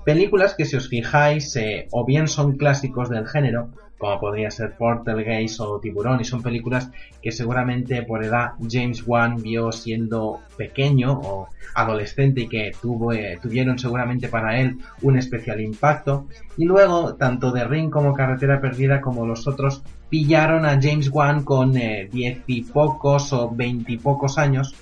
Películas 0.09 0.55
que 0.55 0.65
si 0.65 0.75
os 0.75 0.89
fijáis 0.89 1.55
eh, 1.57 1.87
o 1.91 2.03
bien 2.07 2.29
son 2.29 2.57
clásicos 2.57 3.11
del 3.11 3.27
género 3.29 3.69
como 3.99 4.19
podría 4.19 4.51
ser 4.51 4.75
Portalgaze 4.75 5.57
o 5.59 5.81
Tiburón, 5.81 6.21
y 6.23 6.25
son 6.25 6.43
películas 6.43 6.91
que 7.21 7.31
seguramente 7.31 8.03
por 8.05 8.25
edad 8.25 8.53
James 8.71 9.07
Wan 9.07 9.43
vio 9.43 9.71
siendo 9.71 10.41
pequeño 10.57 11.13
o 11.13 11.49
adolescente 11.75 12.43
y 12.43 12.49
que 12.49 12.73
tuvo, 12.81 13.13
eh, 13.13 13.39
tuvieron 13.43 13.79
seguramente 13.79 14.29
para 14.29 14.59
él 14.59 14.79
un 15.03 15.19
especial 15.19 15.61
impacto. 15.61 16.27
Y 16.57 16.65
luego, 16.65 17.17
tanto 17.17 17.53
The 17.53 17.65
Ring 17.67 17.91
como 17.91 18.15
Carretera 18.15 18.63
Perdida 18.63 19.03
como 19.03 19.27
los 19.27 19.47
otros 19.47 19.83
pillaron 20.09 20.65
a 20.65 20.81
James 20.81 21.11
Wan 21.11 21.45
con 21.45 21.77
eh, 21.77 22.09
diez 22.11 22.39
y 22.47 22.63
pocos 22.63 23.33
o 23.35 23.51
veintipocos 23.51 24.39
años 24.39 24.75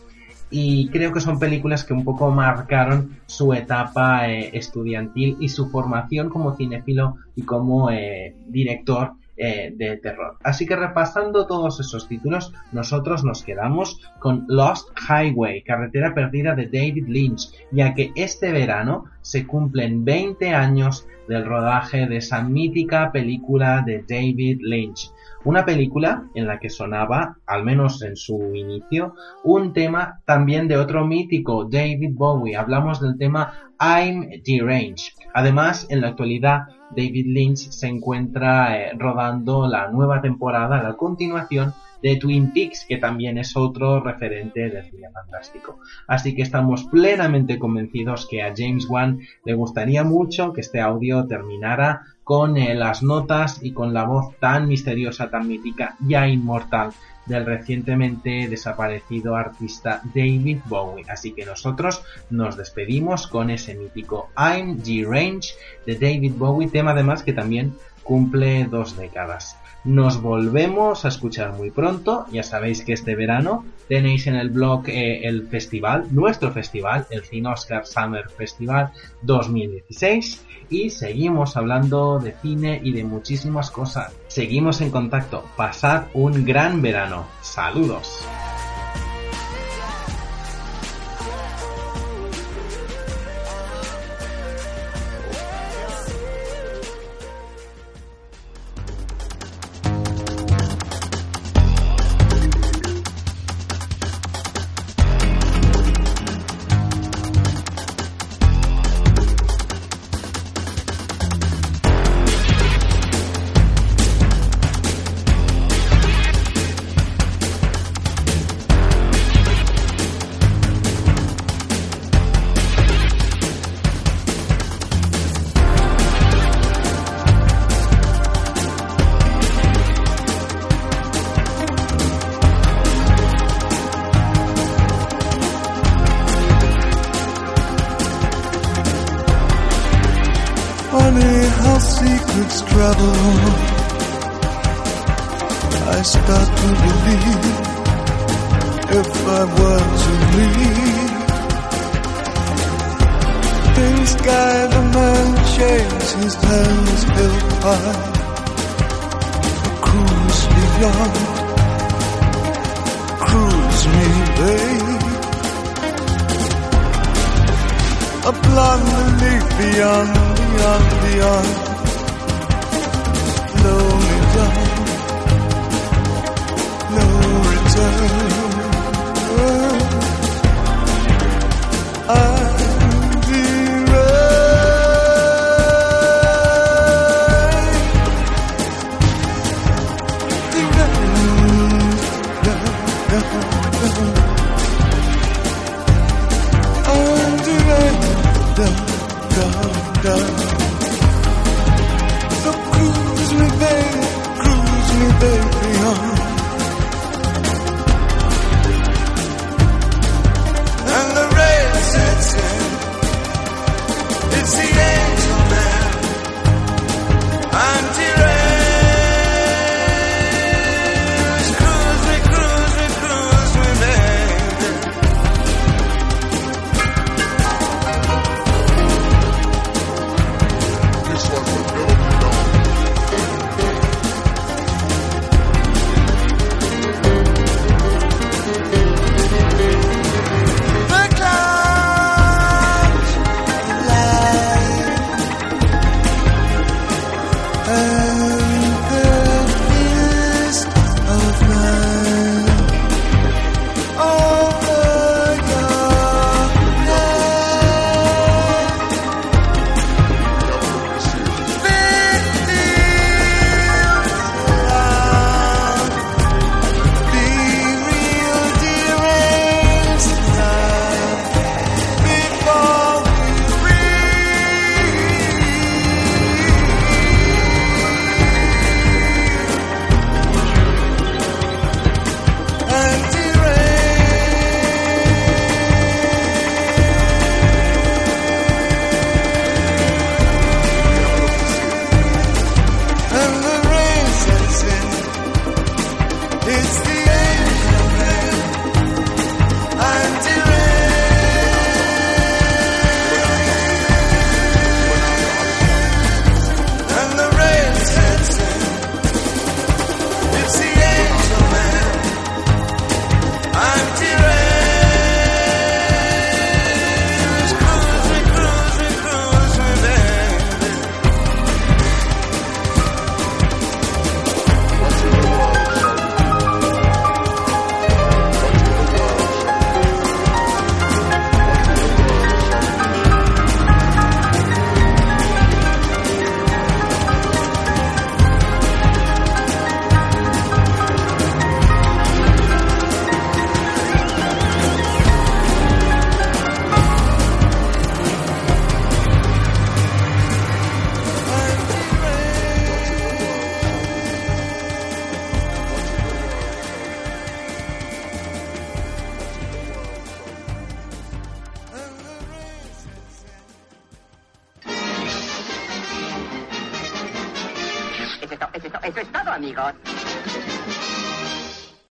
y 0.59 0.89
creo 0.89 1.13
que 1.13 1.21
son 1.21 1.39
películas 1.39 1.85
que 1.85 1.93
un 1.93 2.03
poco 2.03 2.31
marcaron 2.31 3.19
su 3.27 3.53
etapa 3.53 4.27
eh, 4.27 4.49
estudiantil 4.55 5.37
y 5.39 5.51
su 5.51 5.69
formación 5.69 6.31
como 6.31 6.57
cinéfilo 6.57 7.17
y 7.35 7.43
como 7.43 7.91
eh, 7.91 8.35
director 8.47 9.13
eh, 9.37 9.71
de 9.77 9.99
terror. 9.99 10.39
Así 10.43 10.65
que 10.65 10.75
repasando 10.75 11.47
todos 11.47 11.79
esos 11.79 12.09
títulos, 12.09 12.55
nosotros 12.73 13.23
nos 13.23 13.43
quedamos 13.43 14.01
con 14.19 14.47
Lost 14.49 14.89
Highway, 14.99 15.63
Carretera 15.63 16.15
Perdida 16.15 16.55
de 16.55 16.69
David 16.69 17.07
Lynch, 17.07 17.51
ya 17.71 17.93
que 17.93 18.13
este 18.15 18.51
verano 18.51 19.05
se 19.21 19.47
cumplen 19.47 20.07
20 20.07 20.55
años 20.55 21.07
del 21.29 21.45
rodaje 21.45 22.07
de 22.07 22.17
esa 22.17 22.43
mítica 22.43 23.13
película 23.13 23.83
de 23.85 24.07
David 24.09 24.61
Lynch. 24.63 25.13
Una 25.45 25.65
película 25.65 26.25
en 26.35 26.47
la 26.47 26.59
que 26.59 26.71
sonaba, 26.71 27.39
al 27.47 27.65
menos 27.65 28.03
en 28.03 28.17
su 28.17 28.55
inicio, 28.55 29.15
un 29.45 29.73
tema 29.73 30.21
también 30.25 30.67
de 30.69 30.77
otro 30.77 31.07
mítico, 31.07 31.65
David 31.65 32.13
Bowie. 32.15 32.57
Hablamos 32.57 33.01
del 33.01 33.17
tema 33.17 33.53
I'm 33.81 34.29
Deranged. 34.45 35.13
Además, 35.35 35.87
en 35.91 36.01
la 36.01 36.09
actualidad, 36.09 36.63
David 36.91 37.27
Lynch 37.27 37.71
se 37.71 37.87
encuentra 37.87 38.79
eh, 38.79 38.93
rodando 38.97 39.69
la 39.69 39.89
nueva 39.91 40.21
temporada, 40.21 40.83
la 40.83 40.95
continuación 40.95 41.75
de 42.03 42.17
Twin 42.17 42.53
Peaks, 42.53 42.87
que 42.89 42.99
también 42.99 43.39
es 43.39 43.57
otro 43.57 44.01
referente 44.01 44.69
del 44.69 44.85
cine 44.85 45.09
fantástico. 45.11 45.81
Así 46.07 46.35
que 46.35 46.43
estamos 46.43 46.85
plenamente 46.85 47.59
convencidos 47.59 48.27
que 48.31 48.43
a 48.43 48.53
James 48.57 48.89
Wan 48.89 49.21
le 49.45 49.55
gustaría 49.55 50.05
mucho 50.05 50.53
que 50.53 50.61
este 50.61 50.81
audio 50.81 51.27
terminara 51.27 52.03
con 52.27 52.57
eh, 52.57 52.75
las 52.75 53.05
notas 53.05 53.61
y 53.63 53.71
con 53.73 53.95
la 53.95 54.03
voz 54.03 54.35
tan 54.41 54.67
misteriosa, 54.67 55.31
tan 55.31 55.47
mítica, 55.47 55.95
ya 56.01 56.27
inmortal 56.27 56.91
del 57.25 57.47
recientemente 57.47 58.49
desaparecido 58.49 59.37
artista 59.37 60.01
David 60.13 60.59
Bowie. 60.65 61.05
Así 61.09 61.35
que 61.35 61.47
nosotros 61.47 62.03
nos 62.29 62.57
despedimos 62.57 63.29
con 63.29 63.49
ese 63.49 63.77
mítico 63.77 64.31
I'm 64.37 64.83
G-Range 64.83 65.55
de 65.87 65.95
David 65.95 66.33
Bowie, 66.37 66.67
tema 66.67 66.91
además 66.91 67.23
que 67.23 67.33
también 67.33 67.77
cumple 68.03 68.65
dos 68.65 68.97
décadas. 68.97 69.57
Nos 69.87 70.21
volvemos 70.21 71.05
a 71.05 71.09
escuchar 71.09 71.53
muy 71.53 71.71
pronto. 71.71 72.27
Ya 72.33 72.43
sabéis 72.43 72.85
que 72.85 72.93
este 72.93 73.15
verano 73.15 73.65
tenéis 73.89 74.27
en 74.27 74.35
el 74.35 74.51
blog 74.51 74.89
eh, 74.89 75.21
el 75.29 75.47
festival, 75.47 76.09
nuestro 76.11 76.51
festival, 76.51 77.07
el 77.09 77.23
Cine 77.23 77.51
Oscar 77.51 77.87
Summer 77.87 78.29
Festival 78.29 78.91
2016. 79.23 80.45
Y 80.71 80.91
seguimos 80.91 81.57
hablando 81.57 82.19
de 82.19 82.33
cine 82.33 82.81
y 82.83 82.91
de 82.93 83.05
muchísimas 83.05 83.71
cosas. 83.71 84.13
Seguimos 84.27 84.81
en 84.81 84.91
contacto. 84.91 85.45
Pasad 85.57 86.07
un 86.15 86.45
gran 86.45 86.83
verano. 86.83 87.25
Saludos. 87.41 88.27